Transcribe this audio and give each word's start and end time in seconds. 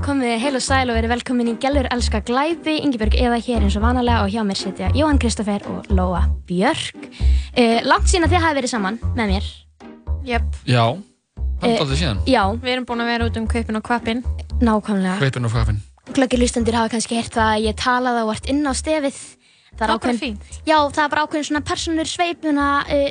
Komið 0.00 0.38
heil 0.40 0.56
og 0.56 0.62
sæl 0.64 0.88
og 0.88 0.96
verið 0.96 1.10
velkomin 1.12 1.50
í 1.50 1.54
Gjallur 1.60 1.86
elska 1.92 2.22
glæpi, 2.24 2.78
Ingebjörg 2.80 3.14
Eva 3.20 3.36
hér 3.36 3.66
eins 3.66 3.76
og 3.76 3.82
vanalega 3.84 4.24
og 4.24 4.32
hjá 4.32 4.40
mér 4.48 4.56
sitja 4.56 4.88
Jóhann 4.96 5.20
Kristoffer 5.20 5.60
og 5.68 5.90
Lóa 5.92 6.22
Björk. 6.48 6.96
Uh, 7.52 7.78
langt 7.84 8.08
síðan 8.08 8.24
að 8.26 8.34
þið 8.34 8.44
hafi 8.46 8.58
verið 8.60 8.72
saman 8.72 8.98
með 9.12 9.34
mér. 9.34 9.50
Jöp, 10.24 10.48
Já, 10.64 10.84
það 11.60 11.68
er 11.68 11.84
aldrei 11.84 12.00
síðan. 12.00 12.22
Já, 12.28 12.42
við 12.64 12.72
erum 12.74 12.86
búin 12.88 13.04
að 13.04 13.10
vera 13.12 13.28
út 13.28 13.40
um 13.40 13.48
kaupin 13.52 13.80
og 13.80 13.84
kvapin. 13.86 14.24
nákvæmlega. 14.60 15.16
Hveipin 15.20 15.48
og 15.48 15.54
hvappin. 15.54 15.80
Glöggir 16.16 16.40
lustendur 16.40 16.74
hafa 16.80 16.94
kannski 16.96 17.20
heyrt 17.20 17.36
það 17.36 17.54
að 17.54 17.64
ég 17.68 17.80
talaði 17.80 18.24
og 18.24 18.32
vart 18.32 18.50
inn 18.50 18.64
á 18.64 18.72
stefið. 18.72 19.18
Það 19.70 19.80
Það 19.80 19.94
er 19.94 20.00
bara 20.00 20.20
fínt. 20.20 20.42
Já, 20.66 20.78
það 20.90 21.04
er 21.04 21.10
bara 21.12 21.24
ákveðin 21.26 21.48
svona 21.50 21.66
personur 21.68 22.08
sveipuna 22.08 22.68
uh, 22.88 23.08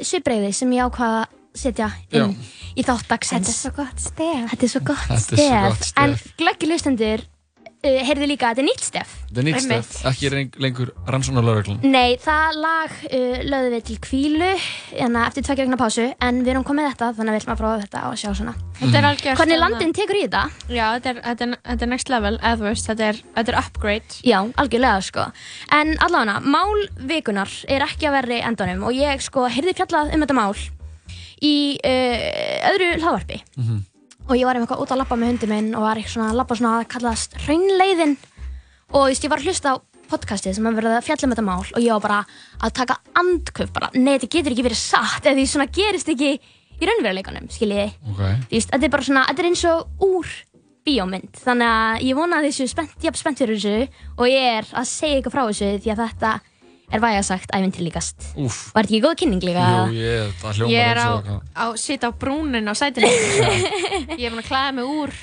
setja 1.55 1.89
inn 2.13 2.35
í 2.75 2.85
þátt 2.85 3.09
dagsins. 3.09 3.49
svo 3.63 3.71
gott 3.75 3.99
stef. 3.99 4.47
Þetta 4.53 4.63
er 4.65 4.71
svo 4.75 4.85
gott 4.85 5.09
Þetta 5.09 5.17
er 5.17 5.25
svo 5.25 5.43
stef. 5.43 5.67
gott 5.67 5.83
stef. 5.89 5.99
En 6.03 6.15
glöggir 6.39 6.69
lustendur 6.71 7.23
uh, 7.23 7.99
heyrðu 8.05 8.27
líka 8.29 8.49
að 8.49 8.59
þetta 8.59 8.63
er 8.63 8.67
nýtt 8.69 8.85
stef. 8.85 9.15
Það 9.29 9.39
er 9.41 9.45
nýtt 9.47 9.63
stef, 9.65 9.89
ekki 10.09 10.29
lengur 10.63 10.91
rannsónarlauröglan. 11.09 11.81
Nei, 11.85 12.17
það 12.21 12.57
lag 12.63 12.95
uh, 13.09 13.35
lögðum 13.45 13.75
við 13.75 13.83
til 13.89 13.97
kvílu 14.05 14.49
hérna, 14.93 15.25
eftir 15.27 15.45
tvekja 15.47 15.65
vegna 15.65 15.79
pásu 15.81 16.07
en 16.19 16.41
við 16.43 16.53
erum 16.55 16.65
komið 16.67 16.89
þetta 16.93 17.11
þannig 17.17 17.33
að 17.33 17.37
við 17.37 17.43
ætlum 17.43 17.55
að 17.55 17.61
prófa 17.63 17.83
þetta 17.85 18.03
og 18.09 18.17
sjá 18.21 18.29
svona 18.33 18.55
Þetta 18.79 18.95
er 18.95 19.05
algjörst. 19.09 19.39
Hvernig 19.41 19.59
landin 19.59 19.93
tekur 19.97 20.15
í 20.15 20.23
þetta? 20.23 20.43
Já, 20.71 20.85
þetta 20.95 21.11
er, 21.11 21.21
þetta 21.25 21.45
er, 21.45 21.55
þetta 21.67 21.85
er 21.85 21.91
next 21.91 22.11
level, 22.13 22.37
veist, 22.63 22.87
þetta 22.87 23.07
er, 23.09 23.21
þetta 23.35 23.51
er 23.51 23.59
upgrade. 23.59 24.19
Já, 24.23 24.37
algjörlega 24.63 25.01
sko 25.03 25.25
En 25.75 25.95
allavega, 25.99 26.39
mál 26.47 26.85
vikunar 27.09 27.51
er 27.67 27.83
ekki 27.83 28.07
að 28.07 28.19
verri 28.21 28.39
endanum 28.39 28.85
og 28.87 28.95
ég 28.95 29.19
sko 29.25 29.49
heyrði 29.51 29.75
fjallað 29.81 30.13
um 30.15 30.23
þetta 30.23 30.37
mál 30.39 30.53
í 31.45 31.55
uh, 31.79 32.71
öðru 32.73 32.89
hlaðvarpi. 32.99 33.39
Og 34.29 34.35
ég 34.37 34.45
var 34.45 34.59
eitthvað 34.59 34.83
út 34.83 34.91
að 34.93 34.99
lappa 35.01 35.15
með 35.17 35.31
hundi 35.33 35.47
minn 35.49 35.69
og 35.73 35.81
var 35.87 35.97
eitthvað 35.97 36.13
svona 36.13 36.29
að 36.29 36.39
lappa 36.41 36.55
svona 36.59 36.73
að 36.79 36.89
kallast 36.93 37.37
raunleiðin 37.47 38.17
og 38.89 38.99
þú 38.99 39.05
veist, 39.07 39.23
ég 39.25 39.31
var 39.31 39.41
að 39.41 39.49
hlusta 39.49 39.73
á 39.73 39.75
podcastið 40.09 40.55
sem 40.57 40.67
að 40.69 40.79
verða 40.79 40.97
að 40.97 41.07
fjalla 41.07 41.27
um 41.27 41.33
þetta 41.33 41.45
mál 41.45 41.65
og 41.65 41.81
ég 41.83 41.93
var 41.93 42.03
bara 42.05 42.19
að 42.65 42.75
taka 42.79 42.97
andköf 43.21 43.71
bara, 43.73 43.89
nei 43.93 44.15
þetta 44.17 44.29
getur 44.35 44.55
ekki 44.55 44.65
verið 44.65 44.81
satt 44.81 45.25
eða 45.25 45.37
því 45.37 45.45
svona 45.51 45.67
gerist 45.79 46.09
ekki 46.09 46.31
í 46.79 46.87
raunveruleikanum, 46.89 47.49
skiljiði? 47.53 47.89
Ok. 48.09 48.21
Þú 48.49 48.55
veist, 48.55 48.71
þetta 48.71 48.87
er 48.87 48.93
bara 48.95 49.05
svona, 49.09 49.25
þetta 49.29 49.43
er 49.43 49.49
eins 49.49 49.65
og 49.69 50.05
úr 50.07 50.31
bíómynd, 50.87 51.41
þannig 51.43 51.73
að 51.75 52.05
ég 52.07 52.17
vona 52.17 52.39
séu 52.55 52.69
spennt, 52.71 52.95
jafn 53.03 53.19
spennt 53.19 53.41
fyrir 53.41 53.59
þessu 53.59 54.05
og 54.15 54.29
ég 54.31 54.59
er 54.59 54.69
að 54.79 54.87
segja 54.89 55.19
ykkur 55.19 55.35
frá 55.35 55.43
þessu 55.43 55.71
því 55.83 55.93
að 55.93 56.03
þetta 56.05 56.33
er 56.91 57.01
væga 57.03 57.23
sagt 57.25 57.51
æfintri 57.55 57.85
líkast 57.87 58.29
Úf. 58.39 58.59
Var 58.75 58.83
þetta 58.83 58.95
ekki 58.95 59.01
góð 59.05 59.17
kynning 59.23 59.43
líka? 59.45 59.65
Jú, 59.89 59.97
ég, 59.99 60.31
það 60.41 60.55
hljómar 60.59 60.73
Ég 60.73 60.93
er 60.93 61.01
á, 61.01 61.07
eins 61.07 61.09
og 61.09 61.19
eitthvað. 61.19 61.41
á, 61.53 61.65
sitt 61.85 62.03
á 62.05 62.09
brúnin 62.23 62.69
á 62.69 62.73
sætinu. 62.77 63.09
ég 64.17 64.25
er 64.25 64.31
búin 64.33 64.41
að 64.43 64.49
klæða 64.49 64.71
mig 64.79 64.85
úr. 64.89 65.13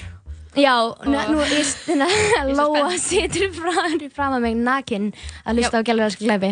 Já, 0.57 0.73
nú, 1.05 1.13
nú 1.35 1.41
er 1.45 1.51
þetta 1.53 2.07
svo 2.49 2.55
Lóa 2.57 2.97
situr 2.97 3.51
fram, 3.53 3.99
fram 4.15 4.37
að 4.39 4.45
mig 4.47 4.55
nakin 4.57 5.11
að 5.45 5.59
hlusta 5.61 5.83
á 5.83 5.87
gælverðarska 5.87 6.25
glæfi 6.25 6.51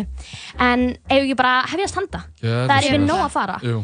en 0.61 0.83
ef 1.09 1.15
ekki 1.23 1.37
bara 1.39 1.55
hefjast 1.71 1.97
handa 1.97 2.21
Já, 2.37 2.53
það 2.69 2.75
er 2.75 2.87
yfir 2.91 3.01
nóg 3.01 3.23
að 3.25 3.33
fara 3.33 3.55
Jú, 3.65 3.79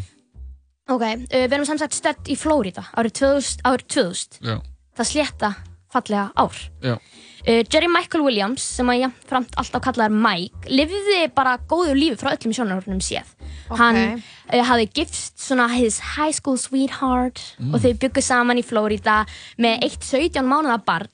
Ok, 0.92 1.02
uh, 1.08 1.26
við 1.34 1.56
erum 1.58 1.66
samsagt 1.72 1.98
stödd 1.98 2.30
í 2.30 2.38
Flórida 2.38 2.84
árið 2.94 3.16
2000, 3.24 3.66
árið 3.66 3.88
2000 3.96 4.40
já, 4.46 4.56
það 5.00 5.10
slétta 5.16 5.52
fallega 5.92 6.28
ár 6.38 6.62
já. 6.86 6.96
Uh, 7.42 7.64
Jerry 7.66 7.90
Michael 7.90 8.22
Williams, 8.26 8.62
sem 8.78 8.90
að 8.92 9.06
jafnframt 9.06 9.56
alltaf 9.58 9.82
kallaðar 9.88 10.14
Mike, 10.14 10.68
lifði 10.70 11.24
bara 11.34 11.56
góðu 11.70 11.96
lífi 11.98 12.20
frá 12.22 12.36
öllum 12.36 12.54
sjónarhornum 12.54 13.02
séð. 13.02 13.32
Hann 13.80 13.98
uh, 13.98 14.62
hafði 14.68 14.90
gifst 15.00 15.42
svona 15.42 15.70
his 15.72 15.98
high 16.18 16.36
school 16.36 16.60
sweetheart 16.60 17.42
og 17.72 17.80
þau 17.82 17.92
byggu 18.04 18.22
saman 18.26 18.60
í 18.62 18.66
Florida 18.68 19.24
með 19.62 19.88
eitt 19.88 20.06
17 20.06 20.46
mánuða 20.46 20.78
barn. 20.86 21.10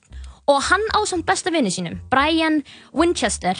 Og 0.48 0.62
hann 0.68 0.84
á 0.96 1.00
samt 1.08 1.26
besta 1.28 1.52
vinnu 1.52 1.70
sínum, 1.72 1.98
Brian 2.12 2.62
Winchester, 2.96 3.56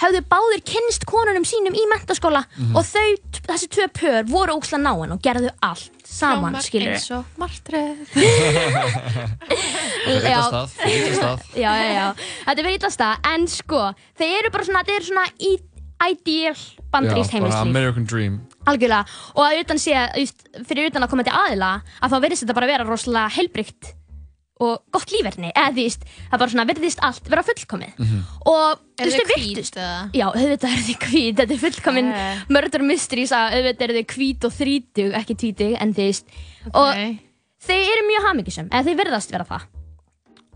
höfðu 0.00 0.20
báðir 0.30 0.62
kynst 0.66 1.06
konunum 1.08 1.46
sínum 1.48 1.74
í 1.74 1.86
mentaskóla 1.90 2.44
og 2.74 2.84
þau, 2.86 3.16
þessi 3.48 3.70
tvö 3.72 3.86
pör, 3.96 4.20
voru 4.28 4.58
ókslega 4.58 4.82
náinn 4.84 5.14
og 5.14 5.22
gerðu 5.24 5.50
allt 5.64 5.99
saman, 6.10 6.56
Hljómar 6.56 6.66
skilur 6.66 6.94
eins 6.96 7.08
og 7.14 7.40
martröð. 7.40 8.00
Það 10.00 10.16
er 10.16 10.26
eitthvað 10.26 10.46
stað, 10.48 10.72
það 10.74 10.86
er 10.86 10.94
eitthvað 10.94 11.18
stað. 11.20 11.44
já, 11.62 11.70
já, 11.70 11.90
já, 11.94 12.06
þetta 12.46 12.56
er 12.56 12.66
verið 12.66 12.78
ítasta 12.80 13.10
en 13.30 13.46
sko, 13.50 13.82
þeir 14.18 14.36
eru 14.40 14.52
bara 14.54 14.68
svona, 14.68 14.82
þeir 14.88 14.96
eru 14.98 15.08
svona 15.10 15.26
ideal 16.00 16.56
bara 16.90 17.14
heimilislíf 17.14 17.60
American 17.60 18.06
Dream. 18.08 18.40
algjörlega, 18.70 19.04
og 19.36 19.42
að 19.46 19.62
utan 19.62 19.80
sé 19.82 19.94
að, 20.00 20.34
fyrir 20.66 20.90
utan 20.90 21.06
að 21.06 21.12
koma 21.12 21.26
til 21.26 21.36
aðila 21.36 21.72
að 22.00 22.14
þá 22.14 22.18
verðist 22.24 22.46
þetta 22.46 22.58
bara 22.58 22.70
vera 22.72 22.88
rosalega 22.88 23.34
heilbrygt 23.36 23.92
og 24.60 24.82
gott 24.92 25.12
líferni, 25.14 25.50
eða 25.56 25.72
því 25.72 25.86
það 25.96 26.38
bara 26.42 26.52
svona 26.52 26.66
verðist 26.68 27.00
allt 27.06 27.30
vera 27.32 27.44
fullkomið. 27.48 28.04
Og 28.50 28.82
þú 29.00 29.06
veist, 29.08 29.16
þið 29.30 29.44
virtust 29.46 29.80
já, 30.12 30.26
auðvitað 30.28 30.70
er 30.74 30.84
þið 30.90 30.98
hvít, 31.06 31.34
þetta 31.40 31.56
er 31.56 31.62
fullkomin 31.64 32.12
Eh. 32.12 32.44
murder 32.52 32.84
mystery, 32.84 33.24
að 33.24 33.56
auðvitað 33.56 33.88
er 33.88 33.96
þið 33.98 34.06
hvít 34.14 34.44
og 34.44 34.52
þrítug, 34.58 35.12
ekki 35.22 35.36
tvítug, 35.42 35.76
en 35.80 35.94
þið 35.96 36.10
veist. 36.10 36.26
Og 36.74 36.94
þau 37.66 37.76
eru 37.80 38.08
mjög 38.12 38.26
hamingisum, 38.28 38.68
eða 38.70 38.84
þau 38.90 38.98
verðast 39.04 39.32
vera 39.32 39.48
það. 39.48 39.68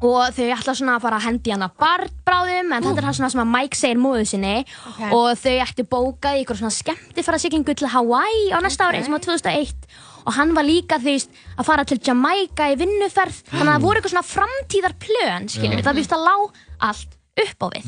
Og 0.04 0.34
þau 0.36 0.48
ætla 0.52 0.72
svona 0.76 0.96
að 0.98 1.04
fara 1.06 1.16
að 1.16 1.24
hendi 1.30 1.52
hana 1.54 1.68
barn 1.80 2.10
bráðum 2.26 2.72
en 2.74 2.82
þetta 2.82 2.98
er 3.00 3.06
það 3.06 3.14
svona 3.16 3.30
sem 3.32 3.40
að 3.40 3.52
Mike 3.54 3.78
segir 3.78 4.00
móðu 4.02 4.24
sinni. 4.28 4.64
Ok. 4.90 5.12
og 5.14 5.28
þau 5.38 5.54
ættu 5.64 5.84
bókað 5.88 6.36
í 6.36 6.42
ykkur 6.44 6.58
svona 6.60 6.74
skemmtifærasiglingu 6.74 7.74
til 7.78 7.88
Hawaii 7.88 8.50
á 8.52 8.58
næsta 8.60 8.90
ári 8.90 9.00
sem 9.06 9.14
var 9.14 9.22
2001 9.24 9.72
og 10.24 10.32
hann 10.36 10.54
var 10.56 10.66
líka 10.66 10.98
veist 11.02 11.30
að 11.58 11.68
fara 11.68 11.84
til 11.88 12.00
Jamaica 12.04 12.70
í 12.72 12.78
vinnuferð. 12.80 13.42
Þannig 13.50 13.68
að 13.68 13.74
það 13.74 13.84
voru 13.84 14.00
eitthvað 14.00 14.14
svona 14.14 14.30
framtíðar 14.30 14.96
plön 15.04 15.48
skilur 15.52 15.84
það 15.84 16.00
býst 16.00 16.16
að 16.16 16.26
lá 16.28 16.34
allt 16.88 17.16
upp 17.44 17.64
á 17.64 17.68
við. 17.74 17.86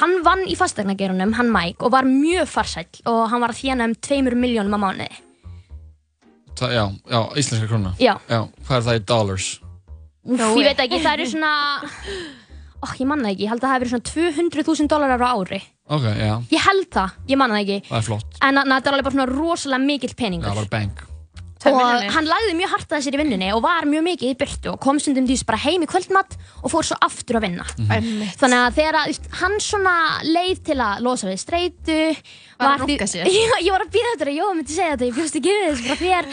Hann 0.00 0.20
vann 0.26 0.44
í 0.48 0.56
fastegnagerunum, 0.58 1.34
hann 1.36 1.50
Mike 1.52 1.84
og 1.84 1.92
var 1.94 2.08
mjög 2.08 2.48
farsæll. 2.48 3.02
Og 3.10 3.26
hann 3.32 3.42
var 3.44 3.54
að 3.54 3.60
þjána 3.62 3.90
um 3.90 3.96
2 4.08 4.22
miljónum 4.34 4.76
á 4.76 4.80
mánuði. 4.80 5.10
Það, 6.60 6.72
já, 6.76 6.84
já, 7.08 7.20
íslenska 7.40 7.66
króna. 7.70 7.94
Já. 8.00 8.14
Já, 8.28 8.40
hvað 8.66 8.76
er 8.76 8.86
það 8.86 8.98
í 8.98 9.04
dollars? 9.08 9.50
Úf, 10.28 10.40
ég 10.60 10.66
veit 10.68 10.80
ekki, 10.84 10.98
það 11.00 11.14
eru 11.14 11.28
svona 11.30 11.52
oh, 12.84 12.92
ég 12.98 13.08
manna 13.08 13.30
ekki, 13.30 13.46
ég 13.46 13.52
held 13.52 13.62
að 13.62 13.66
það 13.66 13.72
hefur 13.74 13.84
verið 13.86 13.94
svona 13.94 14.10
200.000 14.10 14.90
dólarar 14.92 15.24
á 15.24 15.30
ári. 15.32 15.60
Ok, 15.90 16.04
já, 16.06 16.34
ég 16.52 16.66
held 16.66 16.90
það, 16.92 17.14
ég 17.32 17.40
manna 17.40 17.62
ekki. 17.62 17.78
Það 17.88 18.00
er 18.00 18.08
flott. 18.10 18.36
en 18.44 18.60
þetta 18.60 18.80
er 18.80 18.96
alveg 18.96 19.08
bara 19.08 19.16
svona 19.16 19.30
rosalega 19.30 19.86
mikill 19.86 20.12
Já, 20.12 20.18
peningur 20.20 20.60
bara 20.60 20.72
bank. 20.76 21.09
Og 21.68 22.06
hann 22.14 22.28
lagði 22.28 22.54
mjög 22.56 22.70
hart 22.72 22.94
að 22.96 23.02
sér 23.04 23.16
í 23.16 23.20
vinnunni 23.20 23.50
og 23.52 23.62
var 23.64 23.88
mjög 23.88 24.06
mikið 24.06 24.32
í 24.32 24.36
byrtu 24.40 24.70
og 24.72 24.78
kom 24.80 25.00
stundum 25.02 25.26
því 25.28 25.36
bara 25.48 25.60
heim 25.60 25.84
í 25.84 25.88
kvöldmatt 25.90 26.36
og 26.62 26.72
fór 26.72 26.86
svo 26.88 26.96
aftur 27.04 27.40
að 27.40 27.48
vinna. 27.48 27.66
Einmitt. 27.90 28.38
þannig 28.40 28.62
að 28.62 28.78
þegar 28.78 29.00
að, 29.02 29.28
hann 29.42 29.58
svona 29.64 29.96
leið 30.24 30.62
til 30.70 30.78
að 30.80 31.04
losa 31.04 31.28
við 31.28 31.42
streitu 31.42 31.98
Var 32.60 32.74
að 32.74 32.82
runka 32.84 33.06
sér? 33.10 33.28
Já, 33.34 33.54
ég 33.64 33.70
var 33.74 33.84
að 33.84 33.92
býða 33.94 34.10
þetta 34.14 34.26
að 34.28 34.36
Jóa 34.36 34.54
myndi 34.58 34.74
segja 34.76 34.92
þetta, 34.94 35.06
ég 35.08 35.16
bjóst 35.16 35.38
ekki 35.40 35.54
við 35.54 35.62
þessu 35.66 35.84
frá 35.86 35.96
þér. 36.00 36.24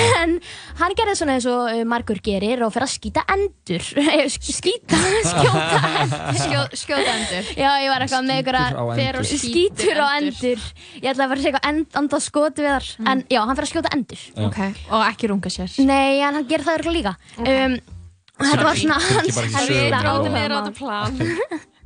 En 0.00 0.34
hann 0.80 0.96
gerði 1.00 1.14
svona 1.20 1.36
eins 1.36 1.48
og 1.52 1.62
uh, 1.72 1.82
margur 1.88 2.20
gerir 2.24 2.62
og 2.66 2.72
fer 2.74 2.86
að 2.86 2.92
skýta 2.96 3.24
endur. 3.36 3.84
Eh, 4.16 4.28
sk- 4.32 4.54
skýta, 4.56 4.96
skjóta 5.30 5.80
endur. 6.02 6.38
Skjó, 6.40 6.60
skjóta 6.82 7.16
endur. 7.16 7.48
Já, 7.58 7.70
ég 7.82 7.90
var 7.92 8.04
eitthvað 8.06 8.28
með 8.30 8.50
og 8.80 8.92
endur. 8.96 9.26
skítur 9.26 10.00
á 10.00 10.06
endur. 10.20 10.62
ég 11.02 11.10
ætla 11.10 11.26
að 11.26 11.32
fara 11.32 11.36
að 11.36 11.44
segja 11.44 11.52
eitthvað 11.52 11.68
end, 11.72 11.88
anda 12.00 12.20
skoti 12.22 12.64
við 12.64 12.72
þar. 12.72 12.86
En 13.12 13.24
já, 13.32 13.40
hann 13.42 13.58
fer 13.58 13.66
að 13.66 13.72
skjóta 13.74 13.92
endur. 13.96 14.22
Ok. 14.46 14.58
Og 14.94 15.04
ekki 15.10 15.30
runga 15.32 15.52
sér. 15.52 15.76
Nei, 15.84 16.22
en 16.22 16.38
hann 16.40 16.48
gerir 16.48 16.64
það 16.66 16.80
örugglega 16.80 16.96
líka. 16.96 17.12
Um, 17.42 17.76
Þetta 18.36 18.64
var 18.66 18.76
svona 18.76 18.98
hans 19.00 19.36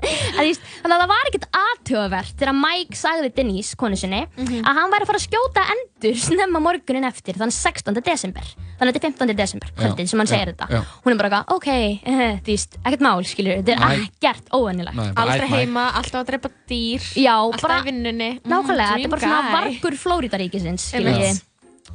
þetta 0.00 0.70
Þannig 0.80 0.94
að 0.94 1.02
það 1.02 1.10
var 1.10 1.28
ekkert 1.30 1.46
aðtöðavert 1.60 2.34
þegar 2.40 2.56
Mike 2.56 2.98
sagði 2.98 3.30
Denise, 3.36 3.76
konu 3.80 3.98
sinni 4.00 4.22
að 4.40 4.78
hann 4.78 4.92
væri 4.92 5.04
að 5.04 5.10
fara 5.10 5.20
að 5.20 5.26
skjóta 5.26 5.64
endur 5.74 6.20
snemma 6.24 6.62
morgunin 6.64 7.08
eftir 7.08 7.38
þannig 7.40 7.56
16. 7.56 8.00
desember 8.06 8.46
þannig 8.80 8.94
að 8.94 8.96
þetta 8.96 9.00
er 9.00 9.16
15. 9.18 9.36
desember, 9.36 9.72
kvöldið 9.76 10.08
sem 10.10 10.22
hann 10.22 10.30
já, 10.30 10.32
segir 10.32 10.52
þetta 10.54 10.68
já. 10.72 10.80
hún 11.04 11.12
er 11.12 11.20
bara 11.20 11.28
eitthvað, 11.30 11.52
ok, 11.56 11.68
eh, 12.14 12.38
þú 12.40 12.54
veist, 12.54 12.78
ekkert 12.80 13.04
mál 13.04 13.26
skilur, 13.28 13.60
þetta 13.60 13.76
er 13.76 14.06
ekkert 14.06 14.50
óvennilegt 14.56 14.96
mæ. 14.96 15.44
heima, 15.50 15.84
alltaf 16.00 16.22
að 16.22 16.32
drepa 16.32 16.52
dýr. 16.70 17.10
Já, 17.20 17.34
Alltaf 17.36 17.66
bara 17.66 17.78
í 17.82 17.86
vinnunni. 17.90 18.30
Mm, 18.38 18.50
nákvæmlega, 18.54 18.96
þetta 18.96 19.10
er 19.10 19.14
bara 19.14 19.26
svona 19.26 19.54
vargur 19.58 20.00
Flóridaríkisins 20.00 20.88
Einmitt. 20.96 21.22
ég 21.26 21.46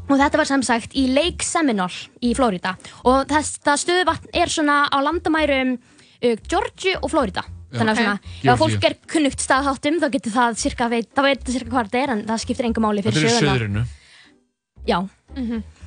og 0.06 0.20
þetta 0.20 0.38
var 0.38 0.50
sem 0.50 0.64
sagt 0.66 0.96
í 0.98 1.08
Lake 1.10 1.46
Seminole 1.46 2.10
í 2.22 2.36
Flórida 2.38 2.76
og 3.08 3.26
það 3.32 3.82
stöðuvatn 3.82 4.34
er 4.38 4.52
svona 4.54 4.84
á 4.92 4.98
landamærum 5.02 5.76
uh, 5.80 6.36
Georgia 6.46 7.00
og 7.02 7.10
Flórida 7.14 7.46
þannig 7.74 7.92
að 7.94 8.02
svona, 8.02 8.16
ef 8.22 8.44
Georgia. 8.44 8.58
fólk 8.62 8.84
er 8.90 8.96
kunnugt 9.16 9.42
staðháttum 9.46 10.00
þá 10.04 10.08
getur 10.14 10.36
það 10.36 10.60
cirka 10.62 10.90
veit, 10.92 11.10
það 11.16 11.30
veit 11.30 11.54
cirka 11.56 11.70
hvað 11.74 11.88
þetta 11.90 12.04
er 12.06 12.14
en 12.16 12.26
það 12.30 12.44
skiptir 12.46 12.66
engum 12.70 12.86
máli 12.86 13.02
Þetta 13.06 13.16
fyrir 13.18 13.26
er 13.26 13.32
í 13.32 13.40
söguna 13.40 13.56
söðrinu. 13.56 13.86
Já 14.86 15.00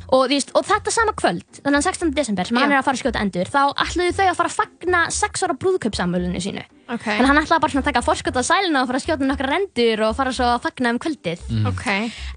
og, 0.08 0.22
þú 0.24 0.32
veist, 0.32 0.50
og 0.56 0.64
þetta 0.64 0.92
sama 0.92 1.12
kvöld, 1.12 1.44
þannig 1.60 1.78
að 1.78 1.86
16. 1.90 2.12
desember 2.16 2.48
sem 2.48 2.56
hann 2.56 2.72
er 2.72 2.78
að 2.80 2.86
fara 2.86 2.96
að 2.96 3.02
skjóta 3.02 3.20
endur 3.24 3.50
þá 3.52 3.60
ætluðu 3.84 4.14
þau 4.16 4.24
að 4.30 4.38
fara 4.38 4.48
að 4.48 4.56
fagna 4.56 5.02
6 5.12 5.44
ára 5.44 5.56
brúðkaupsamölinu 5.60 6.40
sínu 6.40 6.64
Ok. 6.88 7.04
þannig 7.04 7.20
að 7.26 7.28
hann 7.28 7.40
ætlaði 7.42 7.60
bara 7.64 7.72
svona 7.74 7.84
að 7.84 7.90
taka 7.90 8.04
forskot 8.06 8.40
á 8.40 8.42
sæluna 8.48 8.82
og 8.82 8.88
fara 8.88 9.00
að 9.00 9.04
skjóta 9.04 9.28
nokkra 9.28 9.58
endur 9.60 10.02
og 10.08 10.16
fara 10.16 10.32
svo 10.32 10.48
að 10.48 10.62
fagna 10.64 10.94
um 10.94 11.00
kvöldið 11.04 11.44
Ok. 11.68 11.84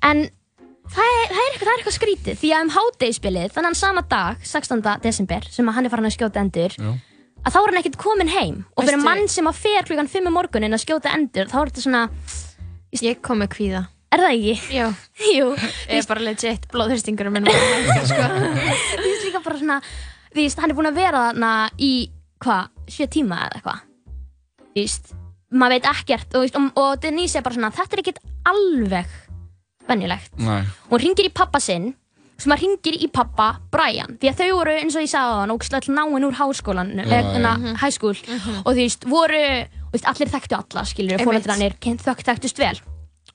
En 0.04 0.26
það 0.92 1.08
er, 1.08 1.28
það 1.32 1.40
er, 1.40 1.48
eitthvað, 1.48 1.64
það 1.64 1.72
er 1.72 1.80
eitthvað 1.80 1.98
skrítið 2.00 2.42
því 2.42 2.52
að 2.52 2.66
um 2.68 2.74
hádegisbilið 2.76 3.56
þannig 3.56 3.80
sama 3.80 4.04
dag, 4.12 4.44
16. 4.44 4.84
desember 5.08 5.48
sem 5.56 5.72
að 5.72 5.78
hann 5.80 5.88
er 5.88 5.94
farin 5.96 6.10
að 6.12 6.18
skjóta 6.18 6.44
endur 6.44 6.76
Já. 6.76 6.92
Að 7.42 7.54
þá 7.56 7.58
er 7.62 7.70
hann 7.72 7.80
ekkert 7.82 7.98
komin 8.02 8.30
heim 8.32 8.58
og 8.76 8.84
fyrir 8.86 8.98
Veistu- 9.00 9.08
mann 9.08 9.28
sem 9.32 9.48
að 9.50 9.60
fer 9.64 9.88
klukkan 9.88 10.10
5 10.12 10.28
um 10.30 10.36
morgunin 10.38 10.76
að 10.78 10.84
skjóta 10.86 11.14
endur 11.18 11.50
þá 11.52 11.58
er 11.64 11.72
þetta 11.72 11.86
svona, 11.88 12.04
Ég 13.02 13.22
kom 13.24 13.40
með 13.40 13.50
kvíða. 13.56 13.82
er 14.12 14.20
það 14.20 14.34
ekki? 14.36 14.56
Já. 14.76 14.88
Jú, 15.38 15.46
Ég 15.88 16.02
er 16.02 16.08
bara 16.10 16.26
legit 16.26 16.66
blóðhristingur 16.74 17.30
minn. 17.32 17.48
sko. 18.10 18.26
þú 18.28 19.06
veist 19.06 19.26
líka 19.30 19.42
bara 19.46 19.58
svona 19.62 19.80
þú 20.32 20.42
veist, 20.42 20.60
hann 20.60 20.72
er 20.74 20.76
búinn 20.78 20.92
að 20.92 21.00
vera 21.00 21.24
þarna 21.30 21.54
í 21.80 21.92
hvað, 22.44 22.70
sjö 22.92 23.08
tíma 23.12 23.40
eða 23.48 23.58
eitthvað 23.62 23.82
þú 24.62 24.82
veist, 24.82 25.12
maður 25.52 25.76
veit 25.78 25.90
ekkert 25.96 26.28
og, 26.28 26.36
þú 26.36 26.44
veist, 26.46 26.60
og, 26.62 26.84
og 26.84 27.02
Denise 27.04 27.40
er 27.40 27.46
bara 27.48 27.58
svona, 27.58 27.72
þetta 27.80 27.98
er 27.98 28.04
ekkert 28.04 28.22
alveg 28.52 29.18
venjulegt 29.90 30.38
Nei. 30.40 30.62
hún 30.92 31.02
ringir 31.04 31.28
í 31.28 31.34
pappa 31.36 31.60
sinn 31.64 31.92
sem 32.42 32.54
að 32.56 32.64
ringir 32.66 32.98
í 32.98 33.10
pappa 33.14 33.50
Brian. 33.74 34.18
Því 34.22 34.32
að 34.32 34.40
þau 34.42 34.50
voru 34.60 34.78
eins 34.80 34.98
og 34.98 35.06
ég 35.06 35.12
sagði 35.12 35.36
á 35.36 35.42
hann 35.42 35.54
ógæslega 35.54 35.96
náinn 35.98 36.28
úr 36.28 36.38
háskólan 36.40 36.94
já. 36.98 37.52
high 37.82 37.94
school. 37.94 38.18
Og 38.64 38.72
þú 38.72 38.78
veist, 38.80 39.08
voru 39.10 39.44
þú 39.92 39.96
veist, 39.96 40.10
allir 40.12 40.32
þekktu 40.36 40.58
alla, 40.58 40.86
skilur, 40.88 41.24
fóreldrarnir 41.26 41.78
þökk 41.80 42.26
þekktust 42.28 42.62
vel. 42.62 42.78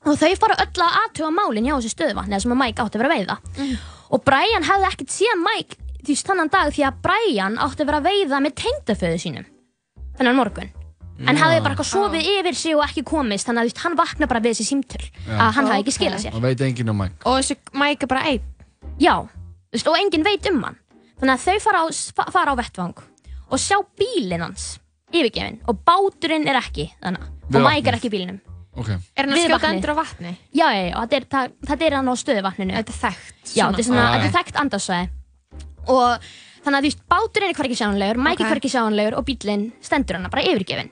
Og 0.07 0.15
þau 0.19 0.31
fara 0.39 0.57
öll 0.63 0.83
að 0.83 0.97
aðtuga 1.01 1.33
málin 1.33 1.67
hjá 1.67 1.75
þessu 1.75 1.93
stöðvatni 1.95 2.35
eða 2.35 2.43
sem 2.45 2.55
að 2.55 2.61
Mike 2.61 2.83
átti 2.83 2.97
að 2.97 3.03
vera 3.03 3.13
að 3.13 3.19
veiða. 3.19 3.37
Og 4.13 4.23
Brian 4.23 4.67
hefði 4.67 4.89
ekkert 4.91 5.13
séð 5.13 5.37
Mike 5.43 5.79
því 6.07 6.17
þannan 6.23 6.51
dag 6.53 6.73
því 6.73 6.87
að 6.87 6.99
Brian 7.03 7.57
átti 7.59 7.83
að 7.83 7.89
vera 7.89 8.01
að 8.01 8.09
veiða 8.11 8.41
með 8.43 8.57
tengdaföðu 8.61 9.21
sínum 9.21 9.47
þennan 10.17 10.37
morgun. 10.37 10.73
En 11.17 11.33
Já. 11.33 11.41
hafði 11.41 11.61
bara 11.65 11.73
eitthvað 11.73 11.89
sofið 11.89 12.27
yfir 12.29 12.57
sig 12.57 12.75
og 12.77 12.83
ekki 12.85 13.01
komist 13.07 13.49
þannig 13.49 13.71
að 13.71 13.81
hann 13.81 13.95
vakna 13.97 14.27
bara 14.29 14.41
við 14.43 14.53
þessi 14.53 14.67
símtöl 14.67 15.01
að 15.33 15.55
hann 15.55 15.65
hafði 15.65 15.79
ekki 15.81 15.95
skilað 15.95 16.23
sér. 16.27 16.37
Og 16.37 16.43
veit 16.45 16.61
enginn 16.61 16.93
um 16.93 16.99
Mike. 17.01 17.17
Og 17.25 17.39
þessi 17.39 17.57
Mike 17.73 18.05
er 18.05 18.11
bara 18.11 18.25
einn. 18.29 18.43
Já, 18.99 19.13
veist, 19.73 19.87
og 19.87 19.97
enginn 19.99 20.23
veit 20.25 20.45
um 20.51 20.61
hann. 20.63 20.77
Þannig 21.19 21.33
að 21.35 21.45
þau 21.47 21.59
fara 21.67 21.79
á, 21.81 21.85
fa- 22.17 22.31
fara 22.33 22.53
á 22.53 22.59
vettvang 22.59 22.93
og 23.47 23.59
sjá 23.61 23.77
bílinn 23.97 24.41
hans 24.43 24.79
yfirgefin 25.13 25.61
og 25.71 25.79
báturinn 25.87 26.47
er 26.51 26.57
ekki 26.59 26.89
þannig 27.01 27.23
og 27.55 27.61
Mike 27.63 27.87
er 27.89 27.95
ekki 27.97 28.09
í 28.11 28.13
bílinnum 28.17 28.41
Ok. 28.77 28.89
Er 29.17 29.25
hann 29.25 29.31
að 29.33 29.39
skjóta 29.47 29.69
endur 29.73 29.89
á 29.89 29.97
vatni? 29.97 30.31
Já, 30.53 30.67
já, 30.69 30.81
já, 30.85 30.95
og 30.99 31.07
þetta 31.07 31.15
er, 31.17 31.23
það, 31.31 31.53
þetta 31.65 31.85
er 31.87 31.93
hann 31.97 32.09
á 32.09 32.13
stöðuvatninu. 32.21 32.73
Þetta 32.77 32.93
er 32.93 32.99
þekkt. 33.01 33.53
Já, 33.57 33.63
þetta 33.71 33.81
er 33.81 33.87
svona, 33.87 34.03
Ah, 34.03 34.11
þetta 34.13 34.27
er 34.27 34.35
þekkt 34.35 34.59
andarsvæði. 34.61 35.07
Og 35.87 36.27
þannig 36.61 36.77
að 36.77 36.83
þú 36.85 36.89
veist, 36.91 37.01
báturinn 37.09 37.49
er 37.49 37.57
hverki 37.57 37.77
sjáanlegur 37.79 38.19
Mike 38.21 38.37
Ok. 38.37 38.45
er 38.45 38.51
hverki 38.53 38.69
sjáanlegur 38.75 39.17
og 39.17 39.25
bílinn 39.25 39.63
stendur 39.81 40.19
hann 40.19 40.29
bara 40.29 40.43
yfirgefin 40.45 40.91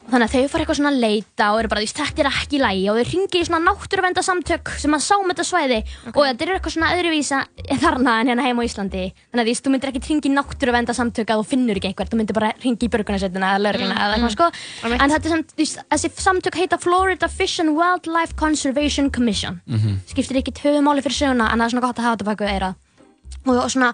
Og 0.00 0.12
þannig 0.12 0.26
að 0.26 0.32
þau 0.34 0.50
fara 0.50 0.64
eitthvað 0.64 0.78
svona 0.80 0.90
að 0.90 1.02
leita 1.04 1.46
og 1.52 1.58
eru 1.60 1.70
bara, 1.70 1.82
veist, 1.84 1.98
þetta 2.00 2.22
er 2.24 2.28
ekki 2.30 2.56
í 2.58 2.60
lagi 2.60 2.84
og 2.90 2.98
þau 2.98 3.10
ringir 3.10 3.40
í 3.40 3.46
svona 3.46 3.60
náttúruvendasamtök 3.68 4.72
sem 4.82 4.96
að 4.96 5.04
sáum 5.04 5.30
þetta 5.30 5.46
svæði 5.46 5.78
og 6.10 6.18
þetta 6.18 6.46
er 6.46 6.52
eitthvað 6.56 6.74
svona 6.74 6.90
öðruvísa 6.96 7.40
þarna 7.84 8.16
en 8.20 8.32
hérna 8.32 8.46
heima 8.46 8.64
á 8.64 8.68
Íslandi. 8.68 9.04
Þannig 9.30 9.44
að 9.44 9.50
veist, 9.50 9.64
þú 9.64 9.74
myndir 9.74 9.92
ekki 9.92 10.02
ringi 10.08 10.30
í 10.30 10.34
náttúruvendasamtök 10.34 11.30
að 11.30 11.42
þú 11.42 11.46
finnur 11.52 11.80
ekki 11.80 11.92
einhvert, 11.92 12.10
þú 12.10 12.20
myndir 12.20 12.38
bara 12.40 12.50
ringi 12.64 12.88
í 12.88 12.92
börgunarsveitina 12.96 13.52
eða 13.54 13.62
lögregluna 13.68 14.00
eða 14.00 14.18
eitthvað 14.18 14.34
sko. 14.34 14.50
Einmitt. 14.82 15.00
en 15.06 15.14
þetta 15.14 15.30
er 15.30 15.34
samt, 15.36 15.54
þú 15.54 15.62
veist, 15.62 15.80
þessi 15.94 16.12
samtök 16.26 16.60
heita 16.60 16.80
Florida 16.82 17.30
Fish 17.30 17.62
and 17.62 17.76
Wildlife 17.78 18.34
Conservation 18.40 19.10
Commission. 19.14 19.60
Skiptir 20.10 20.42
ekki 20.42 20.56
töfumáli 20.58 21.06
fyrir 21.06 21.20
söguna 21.22 21.52
en 21.52 21.60
það 21.62 21.66
er 21.68 21.74
svona 21.76 21.86
gott 21.86 21.98
að 22.02 22.08
hafa 22.08 22.16
þetta 22.18 22.30
bak 22.32 22.44
við 22.44 22.54
eira 22.56 22.74
og 23.48 23.70
svona 23.72 23.92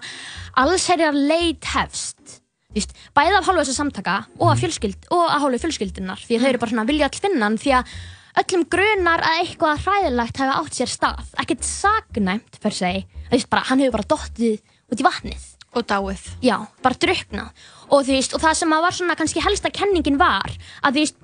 allsherjar 0.59 1.15
leit 1.15 1.63
hefst 1.71 2.41
Veist, 2.77 2.93
bæði 3.17 3.39
af 3.39 3.47
hálfu 3.47 3.63
þessar 3.63 3.77
samtaka 3.81 4.15
og 4.37 4.51
af 4.51 4.61
fjölskyld 4.61 5.09
og 5.15 5.25
af 5.25 5.41
hálfu 5.41 5.63
fjölskyldunar 5.65 6.21
því 6.21 6.37
að 6.37 6.43
þau 6.43 6.49
eru 6.51 6.61
bara 6.61 6.73
svona 6.75 6.87
vilja 6.91 7.09
all 7.09 7.21
finna 7.23 7.47
hann 7.47 7.59
því 7.61 7.73
að 7.79 7.93
öllum 8.37 8.65
grunar 8.69 9.23
að 9.25 9.39
eitthvað 9.41 9.83
hræðilegt 9.87 10.41
hefði 10.43 10.57
átt 10.61 10.77
sér 10.77 10.91
stað 10.93 11.31
ekkert 11.41 11.65
sagnæmt 11.65 12.59
per 12.61 12.75
se. 12.77 12.91
Þú 13.27 13.33
veist 13.33 13.49
bara 13.49 13.65
hann 13.71 13.81
hefur 13.81 13.97
bara 13.97 14.09
dottið 14.13 14.59
út 14.93 15.01
í 15.01 15.07
vatnið. 15.07 15.47
Og 15.77 15.83
dáið. 15.85 16.21
já, 16.41 16.55
bara 16.81 16.97
druknað 16.97 17.65
og 17.91 18.05
þú 18.07 18.13
veist, 18.15 18.33
og 18.33 18.41
það 18.41 18.53
sem 18.57 18.71
að 18.73 18.85
var 18.85 18.95
svona 18.97 19.15
kannski 19.19 19.43
helsta 19.43 19.69
kenningin 19.69 20.17
var 20.17 20.53
að 20.81 20.95
þú 20.95 21.03
veist, 21.03 21.17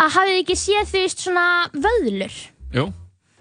að 0.00 0.14
hafið 0.16 0.38
ekki 0.40 0.56
séð 0.58 0.88
þú 0.90 1.02
veist 1.04 1.22
svona 1.22 1.44
vöðlur? 1.76 2.38
Jú. 2.72 2.86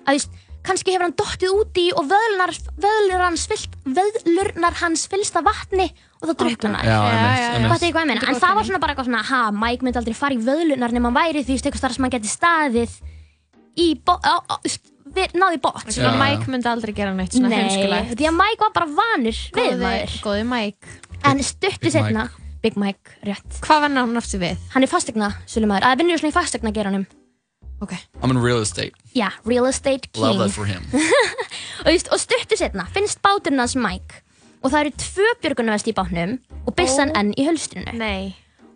að 0.06 0.12
þú 0.12 0.18
veist, 0.18 0.41
kannski 0.66 0.94
hefur 0.94 1.08
hann 1.08 1.16
dottið 1.18 1.54
úti 1.58 1.86
og 1.98 2.06
vöðlunar, 2.12 2.52
vöðlur 2.86 3.24
hans 3.26 3.48
fyllt, 3.50 3.74
vöðlurnar 3.86 4.76
hans 4.82 5.08
fyllst 5.10 5.36
af 5.40 5.46
vatni 5.48 5.88
og 6.22 6.30
þá 6.30 6.34
drukna 6.44 6.82
hann. 6.82 7.68
Fattu 7.72 7.88
ég 7.90 7.96
hvað 7.96 8.04
ég 8.06 8.12
meina? 8.12 8.28
En 8.30 8.40
það 8.42 8.56
var 8.60 8.68
svona 8.68 8.82
bara 8.84 8.94
eitthvað 8.94 9.10
svona, 9.10 9.24
ha, 9.32 9.42
Mike 9.56 9.86
myndi 9.88 10.02
aldrei 10.02 10.18
fara 10.18 10.38
í 10.38 10.42
vöðlunar 10.46 10.94
nema 10.94 11.10
hann 11.10 11.18
væri 11.18 11.44
því, 11.48 11.58
eitthvað 11.62 11.82
starf 11.82 11.98
sem 11.98 12.06
hann 12.08 12.14
geti 12.14 12.32
staðið 12.32 12.98
í, 13.82 13.88
bo- 14.06 14.20
á, 14.22 14.34
á, 14.46 14.56
við, 15.16 15.34
náði 15.40 15.62
bótt. 15.64 15.90
Já. 15.96 16.12
Mike 16.20 16.52
myndi 16.52 16.70
aldrei 16.70 16.94
gera 16.94 17.14
neitt 17.16 17.34
svona 17.34 17.50
Nei, 17.50 17.58
heimskulegt. 17.64 18.14
því 18.20 18.30
að 18.30 18.38
Mike 18.38 18.66
var 18.68 18.76
bara 18.78 18.92
vanur 19.02 19.32
við 19.32 19.58
Góði, 19.58 19.80
maður. 19.82 20.46
Mike. 20.54 21.00
En 21.32 21.42
stuttu 21.46 21.80
Big 21.88 21.94
setna, 21.96 22.28
Big 22.62 22.78
Mike, 22.78 23.18
rétt. 23.26 23.58
Hvað 23.66 23.82
var 23.88 23.96
hann 23.98 24.18
aftur 24.22 24.42
við? 24.44 24.62
Hann 24.76 24.86
er 24.86 24.92
fastegna, 24.92 25.32
sölumæður, 25.50 25.88
að 25.90 25.98
vinnur 26.04 26.22
svona 26.22 26.34
í 26.34 26.38
fastegna 26.38 26.72
geranum. 26.76 27.08
Ok. 27.82 27.96
I'm 28.22 28.32
in 28.32 28.42
real 28.42 28.62
estate. 28.62 28.94
Já, 29.18 29.32
real 29.46 29.66
estate 29.66 30.10
Love 30.16 30.38
king. 30.38 30.42
that 30.44 30.52
for 30.54 30.66
him. 30.70 30.86
og, 31.86 32.20
stuttu 32.22 32.58
setna 32.60 32.86
finnst 32.94 33.22
báturinn 33.26 33.60
hans 33.62 33.76
Mike 33.76 34.22
og 34.62 34.70
það 34.70 34.80
eru 34.84 34.92
tvö 35.02 35.32
björgunavest 35.42 35.90
í 35.90 35.96
bátnum 35.98 36.38
og 36.70 36.76
byssan 36.78 37.10
Ó. 37.10 37.18
enn 37.18 37.34
í 37.34 37.48
hölstrinu. 37.48 37.96
Nei. 37.98 38.36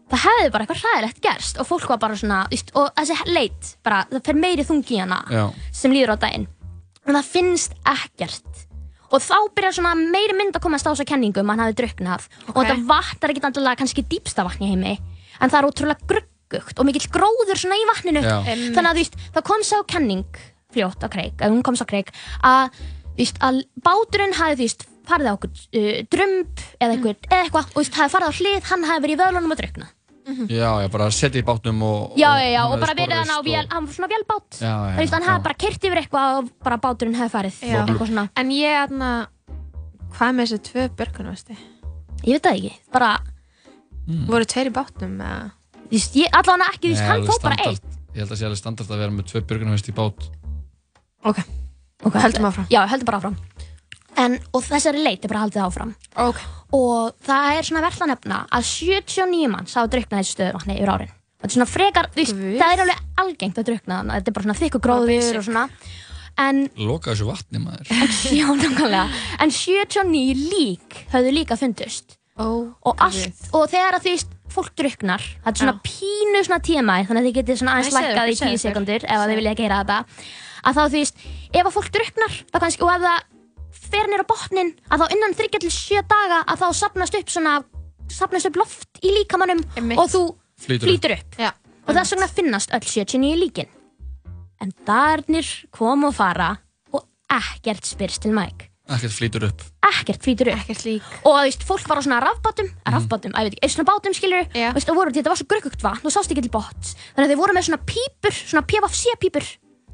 það 0.10 0.22
hefði 0.26 0.52
bara 0.54 0.66
eitthvað 0.66 0.82
hræðilegt 0.84 1.22
gerst 1.24 1.60
og 1.62 1.68
fólk 1.70 1.88
var 1.90 2.02
bara 2.02 2.18
svona, 2.20 2.44
og 2.78 2.92
þessi 2.98 3.18
leit 3.34 3.72
bara, 3.86 4.04
það 4.12 4.28
fer 4.28 4.38
meiri 4.38 4.66
þungi 4.68 4.98
í 4.98 5.02
hana 5.02 5.22
Já. 5.34 5.44
sem 5.74 5.94
líður 5.94 6.14
á 6.14 6.18
daginn 6.26 6.46
en 7.06 7.18
það 7.18 7.32
finnst 7.32 7.76
ekkert 7.90 8.64
og 9.10 9.22
þá 9.22 9.38
byrjar 9.58 9.78
svona 9.80 9.96
meiri 9.98 10.38
mynd 10.38 10.58
að 10.58 10.66
komast 10.66 10.86
á 10.86 10.92
þessa 10.94 11.08
kenningu 11.10 11.42
um 11.42 11.50
að 11.50 11.56
hann 11.56 11.66
hafi 11.66 11.78
druknað 11.82 12.30
og 12.52 12.60
þetta 12.60 12.78
vatn 12.90 13.26
er 13.26 13.34
ekki 13.34 13.46
alltaf 13.50 13.82
kannski 13.82 14.06
dýpsta 14.14 14.46
vatn 14.46 14.66
í 14.66 14.72
heimi 14.74 14.96
en 14.96 15.52
það 15.52 15.60
er 15.60 15.70
ótrúlega 15.70 16.22
gruggugt 16.50 16.80
og 16.80 16.86
mikill 16.90 17.10
gróður 17.14 17.60
svona 17.62 17.78
í 17.80 17.88
vatninu 17.90 18.22
Já. 18.26 18.38
þannig 18.46 18.90
að 18.90 18.96
þú 19.00 19.02
veist, 19.04 19.18
það 19.36 19.48
kom 19.50 19.64
sá 19.66 19.78
kenning 19.90 20.42
fljótt 20.76 21.04
á 21.06 21.08
kreik, 21.12 21.40
að 21.40 21.56
hún 21.56 21.64
kom 21.66 21.78
sá 21.80 21.86
kreik 21.90 22.12
að, 22.44 22.70
þú 23.16 23.24
veist, 23.24 23.42
að 23.48 23.62
báturinn 23.86 24.36
hafi 24.38 24.58
þú 24.60 24.66
veist, 24.66 24.88
farið 25.06 25.30
á 25.30 25.34
okkur 25.36 25.52
uh, 25.52 26.00
drömb 26.12 26.64
eða 26.80 26.96
eitthvað, 26.96 27.30
eða 27.30 27.44
eitthvað 27.44 27.68
og 27.70 27.76
þú 27.76 27.84
veist, 27.84 28.00
hafi 28.00 28.16
farið 28.16 28.28
á 28.28 28.38
hlið, 28.40 28.66
hann 28.72 28.90
hafi 28.90 29.06
verið 29.06 29.16
í 29.16 29.22
vöðlunum 29.24 29.56
og 29.56 29.62
druknað 29.62 29.94
Já, 30.50 30.82
já, 30.82 30.88
bara 30.90 31.06
setja 31.14 31.38
í 31.38 31.46
bátnum 31.46 31.84
og... 31.86 32.16
Já, 32.18 32.32
já, 32.42 32.48
já, 32.50 32.62
og 32.66 32.80
bara 32.82 32.96
verið 32.98 33.20
hann 33.20 33.30
á 33.30 33.40
vél, 33.46 33.68
hann 33.70 33.86
var 33.86 33.94
svona 33.94 34.08
vélbát 34.10 34.58
Já, 34.58 34.72
já, 34.74 34.96
Þú 34.96 35.04
veist, 35.04 35.14
hann 35.14 35.22
já. 35.22 35.28
hafði 35.30 35.44
bara 35.46 35.58
kert 35.62 35.86
yfir 35.86 36.02
eitthvað 36.02 36.38
og 36.40 36.48
bara 36.66 36.78
báturinn 36.82 37.18
hefði 37.20 37.34
farið 37.36 37.60
Já. 37.62 37.76
eitthvað 37.84 38.10
svona, 38.10 38.24
En 38.42 38.54
ég 38.56 38.80
aðna, 38.80 39.10
hvað 40.16 40.34
með 40.40 40.50
þessi 40.50 40.60
tvö 40.72 40.88
björgunvesti? 40.98 41.58
ég 42.26 42.40
veit 42.40 42.48
það 42.48 42.58
ekki 42.58 42.74
bara, 42.96 43.12
Voru 44.32 44.50
tveir 44.50 44.72
í 44.72 44.74
bátnum 44.74 45.14
eða? 45.22 45.46
Allavega 45.92 46.72
ekki, 46.72 46.88
þú 46.88 46.94
veist, 46.94 47.04
Nei, 47.04 47.10
hann 47.12 47.28
fór 47.30 47.42
bara 47.44 47.60
standard. 47.60 47.76
eitt 47.76 48.16
Ég 48.16 48.24
held 48.24 48.32
að 48.32 48.40
sé 48.40 48.46
alveg 48.48 48.60
standart 48.62 48.92
að 48.96 49.02
vera 49.04 49.12
með 49.12 49.26
tvö 49.28 49.42
björgunarvest 49.44 49.90
í 49.92 49.94
bát. 49.96 50.30
Ok. 51.28 51.42
okay. 52.08 52.22
Höldum 52.24 52.48
áfram. 52.48 52.68
Já, 52.72 52.80
höldum 52.88 53.10
bara 53.10 53.20
áfram 53.20 53.36
en, 54.20 54.38
og 54.56 54.64
þessari 54.66 55.04
leit 55.04 55.26
er 55.26 55.32
bara 55.32 55.44
haldið 55.46 55.66
áfram 55.66 55.92
Ok. 56.24 56.40
og 56.76 57.14
það 57.26 57.60
er 57.60 57.68
svona 57.68 57.84
verðt 57.86 58.06
að 58.06 58.12
nefna 58.14 58.40
að 58.48 58.68
79 58.70 59.52
manns 59.52 59.76
hafa 59.78 59.92
druknað 59.92 60.22
þessu 60.22 60.38
stöðuvatni 60.38 60.78
yfir 60.78 60.94
árin 60.94 61.12
þetta 61.12 61.50
er 61.50 61.56
svona 61.58 61.70
frekar, 61.70 62.10
þú 62.14 62.22
veist, 62.22 62.40
Guð. 62.40 62.58
það 62.62 62.74
er 62.74 62.84
alveg 62.86 63.04
algengt 63.24 63.62
að 63.62 63.70
drukna 63.70 64.00
þannig 64.00 64.20
þetta 64.20 64.32
er 64.32 64.38
bara 64.38 64.48
svona 64.48 64.60
þykku 64.62 64.84
gróður 64.86 65.40
og 65.40 65.48
svona 65.50 65.66
en 66.46 66.62
Loka 66.84 67.14
þessu 67.14 67.30
vatni, 67.30 67.62
maður. 67.64 67.92
Já, 68.40 68.48
nákvæmlega. 68.60 69.04
En 69.40 69.54
79 69.56 70.34
lík 70.52 70.98
höfðu 71.14 71.32
líka 71.32 71.56
fundust. 71.56 72.18
Ó. 72.36 72.76
Og, 72.76 72.92
allt, 73.00 73.46
og 73.56 73.70
þegar 73.72 73.96
að 73.96 74.04
þú 74.04 74.12
veist, 74.18 74.35
fólk 74.54 74.72
druknar, 74.78 75.22
það 75.44 75.52
er 75.52 75.60
svona 75.60 75.74
Já. 75.76 75.82
pínu 75.88 76.42
svona 76.46 76.60
tíma, 76.64 76.96
þannig 77.08 77.22
að 77.22 77.28
þið 77.30 77.36
getið 77.40 77.58
svona 77.60 77.74
aðeins 77.76 77.94
lækkað 77.96 78.16
í 78.16 78.36
okkur, 78.36 78.40
segðu 78.40 78.52
10 78.52 78.56
okkur. 78.56 78.64
sekundur 78.66 79.06
ef 79.06 79.16
að 79.20 79.30
þið 79.32 79.40
vilja 79.40 79.52
ekki 79.56 79.66
heyra 79.66 79.80
þetta. 79.84 79.98
Að 80.66 80.76
þá 80.76 80.82
þú 80.86 80.92
veist, 81.00 81.16
ef 81.54 81.66
að 81.70 81.76
fólk 81.76 81.90
druknar, 81.96 82.34
þá 82.52 82.58
kannski, 82.64 82.84
og 82.86 82.92
ef 82.96 83.02
það 83.06 83.20
fer 83.86 84.08
nýra 84.12 84.26
botnin, 84.30 84.72
að 84.90 85.02
þá 85.04 85.06
innan 85.16 85.36
3 85.38 85.60
til 85.66 85.72
7 85.72 86.02
daga, 86.10 86.40
að 86.48 86.62
þá 86.64 86.68
sapnast 86.80 87.18
upp 87.20 87.30
svona, 87.36 87.56
sapnast 88.10 88.50
upp 88.50 88.56
loft 88.62 89.02
í 89.04 89.12
líkamannum 89.20 89.64
Einmitt. 89.76 90.00
og 90.00 90.10
þú 90.14 90.24
Flýtur 90.66 90.76
upp. 90.76 90.88
flýtur 90.90 91.16
upp. 91.18 91.40
Já. 91.42 91.52
Og 91.86 91.94
þess 91.94 92.16
vegna 92.16 92.28
finnast 92.32 92.72
öll 92.74 92.86
79 92.86 93.36
líkin. 93.42 93.68
En 94.62 94.72
darnir 94.88 95.46
kom 95.76 96.06
og 96.08 96.16
fara 96.16 96.56
og 96.96 97.04
ekkert 97.30 97.86
spyrst 97.86 98.22
til 98.24 98.32
Mike. 98.34 98.70
Ekkert 98.86 99.16
flýtur 99.18 99.48
upp. 99.48 99.64
Ekkert 99.90 100.22
flýtur 100.22 100.52
upp. 100.52 100.60
Ekkert 100.62 100.84
lík. 100.86 101.06
Og 101.26 101.34
þú 101.34 101.44
veist, 101.48 101.64
fólk 101.66 101.88
var 101.90 101.98
á 101.98 102.06
svona 102.06 102.20
rafbátum, 102.22 102.68
rafbátum, 102.86 103.34
að 103.34 103.48
ég 103.48 103.56
veit 103.56 103.58
ekki, 103.58 103.74
svona 103.74 103.88
bátum 103.90 104.14
skilur, 104.14 104.46
Já. 104.54 104.68
veist, 104.78 104.90
og 104.94 105.00
voru, 105.00 105.14
þetta 105.16 105.32
var 105.34 105.40
svo 105.40 105.48
gröggugt 105.50 105.82
vatn 105.86 106.06
og 106.06 106.14
sást 106.14 106.30
ekki 106.30 106.46
til 106.46 106.54
botns. 106.54 106.94
Þannig 107.16 107.26
að 107.26 107.34
þeir 107.34 107.42
voru 107.42 107.56
með 107.58 107.66
svona 107.70 107.82
pípur, 107.90 108.36
svona 108.46 108.66
PFC 108.70 109.16
pípur, 109.24 109.46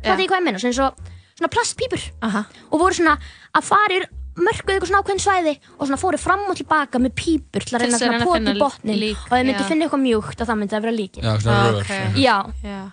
Já. 0.04 0.12
það 0.12 0.24
er 0.26 0.28
hvað 0.28 0.42
ég 0.42 0.48
meina, 0.50 0.60
svona, 0.60 0.74
eins 0.76 0.82
og, 0.84 1.14
svona 1.40 1.52
plastpípur 1.56 2.04
Aha. 2.28 2.44
og 2.72 2.84
voru 2.84 2.98
svona 3.00 3.16
að 3.56 3.70
farir 3.72 4.10
mörkuð 4.42 4.74
eitthvað 4.76 4.92
svona 4.92 5.02
ákveðin 5.04 5.24
svæði 5.24 5.54
og 5.78 5.88
svona 5.88 6.00
fóru 6.00 6.20
fram 6.22 6.44
og 6.52 6.56
tilbaka 6.60 7.00
með 7.04 7.16
pípur 7.20 7.66
til 7.68 7.76
að 7.78 7.84
reyna 7.86 8.00
svona 8.00 8.20
finna 8.24 8.54
í 8.56 8.60
botnin 8.60 9.02
og 9.12 9.32
þeir 9.32 9.48
myndu 9.48 9.64
já. 9.64 9.68
finna 9.68 9.88
eitthvað 9.88 10.04
mjúkt 10.06 10.44
og 10.44 10.48
það 10.52 10.60
myndi 10.62 10.78
að 10.78 10.86
vera 10.86 10.96
líkin. 10.96 11.24
Svona 11.44 12.92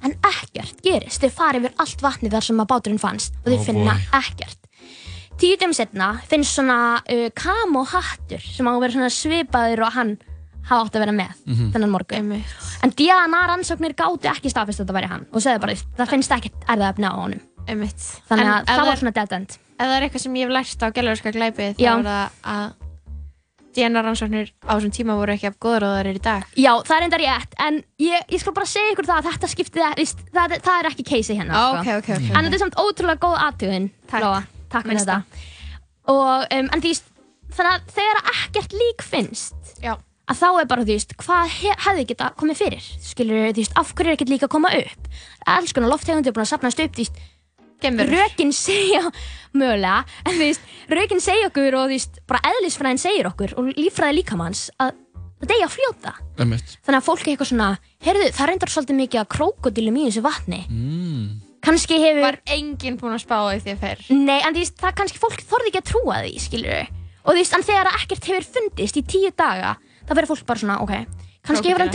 en 0.00 0.14
ekkert 0.24 0.80
gerist, 0.84 1.20
þeir 1.20 1.34
fara 1.36 1.60
yfir 1.60 1.74
allt 1.82 2.02
vatni 2.04 2.30
þar 2.32 2.46
sem 2.46 2.62
að 2.62 2.70
báturinn 2.72 3.00
fannst 3.02 3.36
og 3.42 3.50
þeir 3.52 3.58
Oh 3.60 3.66
finna 3.68 3.96
boy. 3.98 4.06
ekkert. 4.20 4.59
Tíu 5.40 5.56
dæmi 5.60 5.72
setna 5.76 6.10
finnst 6.28 6.52
svona 6.58 6.78
uh, 7.00 7.28
kamohattur 7.38 8.42
sem 8.44 8.66
á 8.68 8.72
að 8.74 8.82
vera 8.84 8.92
svona 8.96 9.12
svipaður 9.14 9.84
og 9.86 9.94
hann 9.96 10.10
hafa 10.68 10.82
átt 10.84 10.98
að 10.98 11.04
vera 11.06 11.14
með 11.16 11.30
Mhm. 11.48 11.70
þennan 11.72 11.90
morgun. 11.94 12.18
Einmitt. 12.20 12.50
En 12.84 12.90
DNA 12.92 13.40
rannsóknir 13.48 13.94
gátu 13.96 14.28
ekki 14.28 14.50
staðfest 14.52 14.82
að 14.82 14.84
þetta 14.84 14.98
væri 14.98 15.08
hann 15.08 15.24
og 15.32 15.40
segðu 15.42 15.60
bara, 15.64 15.74
það 15.96 16.12
finnst 16.12 16.30
ekkert 16.36 16.68
erðaefni 16.68 17.08
á 17.08 17.14
honum. 17.16 17.40
Einmitt. 17.66 18.04
Þannig 18.28 18.44
En 18.44 18.52
að 18.52 18.60
ef 18.60 18.76
það 18.76 18.86
var 18.90 19.00
svona 19.00 19.14
dead 19.16 19.32
end. 19.32 19.56
Ef 19.80 19.86
það 19.88 19.96
er 19.96 20.04
eitthvað 20.06 20.20
sem 20.26 20.34
ég 20.36 20.44
hef 20.44 20.52
lært 20.52 20.84
á 20.84 20.86
gælurska 20.92 21.32
glæpið 21.32 21.74
þá 21.80 21.88
er 21.88 22.04
það 22.04 22.30
að 22.44 22.72
DNA 23.70 24.00
rannsóknnir 24.02 24.48
á 24.66 24.72
þessum 24.76 24.92
tíma 24.92 25.14
voru 25.16 25.32
ekki 25.32 25.46
af 25.46 25.58
góður 25.62 25.84
og 25.86 25.92
það 25.94 26.00
er 26.04 26.08
í 26.18 26.22
dag. 26.24 26.44
Já, 26.58 26.72
það 26.84 26.96
er 26.96 27.04
enda 27.06 27.18
rétt, 27.22 27.52
en 27.66 27.76
ég, 28.02 28.24
ég 28.34 28.40
skal 28.42 28.52
bara 28.52 28.66
segja 28.66 28.92
ykkur 28.92 29.06
það 29.06 29.20
að 29.20 29.28
þetta 29.30 29.50
skiptið, 29.54 29.84
víst, 29.96 30.18
það, 30.34 30.54
það 30.66 30.78
er 30.80 30.88
ekki 30.90 31.04
case 31.06 31.36
hérna. 31.38 31.54
Á, 31.54 31.64
sko. 31.70 31.78
ok, 31.80 31.88
ok, 32.02 32.08
ok. 32.18 32.30
En 32.34 32.44
þetta 32.44 32.56
er 32.58 32.62
samt 32.64 32.80
ótrúlega 32.82 33.22
góð 33.22 33.38
aðtugin, 33.46 33.90
Takk. 34.10 34.59
Takk 34.70 34.86
fyrir 34.86 35.02
þetta. 35.02 35.18
Og, 36.10 36.46
um, 36.56 36.70
en 36.74 36.84
því, 36.84 36.94
þannig 37.56 37.74
að 37.74 37.90
þegar 37.96 38.22
ekkert 38.34 38.76
lík 38.78 39.04
finnst, 39.06 39.74
Já. 39.82 39.96
að 40.30 40.40
þá 40.40 40.46
er 40.50 40.70
bara, 40.70 40.86
þú 40.86 40.96
veist, 40.96 41.16
hvað 41.20 41.50
he 41.58 41.74
hefði 41.86 42.06
geta 42.12 42.30
komið 42.40 42.62
fyrir? 42.62 42.88
Skilur, 43.04 43.50
þú 43.50 43.64
veist, 43.64 43.76
af 43.78 43.92
hverju 43.94 44.12
er 44.12 44.18
ekkert 44.18 44.32
líka 44.32 44.48
að 44.48 44.54
koma 44.56 44.72
upp? 44.78 45.10
Alls 45.50 45.74
konar 45.76 45.92
lofttegundir 45.92 46.32
er 46.32 46.38
búin 46.38 46.46
að 46.46 46.52
sapnast 46.54 46.82
upp, 46.86 46.96
þú 46.96 47.04
veist, 47.04 47.20
Gemurur. 47.80 48.12
rökin 48.12 48.50
segja, 48.52 49.04
mögulega, 49.60 50.02
en 50.24 50.34
þú 50.34 50.46
veist, 50.46 50.72
rökin 50.92 51.22
segja 51.24 51.50
okkur 51.50 51.78
og 51.78 51.86
þú 51.86 51.94
veist, 51.94 52.18
bara 52.30 52.42
eðlisfræðin 52.54 53.00
segir 53.00 53.30
okkur 53.30 53.54
og 53.60 53.70
líffræði 53.78 54.20
líkamanns 54.20 54.66
að 54.78 54.98
það 55.40 55.52
deyja 55.54 55.66
að 55.66 55.76
fljóta. 55.76 56.10
Einmitt. 56.36 56.74
Þannig 56.84 56.98
að 56.98 57.06
fólk 57.06 57.22
er 57.24 57.32
eitthvað 57.32 57.48
svona, 57.48 57.68
heyrðu, 58.04 58.26
það 58.36 58.50
reyndar 58.50 58.72
svolítið 58.74 58.98
mikið 58.98 59.20
að 59.22 59.30
krókodilum 59.36 59.96
í 59.96 60.02
þessu 60.08 60.24
vatni. 60.26 60.58
Mm. 60.68 61.39
Kannski 61.64 61.98
hefur... 62.00 62.22
Var 62.24 62.40
enginn 62.56 62.96
búinn 63.00 63.16
að 63.16 63.24
spá 63.24 63.36
í 63.52 63.60
því 63.60 63.76
fyrr? 63.80 64.04
Nei, 64.16 64.38
en 64.40 64.56
veist, 64.56 64.78
það 64.80 64.96
kannski 65.02 65.20
fólk 65.20 65.42
þorði 65.44 65.72
ekki 65.72 65.82
að 65.82 65.88
trúa 65.90 66.20
því, 66.24 66.34
skilur 66.40 66.76
Og 67.20 67.32
þú 67.34 67.36
veist, 67.36 67.56
en 67.56 67.66
þegar 67.66 67.90
ekkert 67.98 68.28
hefur 68.30 68.46
fundist 68.54 68.96
í 68.96 69.02
tíu 69.04 69.32
daga, 69.36 69.74
þá 70.08 70.14
verður 70.14 70.30
fólk 70.32 70.46
bara 70.48 70.62
svona, 70.62 70.78
ok, 70.80 70.94
kannski 71.44 71.68
hefur 71.68 71.84
hann 71.84 71.92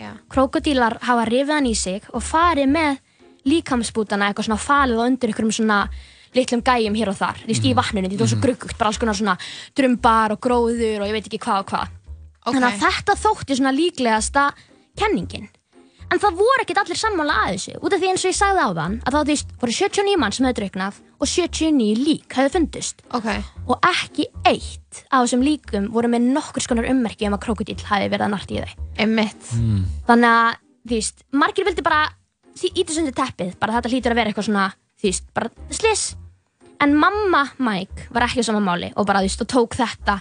Já. 0.00 0.10
krókodílar 0.32 0.96
hafa 1.04 1.26
rifið 1.28 1.52
hann 1.52 1.68
í 1.68 1.74
sig 1.76 2.08
og 2.12 2.24
farið 2.24 2.70
með 2.72 3.02
líkamsbútana 3.44 4.30
eitthvað 4.30 4.48
svona 4.48 4.64
falið 4.64 5.02
og 5.02 5.10
undir 5.10 5.32
einhverjum 5.32 5.52
svona 5.52 5.80
litlum 6.34 6.64
gæjum 6.64 6.96
hér 6.98 7.12
og 7.12 7.18
þar, 7.18 7.42
þú 7.44 7.50
veist, 7.52 7.66
í 7.68 7.74
vatninu, 7.76 8.08
því 8.08 8.16
það 8.16 8.24
var 8.24 8.32
svo 8.32 8.40
gruggugt, 8.42 8.78
bara 8.80 8.90
alls 8.90 9.00
konar 9.02 9.18
svona 9.18 9.36
drumbar 9.76 10.34
og 10.34 10.40
gróður 10.42 11.04
og 11.04 11.10
ég 11.10 11.18
veit 11.18 11.28
ekki 11.28 11.42
hvað 11.44 11.60
og 11.60 11.68
hvað. 11.74 11.92
Ok. 12.44 12.56
Þannig 12.56 12.68
að 12.70 12.80
þetta 12.82 13.18
þótti 13.20 13.58
svona 13.60 13.74
líklegasta 13.76 14.46
kenningin. 14.98 15.46
En 16.14 16.20
það 16.22 16.36
voru 16.38 16.62
ekkert 16.62 16.78
allir 16.84 16.98
sammála 16.98 17.36
að 17.42 17.56
þessu, 17.56 17.72
út 17.82 17.94
af 17.96 17.98
því 17.98 18.08
eins 18.12 18.22
og 18.22 18.30
ég 18.30 18.36
sagði 18.38 18.62
á 18.62 18.70
þann, 18.76 18.92
að 19.02 19.14
þá 19.14 19.16
þú 19.18 19.30
veist, 19.32 19.48
voru 19.58 19.72
79 19.74 20.18
mann 20.22 20.34
sem 20.36 20.46
hefði 20.46 20.58
drukknað 20.60 21.00
og 21.18 21.30
79 21.32 22.04
lík 22.06 22.36
hefði 22.38 22.52
fundist. 22.54 23.02
Ok. 23.18 23.26
Og 23.66 23.88
ekki 23.88 24.28
eitt 24.46 25.00
af 25.08 25.24
þessum 25.24 25.42
líkum 25.42 25.88
voru 25.96 26.10
með 26.12 26.28
nokkur 26.36 26.62
skonar 26.62 26.86
ummerki 26.92 27.26
um 27.26 27.34
að 27.34 27.42
krokodíl 27.48 27.80
hafi 27.88 28.06
verið 28.12 28.26
að 28.28 28.30
narta 28.36 28.54
í 28.54 28.62
þau. 28.62 28.86
Einmitt. 29.02 29.50
Þannig 30.06 30.30
að, 30.30 30.62
þú 30.86 30.94
veist, 31.00 31.26
margir 31.42 31.66
vildi 31.66 31.86
bara 31.90 32.04
íta 32.62 32.94
sundi 32.94 33.16
teppið, 33.18 33.58
bara 33.58 33.80
þetta 33.80 33.90
hlýtur 33.96 34.14
að 34.14 34.22
vera 34.22 34.30
eitthvað 34.30 34.48
svona, 34.52 34.68
þú 35.02 35.10
veist, 35.10 35.28
bara 35.34 35.50
slis. 35.74 36.06
En 36.78 36.94
mamma 36.94 37.48
Mike 37.58 38.06
var 38.14 38.28
ekki 38.28 38.46
á 38.46 38.48
sama 38.52 38.62
máli 38.62 38.94
og 38.94 39.10
bara, 39.10 39.18
þú 39.18 39.32
veist, 39.32 39.42
og 39.42 39.50
tók 39.50 39.74
þetta 39.82 40.20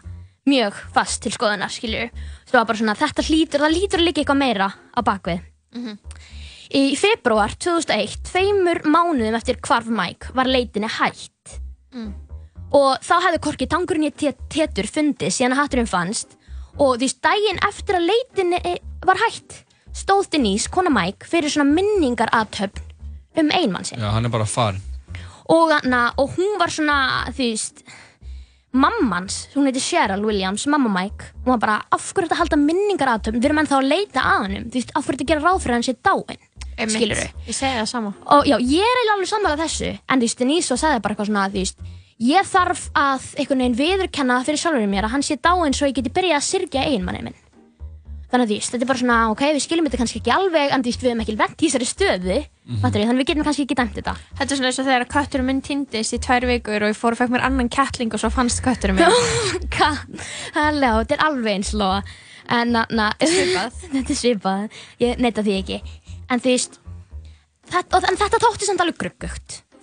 mjög 0.50 0.82
fast 0.98 1.22
til 1.22 1.38
skoðunar, 1.38 1.70
skilju. 1.70 2.10
Það 2.50 2.58
var 2.64 2.70
bara 2.72 2.82
svona, 2.82 2.98
þetta 2.98 3.30
hlýtur, 3.30 3.62
það 3.62 3.78
hlýtur 3.78 4.02
að 4.02 4.08
líka 4.10 4.24
eitthvað 4.24 4.42
meira 4.42 4.74
á 4.74 5.00
bakvið. 5.06 5.53
Í 6.74 6.84
februar 6.98 7.54
2001, 7.62 8.22
tveimur 8.30 8.82
mánuðum 8.88 9.38
eftir 9.38 9.60
hvarf 9.62 9.90
Mike, 9.92 10.32
var 10.34 10.50
leitinni 10.50 10.90
hætt. 10.90 11.60
Og 12.74 12.96
þá 13.06 13.16
hefði 13.28 13.44
korki 13.46 13.68
tangurinn 13.70 14.08
í 14.10 14.14
tétur 14.14 14.90
fundið 14.90 15.36
síðan 15.36 15.54
að 15.54 15.62
hatturinn 15.62 15.92
fannst 15.92 16.40
og 16.82 16.98
því 16.98 17.10
daginn 17.22 17.60
eftir 17.68 18.00
að 18.00 18.08
leitinni 18.10 18.80
var 19.06 19.20
hætt 19.22 19.60
stóð 19.94 20.32
Denise, 20.34 20.70
kona 20.74 20.92
Mike, 20.94 21.28
fyrir 21.30 21.54
svona 21.54 21.70
minningar 21.70 22.32
aðtöfn 22.34 22.82
um 23.40 23.52
einmann 23.54 23.86
sinn. 23.88 24.02
Já, 24.02 24.10
hann 24.14 24.26
er 24.26 24.34
bara 24.34 24.48
farin. 24.50 24.82
Og, 25.52 25.70
hana, 25.70 26.06
og 26.18 26.36
hún 26.38 26.58
var 26.60 26.72
svona, 26.72 26.98
þú 27.34 27.50
veist, 27.52 27.84
mammans, 28.74 29.48
hún 29.56 29.68
heiti 29.70 29.82
Cheryl 29.84 30.24
Williams, 30.26 30.66
mamma 30.68 30.90
Mike, 30.90 31.32
hún 31.46 31.54
var 31.56 31.60
bara, 31.62 31.76
af 31.94 32.08
hverju 32.14 32.28
þetta 32.30 32.40
halda 32.42 32.58
minningar 32.60 33.12
aðtöfn, 33.14 33.38
við 33.40 33.50
erum 33.52 33.62
ennþá 33.64 33.78
að 33.80 33.90
leita 33.92 34.24
að 34.24 34.40
hannum, 34.44 34.66
þú 34.74 34.80
veist, 34.80 34.94
af 34.98 35.06
hverju 35.06 35.20
þetta 35.20 35.30
gera 35.34 35.44
ráð 35.46 35.60
fyrir 35.64 35.78
hann 35.78 35.86
sé 35.88 35.96
dáinn, 36.10 36.42
skilur 36.90 37.22
Ég 37.48 37.54
segi 37.60 37.76
það 37.78 37.90
sama. 37.94 38.14
og 38.34 38.48
já, 38.50 38.56
ég 38.58 38.82
er 38.82 38.98
eiginlega 38.98 39.16
alveg 39.18 39.30
sammála 39.30 39.60
þessu. 39.62 39.92
En 40.10 40.20
þú 40.24 40.28
veist, 40.28 40.40
Denise 40.42 40.68
svo 40.72 40.78
sagði 40.82 41.04
bara 41.06 41.14
eitthvað 41.14 41.30
svona 41.30 41.46
þú 41.54 41.60
veist, 41.62 41.78
ég 42.24 42.50
þarf 42.50 42.84
að 42.98 43.30
einhvern 43.38 43.62
veginn 43.64 43.78
viðurkenna 43.84 44.40
fyrir 44.48 44.62
sjálfurinn 44.64 44.90
mér 44.90 45.06
að 45.08 45.14
hann 45.18 45.26
sé 45.28 45.38
dáinn 45.38 45.74
svo 45.78 45.90
ég 45.90 45.98
geti 46.00 46.14
byrjað 46.14 46.40
að 46.40 46.48
syrgja 46.50 46.86
eiginmanni 46.90 47.24
minn 47.28 47.38
þannig 48.34 48.48
að 48.48 48.50
þú 48.50 48.58
veist, 48.58 48.74
þetta 48.74 48.86
er 48.86 48.90
bara 48.90 49.02
svona 49.04 49.18
ok, 49.30 49.44
við 49.54 49.64
skiljum 49.64 49.88
þetta 49.88 50.00
kannski 50.02 50.20
ekki 50.24 50.34
alveg 50.34 50.74
en 50.74 50.84
þú 50.84 50.90
veist, 50.90 51.04
við 51.04 51.12
hefum 51.12 51.24
ekki 51.24 51.36
vent 51.44 51.54
í 51.62 51.68
þessari 51.70 51.88
stöðu 51.90 52.38
mm 52.42 52.80
þannig 52.84 53.10
að 53.12 53.18
við 53.20 53.28
getum 53.30 53.46
kannski 53.46 53.66
ekki 53.68 53.76
dæmt 53.78 53.98
þetta. 54.00 54.14
Þetta 54.40 54.54
er 54.54 54.60
svona 54.60 54.70
eins 54.70 54.80
og 54.80 54.88
þegar 54.88 55.06
kötturinn 55.12 55.48
minn 55.50 55.62
týndist 55.68 56.16
í 56.16 56.20
tvær 56.24 56.48
vikur 56.48 56.86
og 56.86 56.94
ég 56.94 56.98
fór 56.98 57.16
og 57.16 57.20
fekk 57.20 57.34
mér 57.34 57.44
annan 57.48 57.70
kettling 57.72 58.14
og 58.16 58.22
svo 58.24 58.32
fannst 58.34 58.64
kötturinn 58.64 58.98
minn. 58.98 59.68
Halló, 60.58 60.94
þetta 61.02 61.18
er 61.18 61.26
alveg 61.28 61.60
eins 61.60 61.74
lóa. 61.76 62.00
En 62.52 62.74
na, 62.76 62.86
na, 62.92 63.12
Svipað. 63.20 63.84
þetta 63.94 64.16
er 64.16 64.20
svipað, 64.20 64.80
ég 65.04 65.22
neyta 65.24 65.44
því 65.44 65.60
ekki. 65.60 65.82
En 66.32 66.44
þú 66.44 66.56
veist 66.56 66.80
þetta, 67.72 68.00
og, 68.00 68.10
en 68.10 68.20
þetta 68.24 68.42
þótti 68.48 68.72
samt 68.72 68.84
alveg 68.84 69.00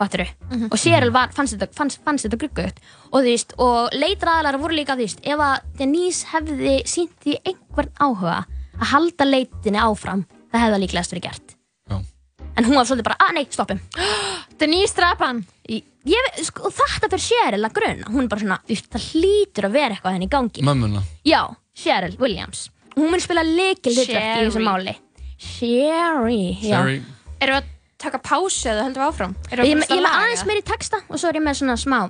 gruggugt 0.01 0.31
fattur 0.51 0.71
og 0.71 0.79
Cheryl 0.79 1.13
var, 1.13 1.33
fannst 1.35 1.57
þetta, 1.57 1.69
fannst, 1.77 2.01
fannst 2.05 2.27
þetta 2.27 2.39
gruggugt 2.41 2.81
og 3.13 3.25
veist, 3.25 3.55
og 3.59 3.91
leitraðalar 3.93 4.59
voru 4.61 4.75
líka 4.77 4.97
þú 4.97 5.07
veist, 5.07 5.21
ef 5.23 5.39
að 5.45 5.61
Denise 5.79 6.27
hefði 6.33 6.77
sínt 6.87 7.17
því 7.23 7.37
einhvern 7.45 7.93
áhuga 8.01 8.39
að 8.81 8.91
halda 8.95 9.29
leitinni 9.29 9.81
áfram 9.81 10.25
það 10.51 10.61
hefði 10.61 10.75
það 10.75 10.83
líklegast 10.85 11.15
verið 11.15 11.27
gert 11.29 11.55
Já. 11.91 11.99
en 12.57 12.65
hún 12.69 12.77
var 12.79 12.89
svolítið 12.89 13.09
bara, 13.11 13.21
að 13.21 13.37
nei, 13.37 13.47
stoppum 13.51 13.81
Denise 14.61 14.97
Drapan. 14.97 15.45
sko, 16.43 16.69
og 16.69 16.75
þetta 16.77 17.17
fyrir 17.17 17.27
Cheryl 17.29 17.65
að 17.69 17.77
gruna 17.79 18.11
hún 18.11 18.25
er 18.25 18.33
bara 18.33 18.45
svona, 18.45 18.61
það 18.67 19.09
hlýtur 19.15 19.69
að 19.69 19.77
vera 19.79 19.97
eitthvað 19.97 20.17
henni 20.17 20.29
í 20.29 20.35
gangi 20.35 20.67
Mömmuna. 20.67 21.05
Já, 21.25 21.43
Cheryl 21.77 22.17
Williams 22.21 22.69
Hún 22.97 23.13
mun 23.13 23.23
spila 23.23 23.45
leikil 23.47 23.95
hlutverk 23.95 24.41
í 24.43 24.49
þessu 24.49 24.65
máli 24.65 24.97
Sherry. 25.41 26.59
Sherry. 26.61 26.99
Erum 27.41 27.55
við 27.55 27.63
að 27.63 27.69
taka 28.03 28.19
pásu 28.25 28.71
eða 28.73 28.87
höldum 28.89 29.03
við 29.03 29.09
áfram? 29.11 29.35
Ég, 29.53 29.61
ég 29.61 29.75
er 29.77 30.03
með 30.05 30.09
aðeins 30.11 30.45
meir 30.49 30.61
í 30.63 30.67
texta 30.73 31.03
og 31.09 31.21
svo 31.21 31.29
er 31.31 31.39
ég 31.41 31.45
með 31.47 31.61
svona 31.61 31.77
smá 31.81 32.01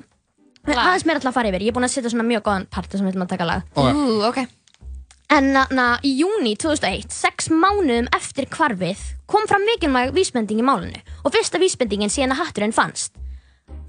Lag. 0.69 0.77
aðeins 0.77 1.07
meir 1.09 1.17
alltaf 1.19 1.31
að 1.33 1.37
fara 1.41 1.51
yfir 1.51 1.63
Ég 1.65 1.73
er 1.73 1.77
búin 1.79 1.87
að 1.89 1.95
setja 1.95 2.11
svona 2.13 2.27
mjög 2.29 2.43
góðan 2.47 2.67
parta 2.71 2.99
sem 2.99 3.07
við 3.07 3.15
ætlum 3.15 3.27
að 3.27 3.31
taka 3.35 3.47
lag 3.49 3.63
Ok. 3.75 3.87
Ú, 3.97 4.17
ok. 4.29 4.41
En 5.31 5.53
na, 5.55 5.87
í 6.03 6.11
júni 6.19 6.57
2001, 6.59 7.13
sex 7.15 7.49
mánuðum 7.55 8.09
eftir 8.17 8.49
hvarfið 8.51 9.03
kom 9.31 9.45
fram 9.47 9.63
mikilvæg 9.69 10.11
vísbending 10.17 10.59
í 10.59 10.67
málinu 10.67 10.99
og 11.23 11.33
fyrsta 11.35 11.61
vísbendingin 11.63 12.11
síðan 12.11 12.35
að 12.35 12.43
hatturinn 12.45 12.75
fannst 12.77 13.15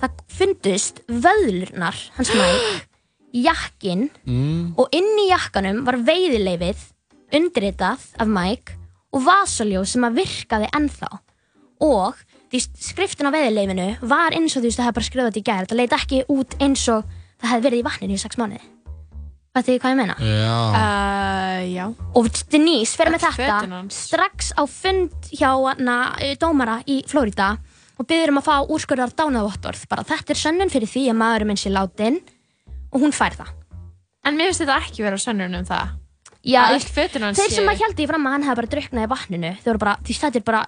Það 0.01 0.21
fundust 0.37 1.01
vöðlurnar 1.09 1.97
hans 2.17 2.29
mæk 2.39 2.87
jakkin 3.41 4.07
Mm. 4.27 4.73
og 4.77 4.89
inn 4.95 5.11
í 5.23 5.29
jakkanum 5.31 5.83
var 5.87 5.97
veiðileifið 6.03 6.81
undirritað 7.37 8.01
af 8.19 8.27
Mike 8.27 8.75
og 9.15 9.23
vasaljó 9.25 9.81
sem 9.87 10.03
að 10.07 10.17
virkaði 10.21 10.67
ennþá 10.77 11.09
og 11.81 12.19
því 12.51 12.61
skriftin 12.89 13.29
á 13.31 13.35
veiðileifinu 13.35 13.87
var 14.11 14.35
eins 14.35 14.55
og 14.55 14.61
þú 14.61 14.67
veist 14.69 14.79
það 14.81 14.87
hefði 14.89 14.97
bara 14.99 15.07
skrifað 15.09 15.29
þetta 15.31 15.41
í 15.41 15.47
gær 15.49 15.69
það 15.71 15.79
leit 15.81 15.95
ekki 15.97 16.21
út 16.35 16.55
eins 16.61 16.85
og 16.93 17.03
það 17.41 17.51
hefði 17.53 17.65
verið 17.67 17.81
í 17.81 17.87
vatninu 17.89 18.17
í 18.19 18.21
sex 18.21 18.39
mánuði 18.41 18.63
Þetta 19.51 19.71
er 19.73 19.79
hvað 19.83 19.91
ég 19.91 19.97
meina 19.99 20.13
Já. 20.23 20.57
Uh, 20.79 21.63
já. 21.75 21.85
og 22.15 22.27
Denise 22.53 22.95
fer 22.95 23.09
með 23.11 23.25
þetta 23.25 23.55
hans. 23.67 23.97
strax 24.07 24.53
á 24.55 24.63
fund 24.63 25.31
hjá 25.35 25.49
hana, 25.51 25.97
eh, 26.23 26.37
dómara 26.39 26.77
í 26.87 27.01
Flórida 27.03 27.57
og 27.99 28.07
byður 28.07 28.31
um 28.31 28.39
að 28.39 28.47
fá 28.47 28.55
úrskurðar 28.71 29.11
dánavottorð 29.11 29.83
bara 29.91 30.05
þetta 30.07 30.31
er 30.31 30.39
sönnun 30.39 30.71
fyrir 30.71 30.87
því 30.87 31.03
að 31.11 31.19
maðurinn 31.19 31.51
minn 31.51 31.59
sé 31.59 31.73
látin 31.73 32.21
og 32.93 33.03
hún 33.03 33.11
fær 33.11 33.35
það 33.41 33.51
En 34.23 34.37
mér 34.37 34.51
finnst 34.51 34.61
þetta 34.63 34.79
ekki 34.85 35.03
vera 35.03 35.17
sönnun 35.17 35.55
um 35.57 35.65
það. 35.65 35.93
Já, 36.45 36.61
Að 36.71 36.83
þeir 36.93 37.51
sem 37.53 37.69
að 37.69 37.79
held 37.81 37.99
í 38.01 38.05
fram 38.09 38.27
að 38.29 38.35
hann 38.35 38.43
hefði 38.45 38.59
bara 38.61 38.69
drukknað 38.75 39.03
í 39.05 39.09
vatninu 39.11 39.51
þau 39.59 39.67
voru 39.71 39.81
bara, 39.81 39.95
því 40.05 40.15
þetta 40.21 40.39
er 40.39 40.45
bara 40.45 40.61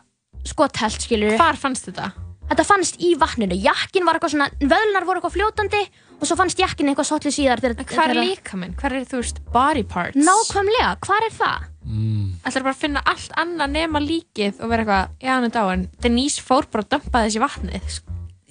skothelt 0.47 1.01
skilur 1.05 1.37
Hvar 1.39 1.55
fannst 1.59 1.89
þetta? 1.89 2.11
þetta 2.49 2.65
fannst 2.67 2.97
í 3.01 3.13
vatninu, 3.17 3.55
jakkin 3.63 4.05
var 4.05 4.17
eitthvað 4.19 4.33
svona 4.35 4.49
vöðlunar 4.59 5.05
voru 5.07 5.21
eitthvað 5.21 5.35
fljótandi 5.37 5.83
og 6.19 6.27
svo 6.27 6.35
fannst 6.37 6.59
jakkin 6.59 6.91
eitthvað 6.91 7.07
svolítið 7.09 7.33
síðar 7.37 7.61
Hvar 7.63 7.73
er 7.73 7.85
þegar- 7.87 8.23
líka 8.27 8.57
minn? 8.59 8.73
Hvar 8.77 8.93
er 8.93 9.05
þú 9.09 9.21
veist 9.23 9.39
body 9.53 9.83
parts? 9.83 10.15
nákvæmlega, 10.19 10.97
hvar 11.07 11.23
er 11.25 11.33
það? 11.33 11.69
Mm. 11.83 12.27
Ætlar 12.45 12.63
bara 12.63 12.73
að 12.75 12.81
finna 12.83 13.01
allt 13.05 13.31
annað 13.37 13.71
nema 13.73 13.99
líkið 13.99 14.59
og 14.61 14.69
vera 14.69 14.83
eitthvað, 14.83 15.09
já 15.23 15.31
hann 15.33 15.43
er 15.43 15.49
dáin. 15.55 15.87
Denise 15.99 16.41
fór 16.41 16.67
bara 16.71 16.83
að 16.83 16.89
dömpa 16.93 17.23
þessi 17.25 17.41
vatnið. 17.43 18.01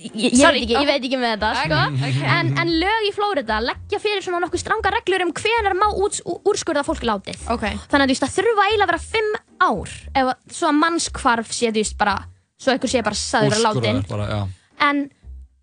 ég, 0.03 0.11
ég, 0.19 0.35
Sorry. 0.37 0.59
veit, 0.61 0.65
ekki, 0.67 0.75
ég 0.75 0.87
veit 0.91 1.05
ekki 1.07 1.19
með 1.21 1.33
þetta 1.37 1.51
sko. 1.63 1.79
okay. 1.95 2.13
en, 2.27 2.59
en 2.59 2.69
lög 2.83 3.05
í 3.07 3.13
Flórida 3.15 3.61
leggja 3.63 4.01
fyrir 4.03 4.25
svona 4.25 4.41
nokkuð 4.43 4.59
stranga 4.65 4.91
reglur 4.91 5.23
um 5.23 5.33
hvenar 5.33 5.77
má 5.79 5.87
úrskurða 5.95 6.83
fólk 6.83 7.05
látið 7.07 7.39
Ok. 7.55 7.63
þannig 7.87 8.03
að 8.03 8.11
þú 8.11 8.15
veist 8.17 8.25
það 8.25 8.35
þurfa 8.37 8.65
eiginlega 8.67 8.83
að 8.83 8.93
vera 8.93 9.05
fimm 9.13 9.33
ár 9.63 9.93
ef 10.19 10.33
svo 10.51 10.71
að 10.71 10.81
mannskvarf 10.81 11.53
sé 11.55 11.71
þú 11.71 11.83
veist 11.83 11.99
bara 12.01 12.17
svo 12.61 12.75
einhver 12.75 12.91
sé 12.91 13.05
bara 13.07 13.19
saður 13.19 13.59
að 13.59 13.65
látin 13.69 14.03
en 14.83 15.07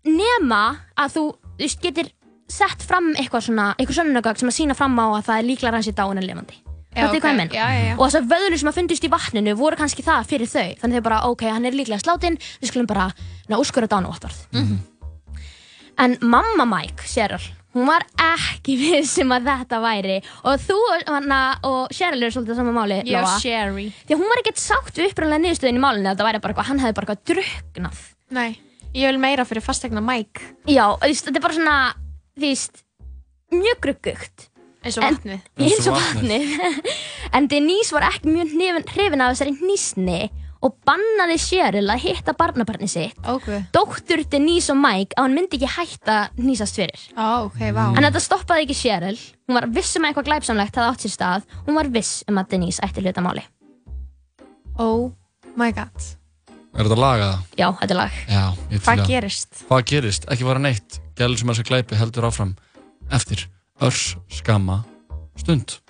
nema 0.08 0.62
að 0.96 1.14
þú, 1.16 1.26
þú 1.36 1.60
veist, 1.60 1.84
getur 1.84 2.10
sett 2.50 2.82
fram 2.82 3.12
eitthvað 3.14 3.46
svona, 3.46 3.68
eitthvað 3.76 4.00
sönnunagögg 4.00 4.40
sem 4.40 4.50
að 4.50 4.56
sína 4.56 4.76
fram 4.78 4.98
á 4.98 5.06
að 5.12 5.26
það 5.28 5.38
er 5.38 5.48
líklega 5.50 5.78
hans 5.78 5.90
í 5.90 5.94
dáin 5.94 6.18
en 6.18 6.26
lifandi 6.26 6.58
Já, 6.90 7.04
Fattu 7.06 7.20
hvað 7.22 7.30
ég 7.30 7.36
meina? 7.38 7.54
Já, 7.54 7.66
já, 7.70 7.82
já. 7.86 7.92
Og 7.94 8.00
þessar 8.08 8.24
vöðlur 8.32 8.58
sem 8.58 8.68
að 8.70 8.78
fundist 8.80 9.04
í 9.06 9.10
vatninu 9.12 9.52
voru 9.54 9.76
kannski 9.78 10.02
það 10.02 10.24
fyrir 10.26 10.48
þau. 10.50 10.70
Þannig 10.80 10.98
þau 10.98 11.04
bara, 11.06 11.18
ok, 11.30 11.44
hann 11.46 11.68
er 11.68 11.76
líklega 11.78 12.02
slátinn, 12.02 12.38
við 12.58 12.72
skulum 12.72 12.88
bara 12.90 13.04
na, 13.46 13.60
úrskurða 13.60 13.92
dánuvottorð. 13.92 14.40
Mhm. 14.50 14.80
En 16.02 16.16
mamma 16.24 16.66
Mike, 16.66 17.06
Cheryl, 17.06 17.44
hún 17.74 17.86
var 17.86 18.04
ekki 18.24 18.74
viss 18.82 19.16
um 19.22 19.34
að 19.36 19.46
þetta 19.50 19.80
væri. 19.84 20.16
Og 20.48 20.64
þú 20.64 20.78
hana, 21.08 21.40
og 21.68 21.92
Cheryl 21.94 22.22
eru 22.26 22.34
svolítið 22.34 22.56
á 22.56 22.60
sama 22.60 22.74
máli, 22.74 23.00
Ég 23.06 23.20
og 23.22 23.36
Sherry. 23.42 23.88
Því 24.06 24.16
að 24.16 24.22
hún 24.24 24.32
var 24.32 24.42
ekkert 24.42 24.62
sátt 24.62 24.92
við 24.98 25.10
upprænlega 25.12 25.44
niðurstöðin 25.44 25.78
í 25.80 25.84
málinu 25.84 26.08
að 26.10 26.14
þetta 26.16 26.28
væri 26.30 26.42
bara 26.44 26.54
eitthvað, 26.54 26.68
hann 26.72 26.82
hefði 26.84 26.98
bara 26.98 27.06
eitthvað 27.14 27.32
drukknað. 27.34 28.02
Nei, 28.40 28.50
ég 28.94 29.10
vil 29.12 29.18
meira 29.22 29.44
fyrir 29.46 29.62
fastegna 29.66 30.02
Mike 30.02 30.42
Já, 30.70 30.84
þetta 31.02 31.36
er 31.38 31.42
bara 31.44 31.56
svona, 31.56 31.76
þú 32.38 32.46
veist, 32.48 32.82
mjög 33.54 33.80
gruggugt. 33.86 34.46
eins 34.80 34.96
og 34.96 35.04
En- 35.04 35.16
vatnið. 35.18 35.40
eins 35.60 35.86
og 35.90 35.96
vatnið 35.98 36.52
en 37.36 37.48
Denise 37.50 37.92
var 37.92 38.06
ekki 38.08 38.30
mjög 38.32 38.86
hrifin, 38.94 39.20
af 39.20 39.34
þessari 39.34 39.52
hnýsni 39.60 40.20
og 40.62 40.74
bannaði 40.84 41.38
Cheryl 41.40 41.88
að 41.88 42.02
hitta 42.04 42.34
barnabarni 42.36 42.88
sitt 42.88 43.16
Ok. 43.24 43.46
dóttur 43.72 44.20
Denise 44.28 44.70
og 44.74 44.76
Mike 44.82 45.16
að 45.16 45.22
hann 45.24 45.34
myndi 45.38 45.56
ekki 45.56 45.70
hætta 45.76 46.16
að 46.28 46.42
hnýsast 46.44 46.76
fyrir 46.76 47.00
Ó, 47.16 47.46
ok, 47.48 47.60
vá. 47.72 47.86
en 47.96 48.04
þetta 48.04 48.20
stoppaði 48.20 48.66
ekki 48.66 48.76
Cheryl 48.82 49.16
hún 49.48 49.56
var 49.56 49.66
viss 49.72 49.96
um 49.96 50.04
að 50.04 50.12
eitthvað 50.12 50.28
glæpsamlegt 50.30 50.76
hefði 50.76 50.90
átt 50.92 51.06
sér 51.06 51.14
stað 51.16 51.48
hún 51.66 51.74
var 51.80 51.88
viss 51.88 52.24
um 52.28 52.38
að 52.42 52.50
Denise 52.52 52.82
ætti 52.84 53.00
hluta 53.04 53.24
máli 53.24 53.42
Oh 54.78 55.10
my 55.56 55.72
god. 55.72 55.90
Er 56.76 56.86
þetta 56.86 56.96
lagað? 56.96 57.38
já, 57.58 57.66
þetta 57.80 57.90
er 57.90 57.98
lag 57.98 58.12
Já, 58.30 58.44
ég 58.70 58.78
til 58.78 58.80
Hvað 58.86 59.00
að- 59.02 59.08
gerist? 59.10 59.64
Hvað 59.68 59.84
gerist? 59.90 60.24
Ekki 60.30 60.44
bara 60.46 60.58
neitt. 60.62 61.00
Gæl 61.18 61.36
sem 61.36 61.48
að 61.50 61.58
þessu 61.58 61.68
glæpi 61.68 61.98
heldur 61.98 62.28
áfram 62.30 62.54
eftir 63.10 63.48
örs 63.82 64.14
skamma 64.30 64.84
stund. 65.36 65.80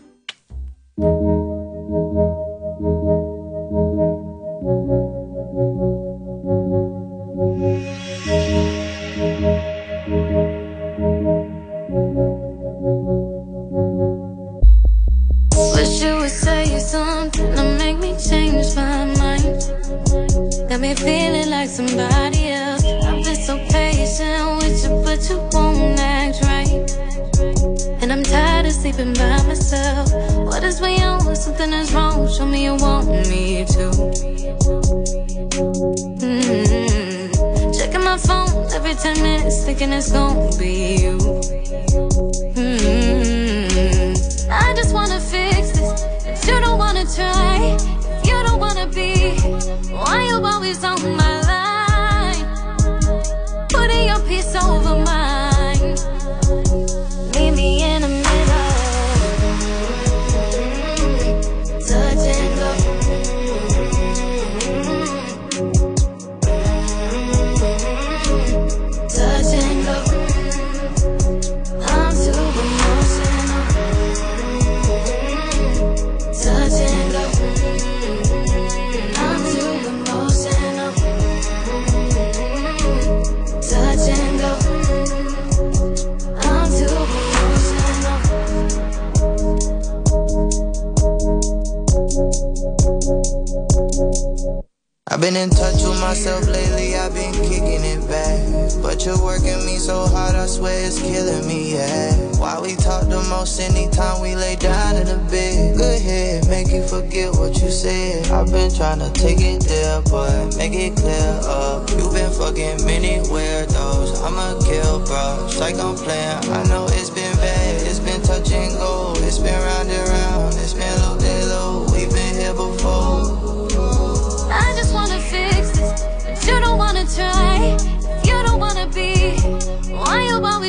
Me 33.81 33.91
to. 33.91 33.91
Mm-hmm. 36.21 37.73
Checking 37.73 38.05
my 38.05 38.17
phone 38.19 38.73
every 38.73 38.95
10 38.95 39.23
minutes, 39.23 39.65
thinking 39.65 39.93
it's 39.93 40.13
gonna 40.13 40.51
be 40.59 40.97
you. 41.03 41.19
Mm-hmm. 42.57 44.51
I 44.51 44.75
just 44.77 44.93
wanna 44.95 45.21
fix 45.21 45.73
this, 45.73 46.05
but 46.25 46.47
you 46.47 46.61
don't 46.61 46.79
wanna 46.79 47.05
try. 47.05 47.77
If 47.77 48.27
you 48.27 48.43
don't 48.43 48.61
wanna 48.61 48.87
be, 48.87 49.35
why 49.91 50.27
you 50.29 50.45
always 50.45 50.85
on 50.85 51.17
my 51.17 51.30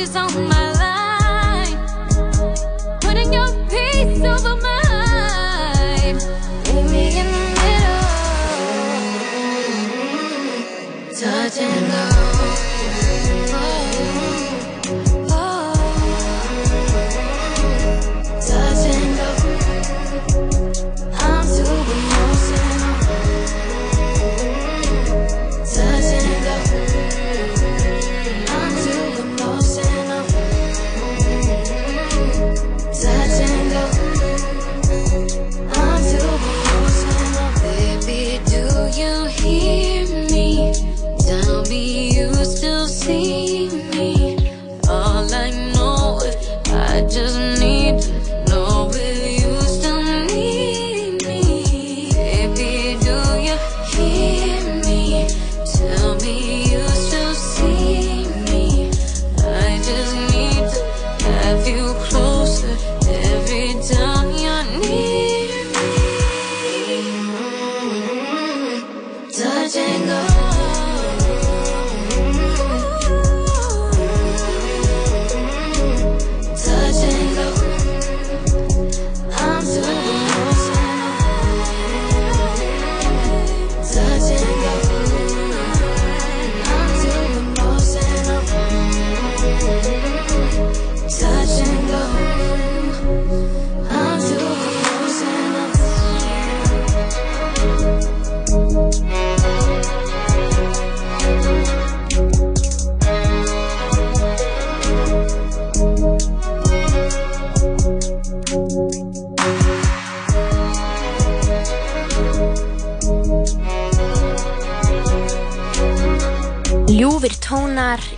always 0.02 0.16
on 0.16 0.51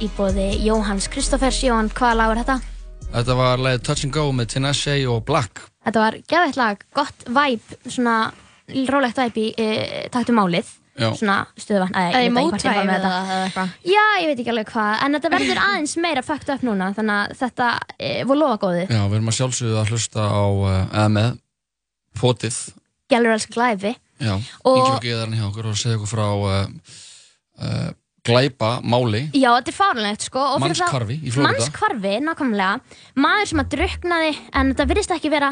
í 0.04 0.10
bóði 0.16 0.46
Jóhanns 0.66 1.06
Kristoffers. 1.12 1.62
Jóhann, 1.64 1.88
hvaða 1.94 2.16
lag 2.18 2.32
er 2.34 2.40
þetta? 2.42 2.56
Þetta 3.14 3.34
var 3.38 3.60
lagið 3.62 3.82
Touch 3.86 4.04
and 4.06 4.12
Go 4.14 4.24
með 4.34 4.48
Tinashe 4.54 4.94
og 5.08 5.22
Black. 5.28 5.62
Þetta 5.86 6.00
var 6.02 6.16
geðveitt 6.30 6.58
lag, 6.58 6.82
gott 6.96 7.24
væp, 7.36 7.74
svona 7.86 8.16
rólegt 8.90 9.20
væp 9.20 9.38
í 9.40 9.46
e, 9.60 9.68
taktu 10.12 10.34
málið. 10.36 10.72
Já. 10.94 11.08
Svona 11.18 11.36
stöðvann, 11.58 11.90
Eða 11.98 12.20
ég 12.22 12.30
veit 12.36 12.44
ekki 12.44 12.50
mótvæði 12.54 12.84
með 12.86 13.06
þetta. 13.08 13.64
Já, 13.90 14.02
ég 14.22 14.28
veit 14.30 14.42
ekki 14.44 14.52
alveg 14.52 14.68
hvað, 14.70 14.92
en 15.02 15.16
þetta 15.18 15.30
verður 15.32 15.62
aðeins 15.66 15.96
meira 16.04 16.22
fucked 16.26 16.52
up 16.54 16.62
núna, 16.66 16.90
þannig 16.94 17.16
að 17.16 17.34
þetta 17.40 17.70
e, 17.98 18.12
voru 18.28 18.40
lofa 18.44 18.60
góði. 18.62 18.84
Já, 18.86 19.00
við 19.08 19.16
erum 19.18 19.32
að 19.32 19.38
sjálfsögðu 19.40 19.80
að 19.80 19.90
hlusta 19.94 20.28
á, 20.30 20.44
uh, 20.44 20.76
eða 20.84 21.08
með, 21.16 21.34
potið. 22.20 22.60
Gælur 23.10 23.34
elskar 23.34 23.58
glæfi. 23.58 23.94
Já, 24.22 24.34
Og- 24.62 24.78
Ingi 24.84 25.10
er 25.16 25.24
hann 25.24 25.34
hjá 25.40 25.48
okkur 25.48 25.72
og 25.72 25.80
segja 25.82 25.98
okkur 25.98 26.12
frá 26.14 26.26
uh, 26.30 26.94
uh, 27.58 27.90
glæpa 28.24 28.70
máli, 28.82 29.26
Já, 29.36 29.50
þetta 29.58 29.68
er 29.72 29.76
fárlegt, 29.76 30.22
sko. 30.30 30.44
mannskvarfi 30.62 31.18
í 31.20 31.30
Florida. 31.32 31.52
Mannskvarfi, 31.52 32.14
nákvæmlega. 32.24 32.80
Maður 33.20 33.50
sem 33.50 33.60
að 33.60 33.68
druknaði, 33.76 34.32
en 34.54 34.72
þetta 34.74 34.86
virðist 34.92 35.12
ekki 35.18 35.30
vera 35.30 35.50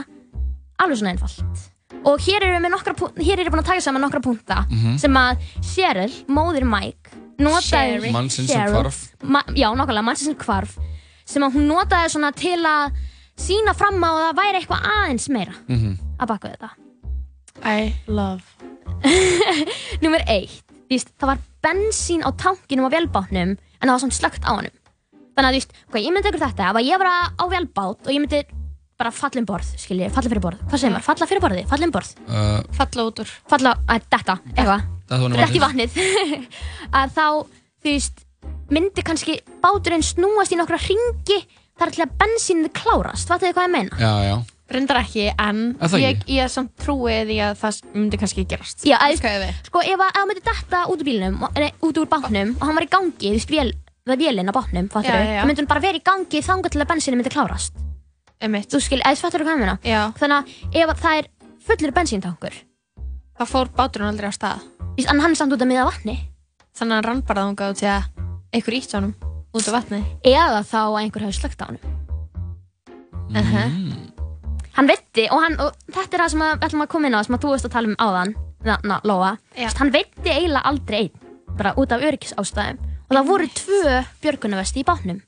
alveg 0.80 0.98
svona 1.02 1.12
einfalt. 1.14 1.68
Og 2.08 2.18
hér 2.24 2.42
erum 2.48 2.64
við 2.64 2.72
nokkra, 2.72 2.94
hér 3.20 3.38
erum 3.38 3.46
við 3.46 3.52
búin 3.52 3.62
að 3.62 3.68
taka 3.68 3.80
saman 3.85 4.02
nokkra 4.02 4.22
punta 4.24 4.66
Mhm. 4.70 4.96
sem 4.98 5.12
að 5.14 5.37
Cheryl, 5.62 6.12
móðir 6.28 6.64
Mike, 6.64 7.11
notaði... 7.38 8.11
Mannsins 8.11 8.48
sem 8.50 8.66
hvarf. 8.72 9.02
Ma, 9.22 9.42
já, 9.54 9.68
nákvæmlega, 9.76 10.02
mannsins 10.08 10.30
sem 10.32 10.35
hvarf. 10.37 10.78
Sem 11.24 11.42
að 11.42 11.52
hún 11.54 11.68
notaði 11.68 12.08
svona 12.16 12.32
til 12.35 12.58
að 12.64 12.92
sína 13.38 13.74
fram 13.76 14.00
á 14.02 14.08
að 14.11 14.24
það 14.24 14.37
væri 14.40 14.58
eitthvað 14.61 14.88
aðeins 14.96 15.28
meira 15.28 15.54
Mm 15.68 15.98
að 16.18 16.26
baka 16.28 16.48
við 16.48 16.56
þetta. 16.56 16.70
I 17.64 17.94
love. 18.06 18.42
Númer 20.02 20.22
eitt, 20.26 20.62
þú 20.88 20.94
veist, 20.96 21.12
það 21.20 21.26
var 21.32 21.38
bensín 21.62 22.25
á 22.27 22.31
tankinum 22.35 22.88
á 22.88 22.94
vélbátnum 22.94 23.55
en 23.57 23.87
það 23.87 23.92
var 23.94 24.03
samt 24.05 24.16
slögt 24.18 24.42
á 24.46 24.51
honum. 24.55 24.75
Þannig 25.33 25.48
að 25.48 25.53
þú 25.55 25.59
veist, 25.61 25.72
ok, 25.88 25.94
ég 26.03 26.12
myndi 26.12 26.29
ykkur 26.33 26.42
þetta, 26.44 26.70
ef 26.72 26.77
að 26.81 26.88
ég 26.90 27.01
var 27.01 27.11
á 27.40 27.44
vélbát 27.48 28.07
og 28.07 28.12
ég 28.12 28.20
myndi 28.20 28.42
bara 29.03 29.11
falla 29.11 29.40
um 29.40 29.46
borð, 29.48 29.70
skilji, 29.81 30.11
falla 30.14 30.29
fyrir 30.31 30.42
borð, 30.44 30.59
hvað 30.68 30.79
segir 30.83 30.92
maður, 30.92 31.07
falla 31.09 31.27
fyrir 31.31 31.42
borði, 31.42 31.62
falla 31.70 31.87
um 31.88 31.94
borð, 31.94 32.11
Uh, 32.29 32.59
Falla 32.77 33.07
út 33.09 33.22
úr. 33.25 33.31
falla, 33.51 33.72
að 33.88 34.05
detta, 34.12 34.37
eitthvað, 34.53 34.85
þetta 35.09 35.22
var 35.22 35.35
detta 35.40 35.57
í 35.57 35.62
vatnið, 35.64 35.96
að 37.01 37.16
þá, 37.16 37.25
þú 37.83 37.88
veist, 37.88 38.22
myndi 38.70 39.03
kannski 39.09 39.38
báturinn 39.64 40.05
snúast 40.07 40.53
í 40.55 40.61
nokkra 40.61 40.79
ringi 40.85 41.40
þar 41.81 41.90
til 41.96 42.05
að 42.05 42.14
bensínið 42.20 42.70
klárast, 42.77 43.27
fattu 43.33 43.48
þið 43.48 43.57
hvað 43.57 43.66
ég 43.66 43.75
meina? 43.75 43.98
Já, 43.98 44.12
já. 44.29 44.37
Reyndar 44.72 44.98
ekki, 45.02 45.26
en 45.38 45.61
Er 45.80 45.88
það 45.92 46.02
ég, 46.02 46.22
ég 46.32 46.50
samt 46.50 46.72
trúi 46.80 47.14
því 47.28 47.37
að 47.46 47.54
það 47.61 47.78
myndi 47.94 48.18
kannski 48.22 48.44
gerast. 48.48 48.85
Já, 48.88 48.96
að, 48.98 49.20
Hvað 49.20 49.37
er 49.37 49.42
við? 49.46 49.54
sko, 49.68 49.82
ef 49.85 50.00
að 50.00 50.08
ef 50.08 50.16
það 50.18 50.26
myndi 50.30 50.44
detta 50.48 50.82
út 50.88 50.98
úr 51.02 51.08
bílnum, 51.08 51.38
nei, 51.58 51.70
út 51.82 51.98
úr 52.02 52.08
bátnum 52.08 52.54
og 52.58 52.66
hann 52.66 52.74
var 52.78 52.87
í 52.87 52.90
gangi, 52.92 53.28
þú 53.28 53.37
veist, 53.37 53.50
vél, 53.52 53.72
það 54.06 54.14
er 54.16 54.20
vélinn 54.24 54.50
á 54.50 54.54
bátnum, 54.56 54.88
fattur 54.92 55.12
Já, 55.12 55.22
já, 55.22 55.32
já. 55.37 55.42
þá 55.42 55.46
myndi 55.50 55.61
hann 55.62 55.70
bara 55.72 55.80
vera 55.85 55.98
í 56.00 56.02
gangi 56.02 56.42
þangað 56.42 56.70
til 56.74 56.80
að 56.82 56.90
bensínið 56.92 57.16
myndi 57.20 57.32
klárast. 57.37 57.72
Einmitt. 58.42 58.68
Þú 58.72 58.80
skil, 58.82 59.00
eða 59.06 59.20
fattur 59.22 59.40
þú 59.40 59.46
hvað 59.46 59.54
ég 59.54 59.62
meina? 59.62 59.78
Já, 59.87 60.00
Þannig 60.18 60.37
að 60.37 60.82
ef 60.82 60.88
að 60.92 61.02
það 61.04 61.18
er 61.20 61.26
fullur 61.62 61.92
bensíntankur, 61.94 62.54
það 63.38 63.50
fór 63.52 63.68
báturinn 63.76 64.08
aldrei 64.11 64.28
á 64.28 64.35
stað. 64.35 64.64
veist, 64.96 65.08
en 65.12 65.20
hann 65.22 65.30
er 65.30 65.38
samt 65.38 65.52
út 65.54 65.62
að 65.62 65.70
miða 65.70 65.85
vatni, 65.87 66.16
Þannig 66.74 66.92
að 66.92 66.96
hann 66.98 67.04
rann 67.06 67.22
bara 67.28 67.44
þangað 67.46 67.70
út 67.74 67.78
því 67.82 67.88
að 67.92 68.02
einhver 68.56 68.74
ítt 68.80 68.92
honum 68.96 69.14
út 69.52 69.68
á 69.68 69.72
vatni. 69.76 70.00
eða 70.24 70.61
þá 70.64 70.78
að 70.88 70.98
einhver 71.02 71.22
hefur 71.26 71.38
slögt 71.38 71.62
á 71.62 71.66
hann. 71.68 71.78
Uh 73.32 73.52
-huh. 73.52 74.21
Hann 74.76 74.88
veitti, 74.88 75.26
og, 75.28 75.42
hann, 75.44 75.58
og 75.61 75.74
þetta 75.92 76.16
er 76.16 76.22
það 76.22 76.30
sem 76.32 76.42
við 76.42 76.64
ætlum 76.66 76.85
að 76.85 76.90
koma 76.94 77.08
inn 77.08 77.16
á, 77.16 77.20
sem 77.26 77.37
að 77.37 77.42
þú 77.44 77.50
veist 77.52 77.66
að 77.68 77.74
tala 77.74 77.90
um 77.90 77.98
áðan, 78.00 78.30
na, 78.64 78.76
na, 78.88 79.00
Lóa, 79.04 79.35
veist, 79.56 79.80
hann 79.82 79.92
veitti 79.92 80.32
eiginlega 80.32 80.70
aldrei 80.70 80.98
einn, 81.02 81.26
bara 81.58 81.74
út 81.80 81.92
af 81.92 82.06
öryggisástæðum, 82.08 82.78
og 83.04 83.12
það 83.18 83.28
voru 83.28 83.48
tvö 83.58 83.98
björgunavesti 84.24 84.80
í 84.80 84.87
bátnum. 84.88 85.20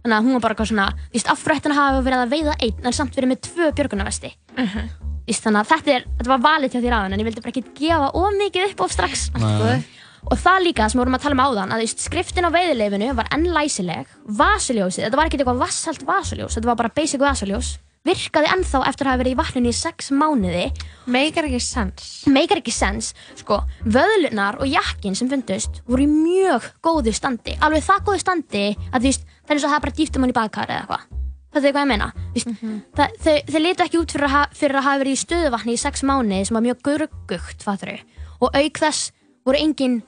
Þannig 0.00 0.16
að 0.16 0.26
hún 0.26 0.36
var 0.36 0.44
bara 0.44 0.56
eitthvað 0.56 0.70
svona, 0.74 0.88
affrættina 1.32 1.76
hafa 1.76 2.04
verið 2.04 2.24
að 2.26 2.34
veiða 2.34 2.58
einn, 2.66 2.84
en 2.84 2.96
samt 2.96 3.16
verið 3.16 3.32
með 3.32 3.42
tvö 3.48 3.70
björgunavesti. 3.80 4.34
Uh-huh. 4.56 4.92
Þú 5.00 5.32
veist, 5.32 5.44
þannig 5.46 5.60
að 5.60 5.72
þetta, 5.72 5.96
er, 5.96 6.06
þetta 6.18 6.32
var 6.34 6.44
valið 6.44 6.76
hjá 6.76 6.80
þér 6.84 6.96
áðan, 6.98 7.16
en 7.16 7.20
ég 7.22 7.28
vildi 7.30 7.44
bara 7.44 7.52
ekki 7.54 7.74
gefa 7.80 8.12
of 8.20 8.38
mikið 8.40 8.68
upp 8.68 8.84
of 8.84 8.92
strax. 8.92 9.28
Og 10.20 10.36
það 10.36 10.64
líka 10.66 10.84
sem 10.84 10.98
við 10.98 11.06
vorum 11.06 11.16
að 11.16 11.22
tala 11.24 11.36
um 11.36 11.44
áðan, 11.46 11.70
að 11.72 11.84
skriftin 11.94 12.44
á 12.44 12.52
veiðileifinu 12.52 13.14
var 13.16 13.30
enn 13.32 13.46
læsileg, 13.54 14.10
vasaljósið, 14.40 15.06
þetta 15.06 15.16
var 15.16 15.30
ekki 15.30 15.38
eitthvað 15.40 15.62
vassalt 15.62 16.02
vasaljós, 16.04 16.58
virkaði 18.06 18.48
ennþá 18.54 18.80
eftir 18.88 19.06
að 19.06 19.12
hafa 19.12 19.20
verið 19.20 19.34
í 19.34 19.38
vatninu 19.40 19.70
í 19.70 19.76
sex 19.76 20.10
mánuði, 20.16 20.66
Meikar 21.10 21.48
ekki 21.48 21.60
sens. 21.60 22.10
meikar 22.30 22.60
ekki 22.62 22.72
sens, 22.72 23.12
sko, 23.36 23.60
vöðlunar 23.84 24.60
og 24.60 24.68
jakkin 24.70 25.16
sem 25.18 25.28
fundust 25.28 25.82
voru 25.88 26.06
í 26.06 26.10
mjög 26.10 26.68
góðu 26.84 27.12
standi, 27.16 27.56
alveg 27.60 27.84
það 27.84 28.04
góðu 28.08 28.22
standi 28.22 28.66
að 28.92 29.00
þú 29.00 29.08
veist, 29.10 29.26
það 29.44 29.50
er 29.50 29.56
eins 29.58 29.64
og 29.64 29.68
að 29.68 29.74
hafa 29.74 29.84
bara 29.86 29.96
dýft 29.98 30.16
um 30.16 30.24
hann 30.24 30.32
í 30.32 30.38
baðkar 30.38 30.70
eða 30.70 30.84
eitthvað, 30.84 31.04
það 31.50 31.64
er 31.68 31.74
hvað 31.74 31.84
ég 31.84 31.90
meina, 31.92 32.08
þú 32.14 32.38
veist, 32.38 32.62
það, 32.96 33.18
þau, 33.26 33.36
þau 33.50 33.60
litu 33.66 33.84
ekki 33.86 34.00
út 34.00 34.14
fyrir 34.16 34.28
að, 34.28 34.34
ha, 34.36 34.44
fyrir 34.62 34.80
að 34.80 34.86
hafa 34.88 35.02
verið 35.04 35.16
í 35.18 35.22
stöðuvatni 35.24 35.76
í 35.76 35.82
sex 35.84 36.06
mánuði 36.08 36.44
sem 36.48 36.56
var 36.60 36.66
mjög 36.68 36.80
gruggugt, 36.88 37.66
fattur 37.66 37.98
og 38.40 38.56
auk 38.56 38.80
þess 38.80 39.12
voru 39.44 39.60
engin 39.60 40.00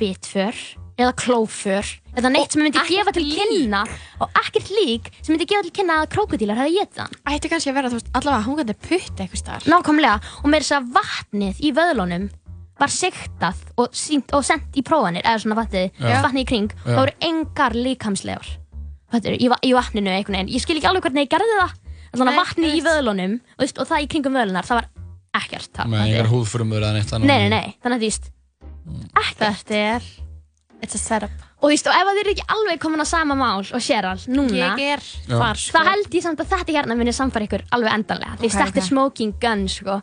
bitför 0.00 0.58
eða 0.96 1.12
klóför 1.20 1.84
eða 2.16 2.30
neitt 2.32 2.48
Og 2.48 2.52
sem 2.56 2.62
myndi 2.64 2.78
ekkert 2.80 2.94
gefa 2.96 3.12
til 3.12 3.26
kynna 3.36 3.82
og 4.24 4.38
ekkert 4.40 4.70
lík 4.72 5.10
sem 5.20 5.34
myndi 5.34 5.46
gefa 5.50 5.62
til 5.66 5.74
kynna 5.76 5.98
að 6.02 6.10
krókudílar 6.14 6.56
hefði 6.62 6.78
getið 6.80 7.02
hann 7.04 7.34
Ætti 7.36 7.50
kannski 7.52 7.70
að 7.72 7.76
vera, 7.78 7.90
þú 7.92 7.98
veist, 8.00 8.10
allavega 8.16 8.46
hungandi 8.48 8.76
putt 8.86 9.20
eitthvað 9.20 9.42
starf. 9.42 9.66
Nákvæmlega, 9.68 10.20
og 10.42 10.48
með 10.52 10.64
þess 10.64 10.76
að 10.78 10.90
vatnið 10.96 11.60
í 11.60 11.72
vöðlunum 11.76 12.28
var 12.80 12.92
siktað 12.92 13.60
og, 13.80 13.92
sýnt, 13.96 14.32
og 14.36 14.44
sendt 14.44 14.76
í 14.76 14.82
prófanir, 14.84 15.24
eða 15.24 15.40
svona 15.44 15.56
vatnið, 15.60 15.90
Já. 16.00 16.20
vatnið 16.24 16.42
í 16.42 16.48
kring, 16.48 16.72
Já. 16.76 16.82
það 16.90 16.98
voru 17.02 17.14
engar 17.30 17.76
líkamslegar 17.76 18.50
Fattir, 19.12 19.36
í, 19.38 19.46
va- 19.48 19.60
í 19.64 19.70
vatninu 19.72 20.10
einhvern 20.10 20.34
veginn. 20.34 20.48
Ég 20.56 20.60
skil 20.64 20.76
ekki 20.80 20.88
alveg 20.90 21.04
hvernig 21.06 21.24
ég 21.28 21.30
gerði 21.30 21.54
það. 21.60 21.74
Þannig 22.16 22.26
Nei, 22.26 22.32
að 22.34 22.40
vatnið 22.42 22.66
í 22.66 22.72
veist. 22.74 22.86
vöðlunum 22.88 23.34
og, 23.38 23.60
veist, 23.62 23.78
og 23.78 23.86
það 23.86 24.02
í 24.02 24.08
kringum 24.12 24.34
vöðlunar, 24.36 24.66
það 24.66 24.80
var 24.80 24.88
ekkert. 25.40 25.70
Það, 25.78 25.86
Með 25.92 26.00
fattir. 26.00 26.12
engar 26.16 26.30
húðfrumur 26.32 26.80
eða 26.82 26.92
neitt 26.96 27.12
annað. 27.14 27.26
Nei, 27.30 27.38
nei, 27.38 27.48
nei, 27.54 27.76
þannig 27.84 27.96
að 27.96 28.02
þú 28.02 28.10
veist, 28.10 28.28
ekkert. 29.22 29.62
Þetta 29.62 29.78
er, 29.94 30.02
it's 30.82 30.94
a 30.94 30.98
setup. 31.00 31.30
Og 31.60 31.70
þú 31.70 31.72
veist, 31.72 31.86
og 31.88 31.94
ef 31.96 32.08
þið 32.10 32.20
eru 32.22 32.32
ekki 32.34 32.44
alveg 32.52 32.80
komin 32.82 33.00
á 33.00 33.06
sama 33.08 33.34
mál 33.38 33.62
og 33.64 33.80
séral 33.82 34.18
núna, 34.28 34.74
Ég 34.76 34.82
er 34.96 35.00
þar, 35.30 35.56
sko. 35.56 35.78
þá 35.78 35.88
held 35.90 36.12
ég 36.18 36.22
samt 36.26 36.42
að 36.44 36.50
þetta 36.52 36.74
hérna 36.76 36.96
muni 36.98 37.14
samfara 37.16 37.46
ykkur 37.48 37.64
alveg 37.72 37.94
endanlega. 37.96 38.36
Því 38.42 38.50
Ok, 38.50 38.56
þetta 38.58 38.76
er 38.76 38.84
ok. 38.84 38.88
smoking 38.90 39.34
gun, 39.40 39.66
sko. 39.72 40.02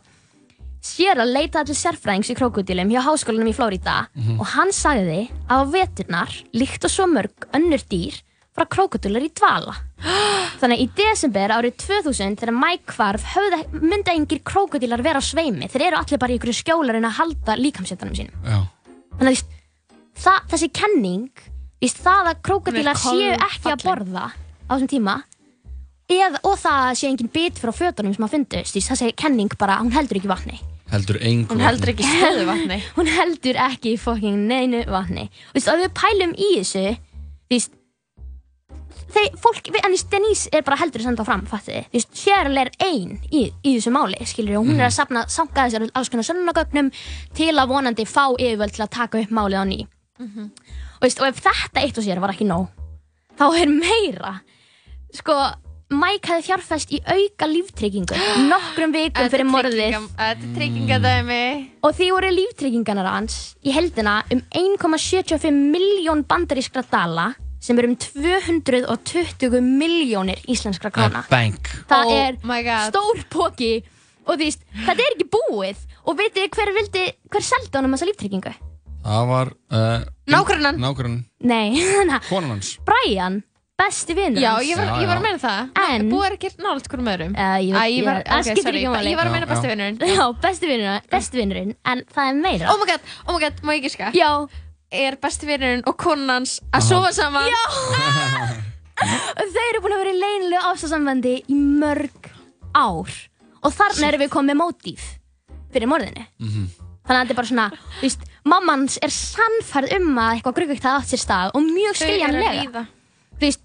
Sierra 0.84 1.24
leitaði 1.24 1.72
til 1.72 1.78
sérfræðings 1.80 2.28
í 2.28 2.36
krókudílum 2.36 2.90
hjá 2.92 3.00
háskólanum 3.06 3.48
í 3.48 3.54
Flórida 3.56 4.08
og 4.36 4.44
hann 4.52 4.68
sagði 4.74 5.30
að 5.48 5.62
á 5.62 5.64
veturnar, 5.72 6.34
líkt 6.52 6.84
og 6.84 6.92
svo 6.92 7.06
mörg 7.08 7.46
önnur 7.56 7.80
dýr, 7.88 8.18
frá 8.54 8.66
krókudílar 8.68 9.24
í 9.24 9.30
dvala. 9.32 9.72
Þannig 10.60 10.76
að 10.76 10.84
í 10.84 10.90
desember 10.98 11.54
árið 11.56 11.78
2000 11.86 12.36
þegar 12.36 13.18
höfðu, 13.32 13.62
myndi 13.80 14.12
engir 14.12 14.42
krókudílar 14.44 15.02
vera 15.02 15.18
á 15.18 15.24
sveimi. 15.24 15.70
Þeir 15.72 15.86
eru 15.88 15.96
allir 16.02 16.20
bara 16.20 16.34
í 16.34 16.36
ykkur 16.36 16.52
skjólarinn 16.52 17.08
að 17.08 17.16
halda 17.22 17.56
líkamsettanum 17.56 18.14
sínum. 18.18 18.36
Já. 18.44 18.60
Þannig 19.16 19.40
að 19.40 19.53
það, 20.18 20.40
þessi 20.52 20.70
kenning, 20.80 21.44
víst, 21.82 22.00
það 22.04 22.32
að 22.32 22.42
krókadílar 22.48 23.00
séu 23.00 23.32
ekki 23.34 23.72
að 23.74 23.86
borða 23.86 24.26
á 24.34 24.72
þessum 24.74 24.90
tíma 24.90 25.18
eða, 26.10 26.40
og 26.44 26.58
það 26.60 26.80
að 26.88 26.98
sé 27.00 27.10
engin 27.10 27.32
bit 27.32 27.60
frá 27.60 27.72
fötunum 27.74 28.14
sem 28.14 28.26
að 28.26 28.36
fundust, 28.38 28.76
víst, 28.76 28.92
þessi 28.92 29.14
kenning 29.18 29.54
bara, 29.60 29.80
hún 29.82 29.94
heldur 29.94 30.20
ekki 30.20 30.28
í 30.28 30.34
vatni. 30.34 30.60
Heldur. 30.94 31.16
Hún 31.48 31.62
heldur 31.64 31.94
ekki 31.94 32.04
stöðu 32.06 32.42
vatni. 32.46 32.76
Hún 32.98 33.08
heldur 33.10 33.56
ekki 33.64 33.94
í 33.94 33.98
fucking 33.98 34.44
neinu 34.50 34.84
vatni. 34.86 35.24
Og 35.50 35.56
víst, 35.56 35.70
ef 35.72 35.80
við 35.80 35.94
pælum 35.96 36.34
í 36.36 36.50
þessu, 36.60 36.82
víst, 37.50 37.72
þeir, 39.14 39.38
fólk, 39.40 39.70
en 39.80 39.96
Denise 40.12 40.52
er 40.52 40.62
bara 40.66 40.78
heldur 40.78 41.02
að 41.02 41.08
senda 41.08 41.26
fram, 41.26 41.46
fattu 41.50 41.72
þið. 41.72 42.06
Cheryl 42.20 42.60
er 42.62 42.70
ein 42.84 43.16
í, 43.30 43.46
í 43.64 43.74
þessu 43.78 43.94
máli, 43.94 44.20
skilur 44.28 44.60
og 44.60 44.68
hún 44.68 44.78
er 44.78 44.90
að 44.90 44.96
safna, 44.98 45.24
sanka 45.32 45.66
þessar 45.66 45.88
alls 45.90 46.12
konar 46.12 46.28
sönnunagögnum 46.28 46.92
til 47.34 47.52
að 47.54 47.72
vonandi 47.72 48.06
fá 48.08 48.26
yfirvöld 48.36 48.76
til 48.76 48.84
að 48.86 48.94
taka 49.00 49.24
upp 49.24 49.34
málið 49.34 49.64
á 49.64 49.66
ný. 49.72 49.80
Og, 50.20 51.02
veist, 51.02 51.20
og 51.20 51.28
ef 51.28 51.42
þetta 51.42 51.82
eitt 51.82 51.98
og 51.98 52.06
sér 52.06 52.22
var 52.22 52.34
ekki 52.34 52.46
nóg 52.48 52.68
þá 53.38 53.46
er 53.58 53.70
meira. 53.70 54.32
Sko, 55.14 55.34
Mike 55.94 56.30
hefði 56.30 56.46
fjárfest 56.48 56.92
í 56.94 57.00
auka 57.02 57.46
líftryggingu 57.50 58.18
nokkrum 58.50 58.94
vikum 58.94 59.30
fyrir 59.30 59.46
morðið. 59.46 59.96
er 60.30 60.42
og 61.84 61.96
því 61.98 62.10
voru 62.16 62.32
líftrygginganar 62.34 63.10
hans 63.10 63.38
í 63.62 63.74
heldina 63.74 64.20
um 64.34 64.42
1,75 64.50 65.50
miljón 65.54 66.24
bandarískra 66.26 66.84
dala 66.90 67.32
sem 67.64 67.78
er 67.80 67.88
um 67.88 67.96
220 67.96 69.60
miljónir 69.64 70.42
íslenskra 70.52 70.90
króna. 70.92 71.24
Bank. 71.30 71.70
það 71.88 72.10
Oh 72.10 72.18
er 72.18 72.38
stór 72.90 73.24
póki 73.32 73.72
og 74.24 74.38
því, 74.40 74.50
þetta 74.84 75.00
er 75.00 75.14
ekki 75.14 75.28
búið. 75.32 75.80
Og 76.04 76.16
veitir 76.18 76.50
hver 76.52 76.70
vildi, 76.76 77.08
hver 77.32 77.44
seldi 77.44 77.76
honum 77.78 77.96
þessa 77.96 78.08
líftryggingu? 78.10 78.52
Það 79.04 79.26
var... 79.28 79.50
Uh, 79.68 80.04
Nágrannan. 80.32 80.78
Nágrannan. 80.80 81.24
Nei, 81.44 81.74
þannig 81.98 82.14
að 82.16 82.28
Konan 82.30 82.54
hans. 82.54 82.70
Brian, 82.88 83.34
besti 83.80 84.14
vinnur 84.16 84.40
Já, 84.40 84.52
hans 84.56 84.68
ég 84.70 84.78
var, 84.80 84.86
Já, 84.88 84.94
ég 85.02 85.08
var 85.10 85.18
já. 85.18 85.20
að 85.20 85.24
meina 85.26 85.40
það. 85.42 85.70
En- 85.84 86.06
Búið 86.12 86.26
er 86.30 86.36
ekki 86.38 86.50
nált 86.64 86.88
hverjum 86.88 87.10
öðrum. 87.12 87.34
Uh, 87.36 87.56
ég, 87.60 87.76
ég 87.98 88.06
var, 88.08 88.20
það 88.24 88.40
ok, 88.40 88.48
skiptir 88.48 88.78
ekki 88.80 88.92
máli 88.94 89.12
ég 89.12 89.18
var 89.20 89.28
að 89.28 89.30
Já, 89.30 89.34
meina 89.36 89.46
já. 89.46 89.50
besti 89.52 89.72
vinnurinn. 89.72 89.98
Já, 90.14 90.24
besti 90.46 90.70
vinnurinn, 90.70 91.08
besti 91.12 91.40
vinnurinn 91.42 91.74
En 91.92 92.04
það 92.14 92.30
er 92.30 92.38
meira 92.40 92.70
Oh 92.72 92.78
my 92.80 92.88
god, 92.92 93.10
oh 93.26 93.36
my 93.36 93.42
god, 93.44 93.60
má 93.68 93.74
ég 93.76 93.84
giska? 93.88 94.08
Já, 94.16 94.30
er 95.04 95.18
besti 95.20 95.50
vinurinn 95.50 95.84
og 95.90 95.98
konans 96.00 96.56
að 96.72 96.86
sofa 96.88 97.10
saman 97.16 97.50
Og 99.04 99.50
þau 99.54 99.66
eru 99.68 99.82
búin 99.84 99.96
að 99.98 100.02
vera 100.04 100.14
í 100.14 100.20
leinilegu 100.22 100.70
ástasambandi 100.70 101.34
í 101.50 101.58
mörg 101.58 102.30
ár 102.78 103.10
og 103.64 103.72
þarna 103.74 104.08
erum 104.08 104.22
við 104.24 104.32
komið 104.32 104.52
með 104.54 104.60
mótíf 104.62 105.04
fyrir 105.74 105.90
morðinu 105.90 106.24
þannig 107.04 107.18
að 107.18 107.22
þetta 107.22 107.34
er 107.34 107.38
bara 107.40 107.50
svona 107.50 107.68
veist, 108.00 108.24
mammans 108.48 108.98
er 109.04 109.12
sannfærð 109.12 109.94
um 109.98 110.18
að 110.20 110.32
eitthvað 110.36 110.56
gruggugt 110.58 110.88
hafa 110.88 111.02
átt 111.02 111.12
sér 111.12 111.22
stað 111.22 111.54
og 111.54 111.68
mjög 111.68 112.00
skiljanlega. 112.00 112.84
þú 113.34 113.44
veist, 113.44 113.62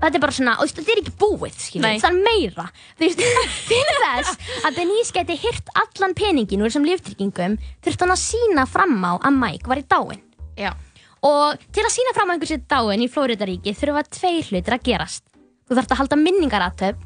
þetta 0.00 0.18
er 0.18 0.24
bara 0.24 0.36
svona 0.36 0.56
og 0.58 0.70
þetta 0.70 0.94
er 0.94 1.02
ekki 1.02 1.14
búið, 1.20 1.56
skilur, 1.60 1.96
það 2.02 2.10
er 2.10 2.20
meira. 2.26 2.66
Þú 2.98 3.06
veist, 3.06 3.24
fyrir 3.70 4.00
þess 4.04 4.54
að 4.66 4.78
Denise 4.80 5.16
geti 5.16 5.38
hyrt 5.44 5.74
allan 5.82 6.16
peningin 6.18 6.62
úr 6.64 6.70
þessum 6.70 6.88
líftryggingum 6.88 7.58
þurfti 7.84 8.06
hann 8.06 8.14
að 8.16 8.22
sína 8.24 8.66
fram 8.70 8.96
á 9.06 9.12
að 9.18 9.36
Mike 9.38 9.70
var 9.70 9.82
í 9.82 9.86
dáin 9.90 10.22
Já. 10.58 10.72
og 11.26 11.66
til 11.70 11.84
að 11.86 11.94
sína 11.94 12.14
fram 12.16 12.32
á 12.32 12.34
einhversi 12.34 12.62
dáin 12.70 13.04
í 13.04 13.10
Flóridaríki 13.12 13.76
þurfa 13.76 14.06
tveir 14.08 14.50
hlutir 14.50 14.76
að 14.78 14.86
gerast. 14.88 15.26
Þú 15.68 15.78
þarfst 15.78 15.94
að 15.94 16.00
halda 16.02 16.18
minningaratöp 16.18 17.04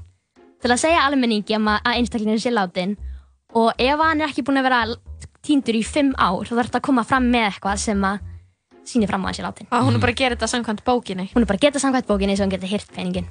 til 0.64 0.73
að 0.73 0.81
segja 0.81 1.03
almenningi 1.05 1.59
um 1.59 1.66
að 1.75 1.90
einstaklingin 1.99 2.40
sé 2.40 2.53
látin 2.55 2.94
og 3.55 3.75
ef 3.77 4.01
hann 4.01 4.23
er 4.23 4.31
ekki 4.31 4.42
búinn 4.47 4.62
að 4.62 4.68
vera 4.70 4.79
týndur 5.46 5.76
í 5.78 5.83
fimm 5.87 6.12
ár 6.18 6.44
þá 6.48 6.54
þarfst 6.59 6.78
að 6.78 6.85
koma 6.88 7.04
fram 7.04 7.26
með 7.33 7.48
eitthvað 7.50 7.80
sem 7.85 8.04
að 8.09 8.18
síni 8.85 9.07
fram 9.09 9.24
á 9.24 9.24
að 9.24 9.30
hann 9.30 9.38
sé 9.38 9.44
látin 9.46 9.68
og 9.72 9.87
hún 9.87 9.94
er 9.96 10.02
bara 10.04 10.12
að 10.12 10.20
gera 10.20 10.37
þetta 10.37 10.50
samkvæmt 10.54 10.85
bókinni 10.85 11.26
hún 11.35 11.42
er 11.44 11.48
bara 11.48 11.59
að 11.61 11.64
geta 11.66 11.80
samkvæmt 11.85 12.09
bókinni 12.11 12.37
svo 12.37 12.44
hann 12.44 12.52
getur 12.57 12.68
hyrt 12.74 12.90
peningin 12.96 13.28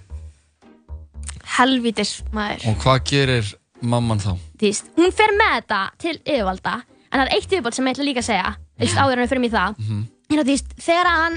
helvítis 1.57 2.13
maður 2.33 2.65
Og 2.71 2.77
hvað 2.83 3.03
gerir 3.09 3.51
mamman 3.83 4.21
þá? 4.23 4.31
Þú 4.57 4.69
veist, 4.69 4.89
hún 4.97 5.11
fer 5.13 5.33
með 5.37 5.55
þetta 5.57 5.79
til 6.01 6.15
yfirvalda 6.23 6.75
en 6.83 7.19
það 7.19 7.25
er 7.27 7.33
eitt 7.35 7.49
yfirbót 7.51 7.77
sem 7.77 7.87
ég 7.89 7.95
ætla 7.97 8.07
líka 8.07 8.23
að 8.23 8.29
segja 8.29 8.53
þú 8.55 8.85
veist, 8.85 8.97
áður 9.03 9.13
en 9.17 9.23
við 9.25 9.31
fyrir 9.33 9.43
mig 9.43 9.53
það 9.53 9.75
Mhm. 9.77 10.03
er 10.33 10.37
að 10.39 10.47
þú 10.47 10.53
veist, 10.53 10.69
þegar 10.87 11.09
hann 11.13 11.35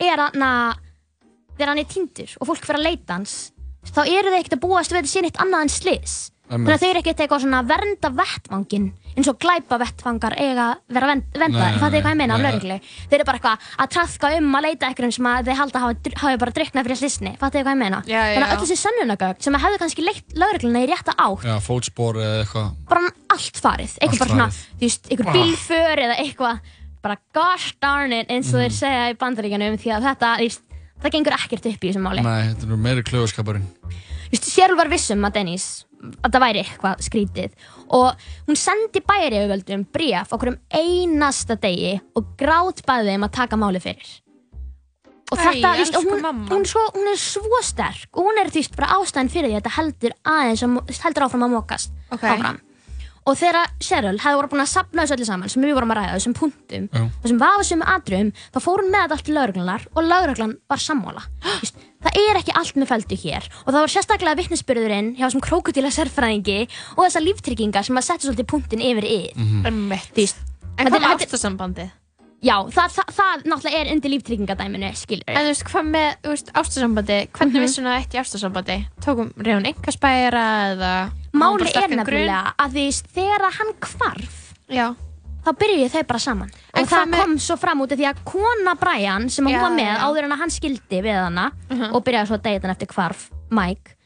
er 0.00 0.16
hann 0.24 0.76
þegar 1.56 1.68
hann 1.74 1.78
er 1.82 1.90
týndur 1.92 2.30
og 2.40 2.46
fólk 2.48 2.64
fyrir 2.64 2.80
að 2.80 2.86
leita 2.88 3.12
hans 3.18 3.52
þá 3.90 4.00
eru 4.08 4.30
þau 4.30 4.38
ekkert 4.40 4.56
að 4.56 4.62
búast 4.64 4.90
við 4.92 4.96
að 4.96 5.02
þetta 5.02 5.12
sé 5.12 5.22
neitt 5.26 5.40
annað 5.44 5.60
en 5.66 5.68
slis 5.68 6.14
Einmitt. 6.30 6.39
Þannig 6.50 6.74
að 6.74 6.80
þau 6.82 6.88
eru 6.90 7.00
ekkert 7.00 7.20
eitthvað 7.24 7.42
svona 7.44 7.58
að 7.62 7.68
vernda 7.70 8.08
vettvangin 8.20 8.86
eins 9.16 9.28
og 9.30 9.38
glæpa 9.42 9.78
vettvangar 9.80 10.34
eiga 10.38 10.64
að 10.70 10.94
vera 10.94 11.14
ég 11.14 11.22
fattu 11.30 11.50
nei, 11.50 11.78
hvað 11.80 11.94
ég 12.10 12.18
meina 12.20 12.34
af 12.34 12.40
nei. 12.40 12.46
lögreglu. 12.50 12.76
Þau 13.10 13.14
eru 13.18 13.24
bara 13.28 13.38
eitthvað 13.40 13.68
að 13.84 13.90
trafka 13.94 14.30
um 14.38 14.54
að 14.58 14.64
leita 14.66 14.86
eitthvað 14.90 15.14
sem 15.16 15.28
að 15.30 15.48
þau 15.50 15.56
halda 15.60 15.82
hafa, 15.84 16.12
hafi 16.24 16.40
bara 16.42 16.54
dryknað 16.58 16.86
fyrir 16.88 17.00
slisni 17.00 17.32
fattu 17.40 17.62
hvað 17.62 17.74
ég 17.74 17.80
meina. 17.82 18.02
Já, 18.06 18.20
já, 18.20 18.34
þannig 18.34 18.46
að 18.46 18.54
öll 18.54 18.62
þessi 18.64 18.78
sönnunagögn 18.84 19.40
sem 19.46 19.54
að 19.58 19.64
hefðu 19.66 19.80
kannski 19.82 20.06
leitt 20.06 20.36
lögregluna 20.42 20.82
í 20.84 20.88
rétta 20.90 21.14
átt 21.18 21.44
Já, 21.50 21.54
fótspor 21.66 22.20
eða 22.22 22.38
eitthvað. 22.44 22.70
bara 22.90 23.00
allt 23.34 23.60
farið. 23.66 23.96
Eitthvað 24.00 24.18
bara 24.24 24.30
svona, 24.34 24.48
þú 24.78 24.86
veist, 24.86 25.10
einhver 25.10 25.26
Ah. 25.30 25.34
bílför 25.38 26.04
eða 26.06 26.16
eitthvað 26.22 26.60
bara 27.02 27.16
gosh 27.34 27.74
darn 27.80 28.12
it 28.12 28.28
eins 28.28 28.48
og 28.54 28.60
Mhm. 28.60 28.64
þeir 28.66 28.74
segja 28.78 29.10
í 29.10 29.16
bandaríkjanum 29.16 29.78
því 29.80 29.90
að 29.96 30.02
þetta, 30.10 30.36
þú 30.36 30.46
veist, 30.46 30.62
það 31.02 31.10
gengur 31.14 31.32
ekkert 31.38 31.66
upp 31.66 31.80
í 31.80 31.88
þessum 31.90 32.02
máli. 32.06 32.22
Nei, 32.22 32.42
þetta 32.52 32.62
er 32.62 32.68
nú 32.68 32.76
meiri 32.76 33.02
klöfaskapurinn 33.02 33.66
Þú 34.30 34.36
veist, 34.38 34.50
Cheryl 34.54 34.76
var 34.76 34.86
vissum 34.88 35.24
að 35.26 35.32
Dennis 35.32 35.84
að 36.00 36.32
það 36.32 36.44
væri 36.44 36.62
eitthvað 36.64 37.04
skrítið. 37.06 37.54
Og 37.96 38.24
hún 38.48 38.58
sendi 38.58 39.02
bæriöföldum 39.04 39.84
bréf 39.92 40.32
okkur 40.36 40.54
um 40.54 40.58
einasta 40.72 41.58
degi 41.60 41.98
og 42.16 42.34
grátbæði 42.40 43.14
þeim 43.14 43.28
að 43.28 43.36
taka 43.36 43.60
máli 43.60 43.82
fyrir. 43.82 44.10
Og 45.30 45.38
Æ, 45.38 45.42
þetta, 45.44 45.74
veist, 45.78 45.94
og 45.94 46.08
hún, 46.08 46.24
hún, 46.50 46.64
svo, 46.66 46.80
hún 46.96 47.06
er 47.12 47.20
svo 47.22 47.60
sterk 47.62 48.16
og 48.18 48.26
hún 48.26 48.40
er 48.42 48.48
veist 48.50 48.74
bara 48.74 48.96
ástæðan 48.96 49.30
fyrir 49.30 49.52
því 49.52 49.54
að 49.54 49.60
þetta 49.60 49.74
heldur 49.76 50.16
aðeins 50.26 51.02
heldur 51.04 51.26
áfram 51.28 51.44
að 51.46 51.52
mókast 51.54 51.92
Ok. 52.10 52.24
áfram 52.24 52.58
og 53.30 53.38
þegar 53.38 53.68
Cheryl 53.86 54.18
hefði 54.24 54.38
voru 54.40 54.50
búin 54.52 54.64
að 54.64 54.70
sapna 54.72 55.04
þessu 55.04 55.16
öllu 55.16 55.28
saman 55.28 55.52
sem 55.52 55.62
við 55.64 55.76
vorum 55.78 55.92
að 55.94 56.00
ræða, 56.00 56.16
þessum 56.18 56.34
punktum 56.40 56.88
Já. 56.90 57.04
þessum 57.22 57.38
vafasum 57.44 57.84
atriðum, 57.94 58.32
þá 58.54 58.58
fór 58.64 58.82
hún 58.82 58.90
með 58.90 59.04
þetta 59.06 59.16
allt 59.18 59.26
til 59.30 59.36
lauruglunar 59.38 59.86
og 59.94 60.08
lauruglan 60.10 60.56
var 60.72 60.82
sammála 60.82 61.22
Vist, 61.62 61.78
það 62.02 62.18
er 62.24 62.40
ekki 62.42 62.56
allt 62.60 62.80
með 62.82 62.90
feldu 62.94 63.20
hér 63.24 63.48
og 63.64 63.70
það 63.70 63.80
var 63.80 63.94
sérstaklega 63.94 64.40
vittnesbyrðurinn 64.42 65.12
hjá 65.18 65.24
þessum 65.28 65.44
krókudíla 65.46 65.92
sérfræðingi 65.94 66.58
og 66.96 67.04
þessar 67.06 67.26
líftryggingar 67.28 67.86
sem 67.86 67.96
að 68.00 68.06
setja 68.10 68.26
svolítið 68.28 68.50
punktin 68.50 68.82
yfir. 68.84 69.08
Einmitt. 69.36 70.10
Þú 70.16 70.24
veist, 70.24 70.44
en 70.78 70.86
hvað 70.86 70.94
er- 70.96 71.00
með 71.00 71.10
þetta 71.10 71.26
ástasambandið 71.30 71.90
já, 72.40 72.54
það, 72.72 72.92
það, 72.96 73.08
það 73.18 73.42
náttúrulega 73.52 73.80
er 73.84 73.88
undir 73.92 74.10
líftryggingadæminu 74.14 74.90
skilur 74.96 75.28
en 75.28 75.44
þú 75.44 75.50
veist 75.52 75.64
hvað 75.68 75.90
með 75.92 76.30
ástasambandi 76.56 77.18
hvernig 77.36 77.52
Mhm. 77.58 77.64
vissi 77.66 77.80
hún 77.82 77.90
að 77.90 77.98
eitt 78.00 78.14
í 78.16 78.20
ástasambandi 78.22 78.76
tókum 79.04 79.28
reyðun 79.36 79.68
engaspæra 79.74 80.44
eða 80.72 80.92
máli 81.32 81.70
er 81.74 81.88
nefnilega 81.94 82.54
að 82.58 82.74
því 82.74 82.86
þegar 83.14 83.46
að 83.48 83.56
hann 83.60 83.72
hvarf 83.86 84.38
já 84.70 84.86
þá 85.40 85.50
byrjuðu 85.56 85.90
þau 85.94 86.02
bara 86.10 86.18
saman 86.20 86.50
En 86.74 86.82
og 86.84 86.88
það 86.90 87.06
með- 87.08 87.20
kom 87.22 87.38
svo 87.38 87.56
fram 87.56 87.80
út 87.80 87.92
af 87.92 87.98
því 87.98 88.08
að 88.10 88.24
kona 88.24 88.74
Brian 88.76 89.28
sem 89.30 89.46
hún 89.46 89.60
var 89.60 89.70
með 89.72 89.94
já. 89.94 90.02
áður 90.04 90.24
en 90.26 90.32
að 90.32 90.38
hann 90.42 90.50
skildi 90.50 91.00
við 91.02 91.16
hana 91.24 91.52
Mhm. 91.70 91.94
og 91.94 92.04
byrjaði 92.04 92.26
svo 92.28 92.36
að 92.36 92.42
deyta 92.42 92.62
hann 92.66 92.76
eftir 92.76 92.88
hvarf 92.94 93.30
Mike 93.50 93.96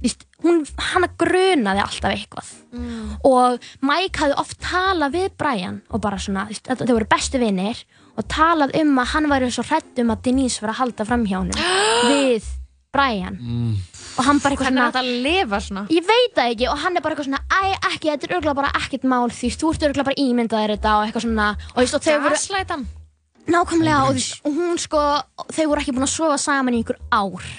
Vist, 0.00 0.22
hún, 0.42 0.64
hann 0.78 1.04
grunaði 1.18 1.80
alltaf 1.82 2.10
eitthvað 2.14 2.46
Mm. 2.72 3.16
og 3.24 3.58
Mike 3.82 4.16
hafði 4.22 4.38
oft 4.38 4.58
talað 4.60 5.12
við 5.12 5.30
Brian 5.36 5.82
og 5.90 6.00
bara 6.00 6.16
svona, 6.16 6.46
þau 6.48 6.86
voru 6.94 7.04
bestu 7.10 7.38
vinnir 7.38 7.76
og 8.16 8.24
talað 8.28 8.72
um 8.80 8.96
að 8.98 9.06
hann 9.12 9.26
væri 9.28 9.50
svo 9.52 9.62
hrætt 9.68 9.98
um 9.98 10.08
að 10.14 10.22
Denise 10.22 10.60
var 10.62 10.70
að 10.70 10.76
halda 10.80 11.04
fram 11.04 11.26
hjá 11.26 11.36
honum 11.42 11.52
við 12.08 12.44
Brian 12.92 13.36
mm. 13.36 13.74
Og 14.18 14.26
hann 14.26 14.40
bara 14.42 14.54
eitthvað 14.54 14.68
er 14.68 14.74
svona 14.74 14.86
þetta 14.90 15.02
að 15.04 15.10
lifa 15.24 15.60
svona? 15.64 15.82
Ég 15.94 16.06
veit 16.08 16.36
það 16.36 16.52
ekki 16.54 16.68
og 16.70 16.78
hann 16.84 16.96
er 16.96 17.04
bara 17.04 17.14
eitthvað 17.14 17.28
svona 17.30 17.42
Æ, 17.50 17.62
ekki, 17.90 18.10
þetta 18.10 18.26
er 18.28 18.36
örgulega 18.38 18.58
bara 18.60 18.72
ekkert 18.80 19.06
mál 19.12 19.30
því 19.34 19.50
þú 19.54 19.72
ert 19.74 19.86
örgulega 19.88 20.08
bara 20.10 20.22
ímyndaðir 20.24 20.74
þetta 20.76 20.94
og 20.96 21.06
eitthvað 21.06 21.26
svona. 21.26 21.48
Og, 21.50 21.76
þú 21.76 21.84
veist, 21.84 21.96
og 21.98 22.06
þau 22.06 22.18
voru 22.24 22.36
gaslætan 22.38 22.86
nákvæmlega 23.50 24.04
og, 24.06 24.20
þú 24.20 24.50
og 24.50 24.60
hún 24.60 24.78
sko 24.80 25.00
þau 25.50 25.66
voru 25.72 25.82
ekki 25.82 25.94
búin 25.96 26.06
að 26.06 26.14
sofa 26.14 26.38
saman 26.40 26.76
í 26.76 26.82
einhver 26.82 27.00
ár. 27.10 27.50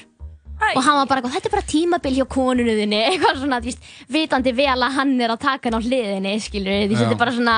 Og 0.61 0.83
hann 0.85 0.99
var 0.99 1.07
bara 1.09 1.21
eitthvað, 1.21 1.33
þetta 1.39 1.49
er 1.49 1.55
bara 1.55 1.69
tímabil 1.71 2.17
hjá 2.19 2.25
konunu 2.29 2.75
þinni. 2.77 2.99
Eitthvað 3.09 3.39
svona, 3.41 3.57
þú 3.63 3.71
veist, 3.71 3.87
vitandi 4.13 4.53
vel 4.53 4.77
að 4.77 4.97
hann 4.99 5.15
er 5.17 5.33
að 5.33 5.41
taka 5.41 5.67
hann 5.71 5.81
á 5.81 5.85
hliðinni 5.87 6.35
skilur, 6.43 6.83
því 6.85 6.93
Já. 6.93 6.99
þetta 7.01 7.15
er 7.15 7.21
bara 7.23 7.33
svona 7.33 7.55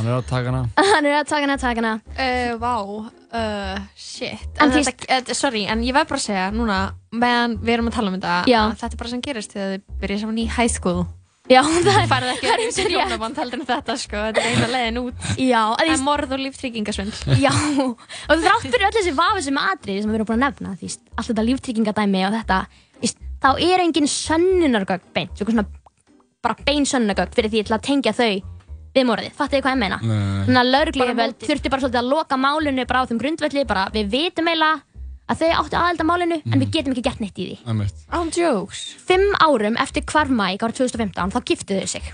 Hann 0.00 0.08
er 0.08 0.16
að 0.16 0.28
taka 0.30 0.48
hana. 0.48 0.60
Hann 0.94 1.06
er 1.10 1.16
að 1.18 1.26
taka 1.28 1.44
hana, 1.44 1.56
taka 1.60 1.82
hana. 1.82 1.92
Uh, 2.16 2.52
vá, 2.56 2.74
uh, 3.36 3.78
shit. 4.00 4.44
En 4.56 4.64
en 4.64 4.72
þú 4.72 4.82
þetta, 4.86 5.08
þetta, 5.12 5.36
Sorry, 5.36 5.66
en 5.68 5.82
ég 5.84 5.92
verð 5.96 6.08
bara 6.14 6.20
að 6.22 6.26
segja 6.30 6.46
núna 6.56 6.76
meðan 7.12 7.56
við 7.60 7.74
erum 7.76 7.90
að 7.90 7.96
tala 7.98 8.12
um 8.12 8.16
þetta 8.16 8.36
Já. 8.48 8.60
að 8.64 8.76
þetta 8.80 8.96
er 8.96 9.00
bara 9.02 9.12
sem 9.12 9.24
gerist 9.26 9.52
þegar 9.56 9.74
þið 9.74 9.98
byrja 10.04 10.20
saman 10.22 10.38
í 10.40 10.46
high 10.56 10.72
school. 10.72 11.02
Já, 11.50 11.60
það 11.84 11.96
er 11.98 12.08
farið 12.14 12.32
ekki 12.32 12.46
það 12.46 12.52
er 12.54 12.60
að 12.60 12.66
þessi 12.70 12.84
rétt. 12.86 12.94
hjónaband 12.96 13.40
heldur 13.42 13.60
en 13.60 13.68
þetta 13.74 13.96
sko, 14.00 14.20
þetta 14.28 14.44
er 14.44 14.54
eina 14.54 14.68
leiðin 14.72 15.00
út. 15.02 15.24
Já, 15.36 15.60
að 15.66 15.74
Það 15.80 15.88
því 15.90 15.96
er 15.96 16.04
morð 16.06 16.34
og 16.36 16.42
líftryggingasvindl. 16.46 17.36
Já, 17.42 17.50
og 18.30 18.44
þrátt 18.44 18.68
fyrir 18.68 18.86
öll 18.88 18.94
þessi 18.96 19.14
vafi 19.18 19.44
sem 19.48 19.58
atriði 19.64 20.04
sem 20.04 20.12
við 20.14 20.20
erum 20.20 20.30
búin 20.30 20.38
að 20.38 20.44
nefna 20.46 20.76
því, 20.80 20.90
allt 21.16 21.30
þetta 21.32 21.46
líftryggingadæmi 21.50 22.22
og 22.28 22.36
þetta 22.38 22.60
því, 23.02 23.12
þá 23.42 23.50
er 23.66 23.82
engin 23.84 24.08
sönnunargögn 24.14 25.10
beint, 25.16 25.34
svo 25.36 25.48
svona 25.50 25.66
bara 26.40 26.56
bein 26.70 26.86
sönnunargögn 26.88 27.34
fyrir 27.34 27.52
því 27.52 27.64
til 27.66 27.76
að 27.76 27.84
tengja 27.88 28.14
þau 28.16 28.30
við 28.94 29.06
morðið, 29.06 29.32
fattu 29.38 29.56
þið 29.56 29.64
hvað 29.64 29.74
ég 29.76 29.80
meina? 29.84 29.98
Nei. 30.02 30.44
Þannig 30.46 30.60
að 30.60 30.70
mótið. 31.34 31.48
þurfti 31.50 31.70
bara 31.74 31.82
svolítið 31.84 32.00
að 32.02 32.08
loka 32.14 32.36
málinu 32.40 32.86
bara 32.90 33.02
á 33.02 33.08
þeim 33.10 33.20
grundvelli, 33.22 33.64
bara 33.66 33.84
við 33.94 34.08
vitum 34.14 34.48
eiginlega 34.50 34.82
að 35.30 35.42
þau 35.44 35.50
áttu 35.60 35.76
aðelda 35.78 36.06
málinu 36.08 36.40
en 36.42 36.58
við 36.64 36.70
getum 36.74 36.92
ekki 36.96 37.04
gert 37.06 37.20
neitt 37.22 37.38
í 37.38 37.44
því. 37.50 37.58
Einmitt. 37.70 38.00
On 38.18 38.30
jokes 38.34 38.80
Fimm 39.06 39.28
árum 39.38 39.76
eftir 39.78 40.02
hvarf 40.10 40.32
Mike 40.34 40.66
árið 40.66 40.80
2015 40.82 41.30
þá 41.36 41.38
giftuðu 41.52 41.84
þau 41.84 41.92
sig. 41.94 42.10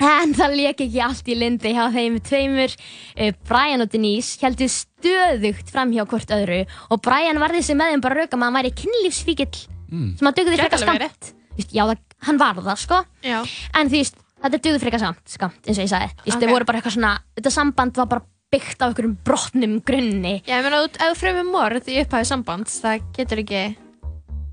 En 0.00 0.32
það 0.32 0.54
leik 0.56 0.78
ekki 0.80 1.00
allt 1.04 1.26
í 1.28 1.34
lindi 1.36 1.72
hjá 1.76 1.82
þeim 1.92 2.14
tveimur. 2.24 2.72
Uh, 3.20 3.32
Brian 3.48 3.82
og 3.84 3.90
Denise 3.92 4.38
heldur 4.40 4.70
stöðugt 4.72 5.68
fram 5.74 5.90
hjá 5.92 6.06
hvort 6.08 6.30
öðru 6.32 6.62
og 6.88 7.02
Brian 7.04 7.40
varði 7.42 7.60
sig 7.66 7.76
með 7.76 7.92
þeim 7.96 8.04
bara 8.06 8.22
rauka 8.22 8.38
með 8.40 8.48
að 8.48 8.56
væri 8.60 8.72
kynlífsfíkil 8.84 9.66
Mm. 9.90 10.12
sem 10.20 10.28
að 10.28 10.36
dugði 10.38 10.54
Gæti 10.54 10.60
frekar 10.62 10.78
skamt. 10.78 11.30
Þú 11.50 11.56
veist, 11.58 11.72
Já, 11.74 11.82
það, 11.88 11.98
hann 12.28 12.36
var 12.38 12.54
það 12.62 12.76
sko. 12.78 12.98
Já 13.26 13.38
En 13.74 13.88
þú 13.90 13.96
veist, 13.98 14.20
þetta 14.42 14.60
dugði 14.64 14.80
frekar 14.80 15.00
skamt, 15.02 15.22
skamt 15.28 15.66
eins 15.68 15.78
og 15.78 15.84
ég 15.84 15.92
sagði. 15.92 16.10
Þú 16.16 16.24
veist, 16.26 16.36
Ok. 16.36 16.42
þau 16.42 16.52
voru 16.54 16.64
bara 16.70 16.80
eitthvað 16.80 16.96
svona, 16.96 17.12
þetta 17.36 17.50
samband 17.52 17.96
var 17.96 18.06
bara 18.06 18.22
byggt 18.50 18.80
á 18.82 18.84
einhverjum 18.88 19.16
brotnum 19.24 19.80
grunni. 19.84 20.42
Já, 20.46 20.58
ég 20.58 20.64
meina, 20.64 20.82
ef 20.84 20.98
þú- 20.98 21.16
fremur 21.20 21.46
morð 21.52 21.86
í 21.86 22.00
upphæðu 22.02 22.26
sambands 22.26 22.80
það 22.82 23.02
getur 23.14 23.38
ekki 23.44 23.76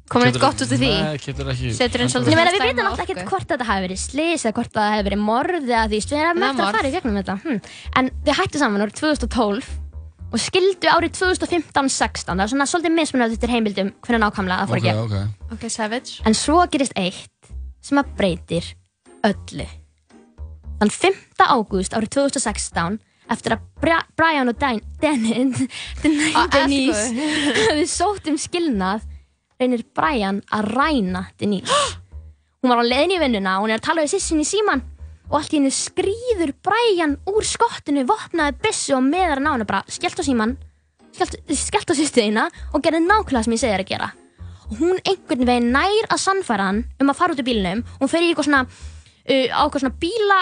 komið 0.08 0.28
eitt 0.30 0.40
gott 0.40 0.62
út 0.62 0.72
af 0.72 0.80
því. 0.80 0.92
Nei, 1.04 1.18
getur 1.18 1.50
ekki. 1.52 1.72
Setur 1.74 2.00
inn 2.02 2.08
Ég 2.08 2.14
svolítið- 2.14 2.36
meina, 2.38 2.52
við 2.52 2.68
vitum 2.68 2.86
alltaf 2.88 3.06
ekkert 3.08 3.26
hvort 3.28 3.48
þetta 3.48 3.66
hafi 3.66 3.88
verið 3.88 4.00
slís 4.00 4.46
eða 4.46 4.54
hvort 4.54 4.72
það 4.72 4.92
hefði 4.94 5.08
verið 5.10 5.20
morð 5.20 5.64
eða 5.68 5.88
því, 5.90 6.00
við 6.08 6.22
erum 6.22 6.44
er 6.44 6.50
eftir 6.52 6.64
að 6.64 6.76
fara 6.78 6.88
í 6.88 6.94
gegnum 6.96 7.18
þetta. 7.24 7.36
Hm. 7.42 7.62
en 7.96 8.10
þau 8.24 8.34
hættu 8.38 8.58
saman 8.62 8.82
árið 8.82 8.96
2012 9.02 9.66
og 10.32 10.40
skildu 10.40 10.88
árið 10.92 11.12
2015-16 11.16 12.36
það 12.36 12.44
er 12.44 12.52
svona 12.52 12.68
svolítið 12.68 12.94
mismunað 12.96 13.32
eftir 13.36 13.50
heimildum 13.50 13.94
hvernig 14.04 14.22
nákvæmlega 14.24 14.60
það 14.60 14.68
fór 14.68 14.78
Ok, 14.78 14.84
ekki 14.84 15.04
ok. 15.04 15.28
Ok, 15.54 15.70
savage. 15.72 16.22
En 16.26 16.34
svo 16.34 16.68
gerist 16.70 16.94
eitt 16.96 17.28
sem 17.82 17.98
að 17.98 18.14
breytir 18.16 18.74
öllu 19.28 19.68
þann 20.78 20.94
5. 20.94 21.44
ágúst 21.44 21.96
árið 21.98 22.12
2016 22.18 23.00
eftir 23.34 23.58
að 23.58 23.64
Bra 23.82 24.00
Brian 24.20 24.52
og 24.52 24.60
Dan 24.62 24.82
Dan 25.02 25.26
Ah, 26.38 26.48
Denise 26.54 27.08
eftir. 27.12 27.64
hefði 27.68 27.88
sótt 27.92 28.30
um 28.32 28.38
skilnað 28.40 29.06
reynir 29.60 29.84
Brian 29.98 30.44
að 30.54 30.70
ræna 30.78 31.26
Denise 31.40 31.74
hún 32.62 32.72
var 32.72 32.84
á 32.84 32.86
leiðin 32.88 33.18
í 33.18 33.24
vinnuna 33.24 33.58
og 33.58 33.66
hún 33.66 33.74
er 33.76 33.82
að 33.82 33.88
tala 33.90 34.06
við 34.06 34.16
sissin 34.16 34.44
í 34.44 34.48
síman 34.48 34.84
og 35.28 35.42
allt 35.42 35.52
í 35.52 35.60
henni 35.60 35.74
skrýður 35.76 36.54
Brian 36.64 37.18
úr 37.28 37.44
skottinu, 37.44 38.06
vopnaði 38.08 38.56
byssu 38.64 38.96
og 38.96 39.04
meðar 39.04 39.42
hann 39.42 39.50
á 39.50 39.54
henni 39.58 39.68
bara 39.68 39.84
skellt 39.92 40.22
á 40.22 40.24
síman 40.24 40.56
skellt 41.18 41.90
á 41.92 41.94
sýstuðina 41.98 42.46
og 42.72 42.84
gerði 42.86 43.02
nákvæmlega 43.04 43.44
sem 43.48 43.56
ég 43.58 43.64
segir 43.66 43.84
að 43.84 43.90
gera 43.92 44.12
og 44.68 44.78
hún 44.82 45.02
einhvern 45.04 45.48
veginn 45.48 45.74
nær 45.74 46.08
að 46.14 46.22
sannfæra 46.22 46.70
hann 46.70 46.84
um 47.02 47.12
að 47.12 47.20
fara 47.20 47.36
út 47.36 47.42
úr 47.42 47.48
bílnum 47.50 47.84
hún 48.00 48.12
fer 48.12 48.24
í 48.24 48.30
eitthvað 48.32 48.48
svona 48.50 48.64
á 49.28 49.62
eitthvað 49.66 49.84
svona 49.84 50.00
bíla 50.02 50.40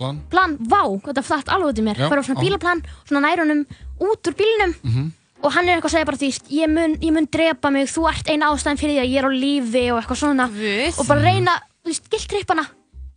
Plan. 0.00 0.16
plan, 0.32 0.56
vá, 0.64 0.80
þetta 1.04 1.22
flatt 1.22 1.48
alveg 1.52 1.74
út 1.74 1.78
í 1.78 1.84
mér 1.84 1.98
Já, 2.00 2.08
fara 2.08 2.22
á 2.22 2.24
svona 2.24 2.40
á. 2.40 2.44
bílaplan, 2.44 2.80
svona 3.04 3.20
nær 3.26 3.42
honum 3.44 3.66
út 4.00 4.22
úr 4.30 4.34
bílnum 4.38 4.72
Mhm. 4.82 5.12
og 5.42 5.52
hann 5.52 5.68
er 5.68 5.76
eitthvað 5.76 5.90
að 5.90 5.96
segja 5.96 6.06
bara 6.08 6.16
því 6.16 6.30
ég 6.50 6.68
mun, 6.72 6.94
ég 7.00 7.12
mun 7.12 7.26
drepa 7.30 7.70
mig, 7.70 7.86
þú 7.88 8.08
ert 8.08 8.26
eina 8.32 8.48
ástæðin 8.48 8.78
fyrir 8.80 8.94
því 8.96 9.02
að 9.04 9.10
ég 9.12 9.18
er 9.20 9.28
á 9.28 9.32
lífi 9.44 9.84
og 9.92 9.98
eitthvað 10.00 10.20
svona 10.22 10.46
Guð. 10.48 10.98
og 11.00 11.06
bara 11.06 11.20
reyna, 11.20 11.52
þú 11.84 11.88
veist, 11.92 12.08
giltripp 12.10 12.48
hana 12.48 12.66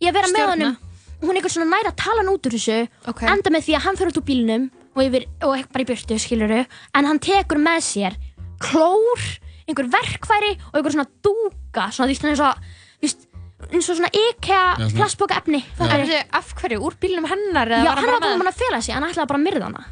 ég 0.02 0.08
að 0.10 0.12
vera 0.12 0.28
með 0.28 0.44
Stjórna. 0.44 0.50
honum 0.52 0.76
og 0.76 1.24
hún 1.24 1.30
er 1.30 1.40
eitthvað 1.40 1.54
svona 1.56 1.70
nær 1.72 1.88
að 1.88 1.96
tala 1.96 2.20
hann 2.20 2.32
út 2.34 2.44
úr 2.44 2.52
þessu 2.52 2.88
Ok. 3.08 3.22
enda 3.22 3.50
með 3.50 3.62
því 3.64 3.72
að 3.76 3.82
hann 3.82 3.96
fyrir 3.96 4.12
út 4.12 4.20
úr 4.20 4.28
bílnum 4.28 4.70
og, 4.94 5.02
yfir, 5.02 5.24
og 5.42 5.72
bara 5.72 5.84
í 5.84 5.88
burtu, 5.88 6.14
skiluru 6.20 6.66
en 6.94 7.04
hann 7.06 7.18
tekur 7.18 7.56
með 7.56 7.80
sér 7.80 8.12
klór, 8.60 9.20
einhver 9.66 9.88
verkfæri 9.88 10.58
og 10.68 10.74
einhver 10.76 10.92
svona 10.92 11.08
dúka 11.24 11.88
svona 11.88 12.12
því 12.12 12.20
veist, 12.28 12.54
eins 13.72 13.88
og 13.90 13.96
svona 13.98 14.10
IKEA 14.12 14.88
plastboka 14.96 15.38
efni 15.40 15.60
af 15.80 16.54
hverju? 16.60 16.80
Úr 16.84 16.96
bílnum 17.00 17.26
hennar? 17.30 17.68
eða 17.68 17.84
Já, 17.84 17.90
var 17.90 17.96
hann 18.00 18.10
var 18.10 18.20
bara 18.20 18.38
með? 18.38 18.48
að 18.52 18.62
fela 18.62 18.80
sig, 18.82 18.94
hann 18.94 19.06
ætlaði 19.08 19.30
bara 19.32 19.40
að 19.40 19.46
myrða 19.48 19.68
hana. 19.70 19.84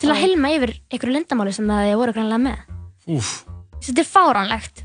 Til 0.00 0.10
að 0.12 0.20
helma 0.20 0.50
yfir 0.52 0.72
einhverju 0.92 1.14
lindamáli 1.14 1.52
sem 1.54 1.68
það 1.70 1.92
voru 2.00 2.14
grannlega 2.16 2.42
með. 2.44 2.58
Úf, 3.14 3.30
Þetta 3.84 4.00
er 4.02 4.08
fáránlegt. 4.08 4.82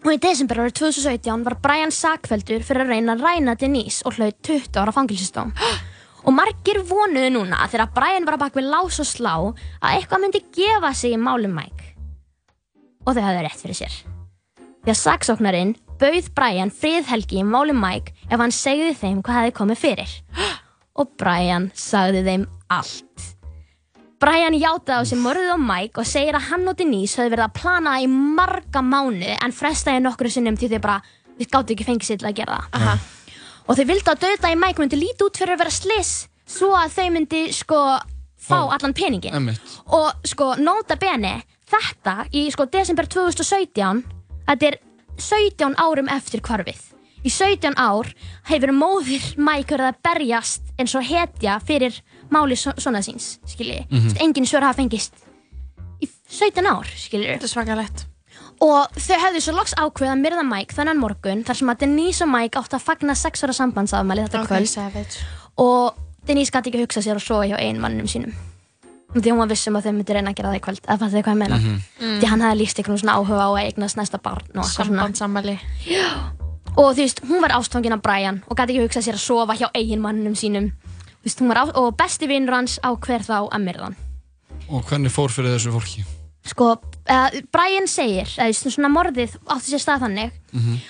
Og 0.00 0.12
í 0.14 0.20
desember 0.22 0.62
árið 0.62 0.76
2017 0.80 1.42
var 1.44 1.56
Brian 1.60 1.90
sakveldur 1.92 2.62
fyrir 2.64 2.86
að 2.86 2.92
reyna 2.94 3.12
að 3.16 3.24
ræna 3.26 3.54
Denise 3.60 4.06
og 4.08 4.16
hlaut 4.16 4.38
20 4.46 4.78
ára 4.80 4.94
fangilsistóm 4.96 5.50
og 6.24 6.32
margir 6.32 6.80
vonuðu 6.88 7.28
núna 7.34 7.66
þegar 7.68 7.90
Brian 7.98 8.24
var 8.28 8.38
að 8.38 8.44
bak 8.46 8.56
við 8.56 8.70
lás 8.72 8.96
og 9.02 9.08
slá 9.10 9.34
að 9.36 9.90
eitthvað 9.98 10.22
myndi 10.24 10.40
gefa 10.56 10.94
sig 10.96 11.12
í 11.16 11.20
málum 11.20 11.52
Mike. 11.52 11.92
Og 13.04 13.12
þau 13.12 13.22
hafði 13.26 13.44
rétt 13.44 13.60
fyrir 13.60 13.78
sér 13.82 13.98
því 14.84 14.92
að 14.94 15.00
saksóknarinn 15.02 15.74
bauð 16.00 16.30
Brian 16.36 16.72
friðhelgi 16.72 17.42
í 17.42 17.46
málum 17.46 17.80
Mike 17.82 18.14
ef 18.30 18.40
hann 18.40 18.54
segði 18.54 18.94
þeim 18.96 19.20
hvað 19.24 19.40
hefði 19.40 19.56
komið 19.58 19.82
fyrir 19.82 20.14
og 21.00 21.12
Brian 21.20 21.68
sagði 21.76 22.24
þeim 22.26 22.46
allt 22.72 23.26
Brian 24.20 24.56
játaði 24.56 25.00
á 25.00 25.02
sig 25.08 25.20
morðið 25.20 25.54
á 25.56 25.58
Mike 25.60 26.00
og 26.02 26.08
segir 26.08 26.36
að 26.36 26.48
hann 26.50 26.68
og 26.68 26.76
Denise 26.76 27.20
höfðu 27.20 27.34
verið 27.34 27.46
að 27.46 27.56
plana 27.56 27.94
í 28.04 28.08
marga 28.10 28.82
mánu 28.84 29.32
en 29.36 29.54
frestaði 29.56 30.02
nokkru 30.04 30.32
sinnum 30.32 30.58
því 30.60 30.74
þau 30.74 30.82
bara 30.84 30.98
við 31.40 31.48
gáttu 31.52 31.76
ekki 31.76 31.86
fengið 31.88 32.10
sér 32.10 32.20
til 32.20 32.28
að 32.28 32.38
gera 32.42 32.58
það 32.60 32.80
Aha. 32.80 32.96
og 33.64 33.78
þau 33.78 33.86
vildu 33.92 34.12
að 34.12 34.24
döða 34.26 34.52
í 34.52 34.58
Mike 34.60 34.82
myndi 34.82 35.00
líti 35.00 35.24
út 35.24 35.40
fyrir 35.40 35.56
að 35.56 35.62
vera 35.64 35.76
sliss 35.76 36.14
svo 36.50 36.72
að 36.76 36.96
þau 36.98 37.06
myndi 37.16 37.42
sko 37.56 37.80
fá 38.40 38.56
Fá. 38.56 38.74
allan 38.76 38.96
peningin 38.96 39.36
emmitt 39.36 39.76
og 39.96 40.24
sko 40.28 40.54
nota 40.60 40.96
bene 41.00 41.38
þetta 41.70 42.26
í 42.36 42.48
sko 42.52 42.68
desember 42.68 43.08
2017 43.08 44.19
þetta 44.50 44.72
er 44.72 44.78
17 45.20 45.76
árum 45.78 46.08
eftir 46.10 46.42
hvarfið 46.44 46.80
í 47.20 47.30
17 47.32 47.76
ár 47.76 48.08
hefur 48.48 48.72
móðir 48.74 49.24
Mike 49.36 49.74
verið 49.74 49.90
að 49.90 49.98
berjast 50.06 50.70
eins 50.80 50.94
og 50.96 51.04
hetja 51.06 51.58
fyrir 51.64 51.98
máli 52.32 52.56
so 52.56 52.72
svona 52.80 53.02
síns 53.04 53.38
skilji, 53.46 53.86
mm 53.90 53.98
-hmm. 53.98 54.22
engin 54.24 54.46
svör 54.46 54.64
hafa 54.64 54.82
fengist 54.82 55.14
í 56.00 56.08
17 56.28 56.66
ár 56.66 56.86
skilji 56.96 57.28
Þetta 57.36 57.44
er 57.44 57.54
svakalegt. 57.54 58.06
og 58.60 58.88
þau 58.96 59.18
hefðu 59.24 59.40
svo 59.40 59.52
loks 59.56 59.74
ákveð 59.74 60.12
að 60.12 60.20
myrða 60.20 60.42
Mike 60.42 60.74
þennan 60.74 60.98
morgun 60.98 61.44
þar 61.44 61.56
sem 61.56 61.68
að 61.68 61.78
Denise 61.78 62.24
og 62.24 62.30
Mike 62.30 62.58
átt 62.58 62.74
að 62.74 62.80
fagna 62.82 63.14
6 63.14 63.44
ára 63.44 63.52
sambandsafmæli 63.52 64.22
þetta 64.22 64.40
Ok, 64.40 64.48
kvöld 64.48 64.66
savage. 64.66 65.20
og 65.56 65.94
Denise 66.26 66.50
gæti 66.52 66.68
ekki 66.70 66.82
hugsa 66.82 67.00
sér 67.00 67.16
að 67.16 67.26
sofa 67.26 67.46
hjá 67.46 67.56
ein 67.58 67.80
mannum 67.80 68.06
sínum 68.06 68.32
því 69.14 69.32
hún 69.32 69.40
var 69.42 69.48
vissum 69.50 69.76
að 69.76 69.86
þau 69.88 69.92
myndi 69.96 70.14
reyna 70.14 70.30
að 70.30 70.36
gera 70.38 70.50
það 70.52 70.58
í 70.58 70.64
kvöld 70.66 70.82
eða 70.84 70.98
fattu 71.00 71.14
þið 71.16 71.24
hvað 71.26 71.34
ég 71.34 71.40
meina? 71.40 71.56
Því 72.20 72.28
hann 72.30 72.44
hafði 72.44 72.58
líst 72.60 72.78
einhvern 72.78 73.00
svona 73.02 73.16
áhuga 73.18 73.46
á 73.46 73.50
að 73.50 73.64
eignast 73.64 73.96
næsta 73.98 74.20
barn 74.22 74.62
Sambandsammali. 74.70 75.56
og 76.76 76.92
þú 76.94 77.00
veist, 77.02 77.20
hún 77.26 77.42
var 77.42 77.56
ástfangin 77.56 77.96
af 77.96 78.02
Brian 78.02 78.42
og 78.46 78.56
gæti 78.56 78.76
ekki 78.76 78.84
hugsa 78.86 79.02
sér 79.02 79.18
að 79.18 79.24
sofa 79.24 79.56
hjá 79.58 79.66
eigin 79.74 80.00
mannum 80.04 80.36
sínum. 80.38 80.70
Veist, 81.24 81.40
hún 81.42 81.50
var 81.50 81.62
á, 81.62 81.64
og 81.74 81.96
besti 81.98 82.28
vinnur 82.30 82.54
hans 82.54 82.78
á 82.86 82.94
hver 82.94 83.26
þá 83.26 83.50
að 83.50 83.60
myrða 83.66 83.90
hann. 83.90 83.96
Og 84.70 84.84
hvernig 84.86 85.10
fór 85.10 85.28
fyrir 85.34 85.56
þessu 85.56 85.74
fólki? 85.74 86.04
Sko, 86.50 86.70
uh, 86.76 87.28
Brian 87.54 87.86
segir 87.90 88.30
eða 88.36 88.70
svona 88.74 88.90
morðið 88.92 89.36
átti 89.46 89.72
sér 89.72 89.82
stað 89.84 90.04
þannig 90.06 90.36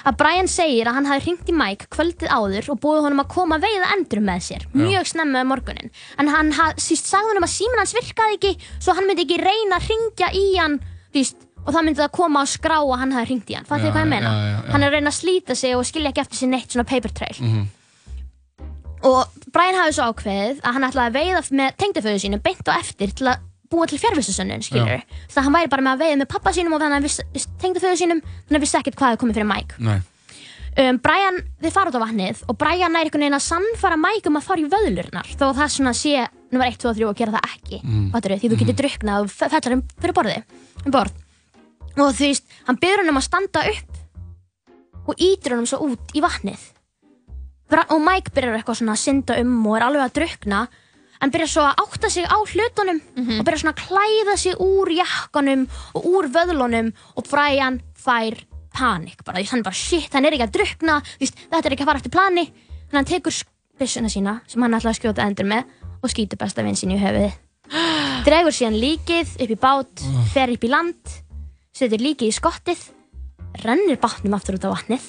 að 0.09 0.17
Brian 0.21 0.49
segir 0.49 0.89
að 0.89 0.97
hann 0.97 1.11
hafi 1.11 1.27
hringt 1.27 1.51
í 1.53 1.57
Mike 1.57 1.91
kvöldið 1.93 2.33
áður 2.33 2.71
og 2.73 2.81
búið 2.81 3.03
honum 3.09 3.23
að 3.25 3.29
koma 3.35 3.59
að 3.59 3.67
veiða 3.69 3.91
endur 3.97 4.23
með 4.25 4.47
sér, 4.47 4.65
mjög 4.73 5.11
snemma 5.13 5.43
um 5.45 5.53
morgunin 5.53 5.93
en 6.19 6.33
hann 6.33 6.55
síst 6.81 7.11
sagði 7.11 7.35
honum 7.35 7.47
að 7.49 7.55
síminn 7.59 7.83
hans 7.83 7.95
virkaði 7.99 8.39
ekki 8.39 8.55
svo 8.79 8.97
hann 8.97 9.09
myndi 9.11 9.27
ekki 9.27 9.41
reyna 9.43 9.77
að 9.77 9.91
ringja 9.93 10.31
í 10.33 10.47
hann 10.57 10.79
veist, 11.13 11.37
og 11.67 11.75
það 11.75 11.85
myndi 11.87 12.01
það 12.01 12.15
koma 12.17 12.41
á 12.41 12.47
skrá 12.49 12.79
að 12.81 12.97
hann 13.03 13.13
hafi 13.17 13.31
hringt 13.31 13.53
í 13.53 13.59
hann, 13.59 13.69
fattu 13.69 13.89
þið 13.89 13.95
hvað 13.97 14.07
ég 14.07 14.11
meina? 14.15 14.33
já, 14.33 14.41
já, 14.41 14.57
já. 14.57 14.73
hann 14.73 14.83
er 14.83 14.89
að 14.89 14.97
reyna 14.97 15.13
að 15.13 15.19
slíta 15.19 15.59
sig 15.59 15.77
og 15.77 15.87
skilja 15.89 16.15
ekki 16.15 16.25
eftir 16.25 16.41
sig 16.41 16.51
neitt 16.51 16.73
svona 16.73 16.89
paper 16.89 17.15
trail. 17.21 17.37
Og 19.11 19.45
Brian 19.53 19.79
hafi 19.81 19.95
svo 19.97 20.11
ákveðið 20.11 20.59
að 20.61 20.75
hann 20.77 20.87
ætlaði 20.89 21.09
að 21.09 21.15
veiða 21.17 21.45
með 21.61 21.77
tengdaföðu 21.81 22.21
sínu 22.25 22.41
beint 22.45 22.67
og 22.69 22.75
eftir 22.77 23.15
til 23.17 23.31
að 23.33 23.47
búa 23.71 23.87
til 23.87 24.01
fjárvistusönnun, 24.03 24.63
skilur 24.67 24.89
þannig 25.31 25.37
að 25.37 25.45
hann 25.47 25.57
væri 25.57 25.71
bara 25.71 25.85
með 25.87 25.93
að 25.93 26.03
veiða 26.05 26.21
með 26.21 26.31
pappa 26.33 26.53
sínum 26.57 26.75
og 26.75 26.83
þannig 26.83 26.99
að 26.99 27.07
viss, 27.07 27.21
viss, 27.35 27.51
tengdaföðu 27.63 28.01
sínum 28.01 28.23
þannig 28.25 28.59
að 28.59 28.65
vissi 28.65 28.79
ekkert 28.81 28.99
hvað 28.99 29.13
hefði 29.13 29.21
komið 29.23 29.39
fyrir 29.39 29.51
Mike. 29.51 29.79
Nei, 29.87 30.01
um, 30.85 30.99
Brian, 31.05 31.41
þið 31.63 31.77
fara 31.77 31.93
út 31.93 31.99
á 31.99 32.05
vatnið 32.05 32.43
og 32.51 32.59
Brian 32.59 32.99
er 32.99 33.07
einhvern 33.07 33.25
veginn 33.27 33.39
að 33.39 33.47
sannfara 33.47 34.01
Mike 34.01 34.31
um 34.31 34.41
að 34.41 34.47
fara 34.49 34.65
í 34.65 34.69
vöðlurnar 34.75 35.31
þó 35.37 35.45
að 35.53 35.61
það 35.61 35.73
svona 35.77 35.95
sé 35.95 36.27
nummer 36.51 36.67
1, 36.67 36.81
2 36.83 36.91
og 36.91 36.99
3 36.99 37.09
og 37.11 37.17
gera 37.21 37.37
það 37.37 37.55
ekki 37.55 37.81
mm. 37.85 38.11
því 38.11 38.51
þú 38.51 38.61
getur 38.65 38.79
drukknað 38.83 39.25
og 39.25 39.31
fe- 39.31 39.51
fellar 39.55 39.77
um 39.77 39.87
fyrir 40.01 40.17
borði 40.19 40.37
um 40.85 40.95
borð. 40.95 41.25
Og 42.01 42.13
þú 42.15 42.27
veist, 42.27 42.47
hann 42.67 42.79
byrður 42.81 43.05
hann 43.05 43.13
um 43.13 43.21
að 43.21 43.27
standa 43.27 43.65
upp 43.71 45.11
og 45.11 45.23
ítir 45.23 45.55
hann 45.55 45.67
svo 45.69 45.83
út 45.87 46.15
í 46.15 46.23
vatnið. 46.23 46.61
Og 47.71 48.01
Mike 48.03 48.35
byrjar 48.35 48.59
eitthvað 48.59 48.81
svona 48.81 48.97
að 48.97 49.03
synda 49.05 49.37
um 49.39 49.53
og 49.63 49.77
er 49.79 49.87
alveg 49.87 50.07
að 50.09 50.17
drukna 50.19 50.65
en 51.21 51.33
byrjar 51.33 51.51
svo 51.53 51.65
að 51.69 51.83
átta 51.85 52.11
sig 52.13 52.27
á 52.27 52.37
hlutunum 52.37 53.01
og 53.39 53.45
byrjar 53.45 53.63
svona 53.63 53.75
að 53.77 53.83
klæða 53.85 54.37
sig 54.41 54.57
úr 54.61 54.93
jakkanum 54.97 55.67
og 55.95 56.09
úr 56.09 56.31
vöðlunum 56.33 56.93
og 57.17 57.29
Brian 57.29 57.81
fær 57.95 58.41
panik. 58.73 59.25
Bara, 59.25 59.41
er 59.41 59.63
bara 59.63 59.75
shit, 59.75 60.13
hann 60.15 60.25
er 60.25 60.37
ekki 60.37 60.47
að 60.49 60.57
drukna 60.59 61.01
þetta 61.19 61.65
er 61.67 61.77
ekki 61.77 61.85
að 61.85 61.91
fara 61.91 62.01
eftir 62.01 62.15
plani. 62.15 62.47
Þannig 62.51 62.93
að 62.93 62.99
hann 62.99 63.11
tekur 63.13 63.41
byssuna 63.81 64.13
sína 64.13 64.41
sem 64.47 64.63
hann 64.63 64.77
ætlaði 64.77 64.95
að 64.95 65.01
skjóta 65.01 65.27
endur 65.27 65.49
með 65.49 65.65
og 66.01 66.13
skýtur 66.13 66.41
besta 66.41 66.65
vinn 66.65 66.79
sín 66.79 66.95
í 66.95 67.01
höfuðið. 67.01 67.37
Dregur 68.27 68.55
síðan 68.55 68.81
líkið 68.81 69.37
upp 69.45 69.53
í 69.53 69.59
bát 69.61 70.07
fer 70.33 70.53
upp 70.55 70.65
í 70.65 70.71
land 70.71 71.19
setur 71.77 72.03
líkið 72.03 72.31
í 72.31 72.35
skottið 72.35 72.83
rennir 73.65 73.99
bátnum 74.01 74.37
aftur 74.37 74.59
út 74.59 74.67
á 74.69 74.75
vatnið 74.75 75.07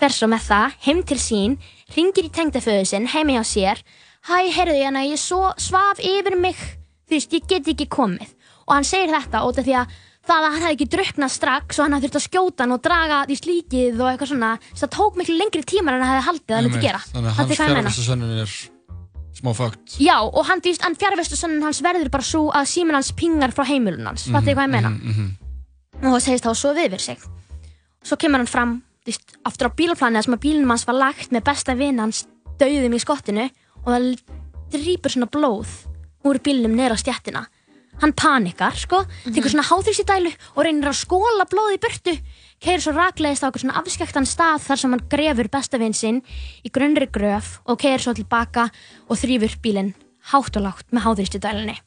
fer 0.00 0.12
svo 0.12 0.28
með 0.30 0.48
það 0.50 0.76
heim 0.86 1.02
til 1.08 1.18
sín 1.20 1.56
ringir 1.94 2.28
í 2.28 2.32
tengdaföðu 2.34 2.84
sinn 2.88 3.08
heimi 3.10 3.36
hjá 3.36 3.44
sér 3.48 3.82
hæ, 4.26 4.36
heyrðu 4.56 4.76
ég 4.80 4.88
hana, 4.90 5.04
ég 5.06 5.20
svo 5.20 5.52
svaf 5.60 6.00
yfir 6.02 6.36
mig. 6.40 6.58
Þú 7.06 7.14
veist, 7.16 7.32
ég 7.36 7.46
get 7.48 7.68
ekki 7.70 7.86
komið. 7.92 8.32
Og 8.66 8.74
hann 8.74 8.86
segir 8.86 9.12
þetta 9.14 9.44
út 9.46 9.58
af 9.62 9.66
því 9.66 9.74
að 9.78 9.96
það 10.26 10.36
að 10.42 10.46
hann 10.52 10.62
hefði 10.64 10.74
ekki 10.74 10.88
druknað 10.90 11.30
strax 11.36 11.78
og 11.78 11.84
hann 11.86 11.94
hafði 11.94 12.08
þurft 12.08 12.18
að 12.18 12.24
skjóta 12.26 12.64
hann 12.64 12.74
og 12.74 12.80
draga 12.82 13.18
því 13.28 13.36
slíkið 13.38 14.00
og 14.00 14.08
eitthvað 14.10 14.30
svona 14.32 14.48
það 14.80 14.90
tók 14.96 15.20
miklu 15.20 15.36
lengri 15.38 15.62
tíma 15.62 15.92
en 15.94 16.02
hann 16.02 16.16
hefði 16.16 16.24
haldið 16.26 16.56
að 16.56 16.64
einmitt. 16.64 16.82
gera. 16.82 17.02
Þannig 17.12 17.30
að 17.30 17.36
hans 17.38 17.52
ég 17.52 17.60
fjárvistu 17.60 18.06
sönnin 18.08 18.40
er 18.42 18.54
smá 19.36 19.52
fakt 19.54 19.96
Já, 20.02 20.16
og 20.24 20.42
hann, 20.48 20.62
hann 20.82 20.96
fjárvestu 20.98 21.38
sannin 21.38 21.62
hans 21.62 21.82
verður 21.84 22.10
bara 22.10 22.26
svo 22.26 22.48
að 22.50 22.66
síminn 22.72 22.96
hans 22.98 23.12
pingar 23.14 23.54
frá 23.54 23.66
heimilun 23.68 24.08
hans, 24.10 24.26
fattu 24.32 24.56
hvað 24.56 24.66
ég 24.66 24.74
meina? 24.74 24.90
Mhm, 24.96 25.28
Og 25.96 26.10
það 26.10 26.24
segist 26.26 26.44
þá 26.44 26.52
svo 26.58 26.72
við 26.76 26.98
sig. 27.00 27.22
Svo 28.04 28.16
kemur 28.20 28.42
hann 28.42 28.50
fram, 28.50 28.72
þú 29.04 29.12
veist, 29.12 29.36
aftur 29.48 29.70
á 29.70 29.76
bílaplanið 29.78 30.26
sem 30.26 30.34
að 30.34 30.42
bílunum 30.42 30.72
hans 30.74 30.84
var 30.88 30.98
lagt 30.98 31.30
með 31.32 31.44
besta 31.46 31.74
vinn 31.78 31.98
hans 32.02 32.26
dauðum 32.58 32.96
í 32.96 33.00
skottinu 33.00 33.46
og 33.86 33.92
það 33.94 34.08
drýpur 34.74 35.14
svona 35.14 35.30
blóð 35.30 35.70
úr 36.26 36.40
bílunum 36.42 36.74
neður 36.74 36.98
á 36.98 37.02
stjættina. 37.02 37.42
Hann 38.02 38.12
panikar, 38.12 38.76
sko, 38.76 39.06
tekur 39.32 39.48
svona 39.48 39.64
háþrýstidælu 39.64 40.32
og 40.52 40.64
reynir 40.66 40.90
að 40.90 40.98
skóla 40.98 41.46
blóði 41.48 41.78
í 41.78 41.80
burtu, 41.80 42.12
keirir 42.60 42.82
svo 42.84 42.92
raklegist 42.92 43.46
á 43.46 43.48
okkur 43.48 43.62
svona 43.62 43.78
afskektan 43.80 44.28
stað 44.28 44.66
þar 44.66 44.82
sem 44.82 44.92
hann 44.92 45.06
grefur 45.12 45.48
besta 45.48 45.80
vinn 45.80 45.96
sinn 45.96 46.20
í 46.60 46.72
grunnri 46.72 47.08
gröf 47.08 47.54
og 47.64 47.80
keirir 47.80 48.04
svo 48.04 48.12
tilbaka 48.18 48.68
og 49.08 49.16
þrýfur 49.22 49.56
bílinn 49.64 49.94
hátt 50.32 50.58
og 50.58 50.66
lágt 50.66 50.92
með 50.92 51.06
háþrýstidælunni. 51.06 51.78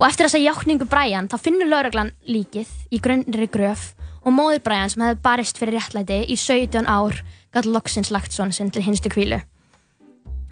Og 0.00 0.08
eftir 0.08 0.26
þessa 0.26 0.42
jákningu 0.42 0.88
Brian 0.90 1.30
þá 1.30 1.38
finnur 1.38 1.70
lauruglan 1.70 2.10
líkið 2.26 2.72
í 2.90 2.98
grunnri 3.04 3.46
gröf 3.46 3.92
og 4.24 4.34
móðir 4.34 4.64
Brian 4.66 4.90
sem 4.90 5.04
hefði 5.06 5.22
barist 5.22 5.60
fyrir 5.60 5.78
réttlæti 5.78 6.22
í 6.26 6.34
17 6.34 6.88
ár 6.90 7.22
gæti 7.54 7.70
loksins 7.70 8.10
lagt 8.10 8.34
svona 8.34 8.54
sinn 8.56 8.74
til 8.74 8.82
hinstu 8.82 9.12
kvílu. 9.12 9.38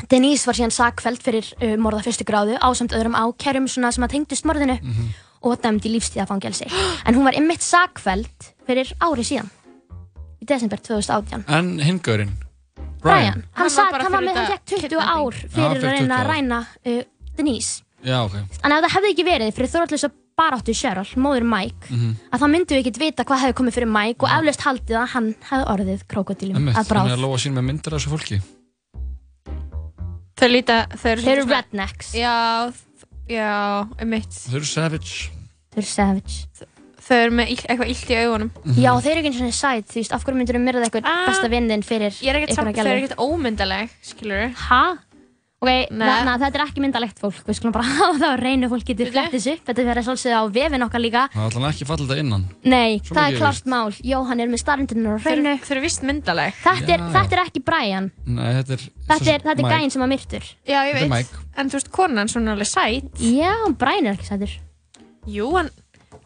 Denise 0.08 0.46
var 0.48 0.56
síðan 0.58 0.72
sakfæld 0.74 1.20
fyrir 1.22 1.46
uh, 1.60 1.76
morða 1.80 2.02
fyrstu 2.06 2.24
gráðu 2.28 2.56
ásamt 2.62 2.94
öðrum 2.96 3.16
ákærum 3.18 3.66
svona 3.68 3.90
sem 3.92 4.04
að 4.06 4.14
tengdust 4.16 4.46
morðinu 4.48 4.78
og 5.42 5.56
dæmd 5.62 5.86
í 5.88 5.92
lífstíðafangelsi. 5.96 6.68
En 7.06 7.14
hún 7.16 7.24
var 7.24 7.36
ymmit 7.38 7.62
sakfæld 7.64 8.50
fyrir 8.66 8.92
ári 9.00 9.24
síðan 9.24 9.50
í 10.40 10.46
desember 10.48 10.80
2018. 10.80 11.44
En 11.48 11.78
hingurinn, 11.84 12.32
Brian, 13.02 13.44
hann, 13.52 13.68
Hann 13.68 13.70
var 13.76 13.92
bara 13.92 14.04
hann 14.04 14.12
var 14.12 14.24
með, 14.24 14.36
hann 14.36 14.50
fekk 14.54 14.64
20 14.74 14.88
kidnapping. 14.88 15.12
ár 15.12 15.38
fyrir 15.54 15.70
að 15.70 15.84
reyna 15.84 16.00
20 16.00 16.16
að 16.20 16.30
ræna 16.30 16.60
uh, 16.86 17.02
Denise. 17.36 17.82
Já, 18.04 18.18
ok. 18.24 18.34
En 18.64 18.72
ef 18.72 18.80
það 18.86 18.94
hefði 18.96 19.10
ekki 19.14 19.24
verið 19.28 19.54
fyrir 19.56 19.70
Þorallus 19.74 20.04
baráttu 20.40 20.72
Cheryl, 20.72 21.04
móður 21.20 21.44
Mike, 21.44 21.90
Mhm. 21.92 22.14
að 22.32 22.40
þá 22.40 22.46
myndum 22.48 22.76
við 22.76 22.80
ekkert 22.80 22.98
vita 23.02 23.24
hvað 23.28 23.42
hefði 23.44 23.56
komið 23.58 23.74
fyrir 23.76 23.90
Mike 23.92 24.24
og 24.24 24.30
eflaust 24.32 24.62
haldið 24.64 24.96
að 25.02 25.08
hann 25.12 25.34
hefði 25.50 25.66
orðið 25.74 26.04
krokodílum 26.08 26.56
Einmitt, 26.56 26.76
að 26.80 26.88
bráð. 26.88 27.02
Þannig 27.04 27.16
að 27.18 27.24
lóa 27.26 27.40
sín 27.42 27.52
með 27.58 27.66
myndir 27.68 27.92
af 27.92 28.00
þessu 28.00 28.12
fólki. 28.14 28.38
Þau 30.40 30.48
líta, 30.48 30.76
þau 30.96 31.10
eru 31.12 31.22
Þeir 31.26 31.32
eru 31.36 31.42
svona- 31.46 31.56
rednecks, 31.60 32.12
Já, 32.16 32.72
já, 33.28 33.48
um 34.00 34.08
mitt. 34.08 34.30
Þau 34.48 34.56
eru 34.56 34.64
savage. 34.70 35.30
þeir 35.74 35.82
eru 35.82 35.90
savage. 35.90 36.66
Þau 37.10 37.16
eru 37.26 37.34
með 37.34 37.48
ill, 37.50 37.64
eitthvað 37.68 37.88
illt 37.90 38.10
í 38.12 38.16
augunum. 38.22 38.50
Já, 38.78 38.90
þeir 39.02 39.10
eru 39.10 39.20
ekki 39.20 39.30
eins 39.32 39.40
og 39.42 39.54
sæt, 39.58 39.86
þú 39.90 39.98
veist, 40.00 40.12
af 40.14 40.24
hverju 40.24 40.38
myndur 40.38 40.56
þú 40.56 40.62
myrða 40.64 40.84
eitthvað 40.86 41.08
Ah, 41.10 41.26
besta 41.28 41.48
vinnin 41.50 41.82
fyrir 41.82 42.12
Ég 42.22 42.28
er 42.30 42.38
ekkert 42.40 42.54
samt, 42.54 42.68
einhverja 42.70 42.84
þau 42.84 42.92
eru 42.94 43.04
ekkert 43.04 43.22
ómyndaleg, 43.24 43.90
skilur 44.02 44.54
Hæ? 44.54 44.98
Ok, 45.60 45.68
Nei. 45.92 46.06
þannig 46.08 46.30
að 46.32 46.42
þetta 46.46 46.56
er 46.56 46.62
ekki 46.64 46.80
myndalegt 46.80 47.18
fólk, 47.20 47.40
við 47.44 47.56
skulum 47.58 47.72
bara 47.74 47.84
hafa 47.98 48.14
það 48.16 48.30
á 48.32 48.36
reynu 48.40 48.68
fólk 48.72 48.84
getur 48.88 49.10
Bíddu. 49.10 49.12
flett 49.12 49.34
þessu 49.34 49.50
upp, 49.52 49.64
þetta 49.66 49.84
verður 49.90 50.06
svolítið 50.06 50.36
á 50.40 50.42
vefin 50.54 50.84
okkar 50.86 51.02
líka. 51.04 51.24
Það 51.34 51.42
er 51.42 51.48
alltaf 51.50 51.66
ekki 51.68 51.88
fallið 51.90 52.08
þetta 52.08 52.22
innan. 52.24 52.46
Nei, 52.64 52.94
Svo 53.04 53.16
það 53.18 53.26
er 53.26 53.36
klart 53.42 53.68
mál, 53.68 53.98
Jóhann 54.12 54.40
er 54.40 54.48
með 54.48 54.62
starrendunar 54.62 55.20
á 55.20 55.24
reynu. 55.26 55.52
þau 55.60 55.74
eru 55.76 55.82
vist 55.84 56.06
myndaleg. 56.08 56.56
Þetta 56.64 56.94
er, 56.96 57.04
þetta 57.12 57.36
er 57.36 57.42
ekki 57.44 57.62
Brian, 57.68 58.08
Nei, 58.24 58.48
þetta 58.56 58.76
er... 58.78 58.86
þetta 59.10 59.34
er, 59.34 59.44
þetta 59.50 59.66
er 59.66 59.76
gæinn 59.76 59.92
sem 59.92 60.06
að 60.06 60.10
myrtur. 60.14 60.48
Já, 60.64 60.78
ég 60.88 61.12
veit. 61.12 61.36
En 61.60 61.68
þú 61.68 61.76
veist, 61.76 61.92
konan 61.92 62.32
svona 62.32 62.54
alveg 62.56 62.70
sæt. 62.72 63.20
Já, 63.20 63.52
Brian 63.84 64.08
er 64.08 64.16
ekki 64.16 64.30
sætur. 64.30 64.56
Jú, 65.28 65.50
hann... 65.58 65.68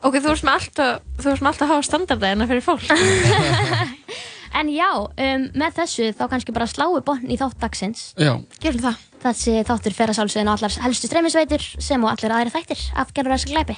Ok, 0.05 0.21
þú 0.21 0.31
veist 0.31 0.47
með 0.47 0.61
alltaf 0.63 1.67
að 1.67 1.75
hafa 1.75 1.89
standardæðina 1.91 2.47
fyrir 2.47 2.63
fólk. 2.63 2.87
En 4.55 4.69
já, 4.71 4.87
um, 4.95 5.47
með 5.59 5.81
þessu 5.81 6.13
þá 6.15 6.29
kannski 6.31 6.53
bara 6.55 6.69
sláu 6.71 6.95
botn 7.03 7.27
í 7.27 7.35
þátt 7.41 7.59
dagsins. 7.59 8.05
Já, 8.15 8.37
Gerum 8.63 8.85
það. 8.85 9.01
Þessi 9.25 9.63
þáttur 9.65 9.95
fer 9.97 10.11
að 10.13 10.19
sálsögna 10.19 10.53
allar 10.59 10.75
helstu 10.85 11.09
streymisveitur 11.09 11.63
sem 11.81 12.03
og 12.05 12.11
allir 12.13 12.35
aðri 12.37 12.53
þættir 12.53 12.81
af 13.01 13.13
gerðurvæðs 13.17 13.47
glæpi. 13.49 13.77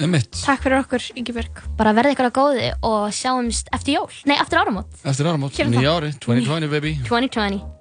Emitt. 0.00 0.32
Takk 0.40 0.60
fyrir 0.64 0.80
okkur, 0.82 1.02
Yngibjörg. 1.16 1.62
Bara 1.76 1.92
verði 1.96 2.16
ykkur 2.16 2.28
á 2.28 2.32
góði 2.36 2.66
og 2.84 3.12
sjáumst 3.16 3.68
eftir 3.76 3.96
jól. 3.96 4.12
Nei, 4.28 4.36
eftir 4.40 4.60
áramót. 4.60 4.88
Eftir 5.04 5.28
áramót. 5.28 5.52
Nýja 5.56 5.96
ári. 6.00 6.12
2020, 6.20 6.68
baby. 6.72 6.92
2020. 7.08 7.76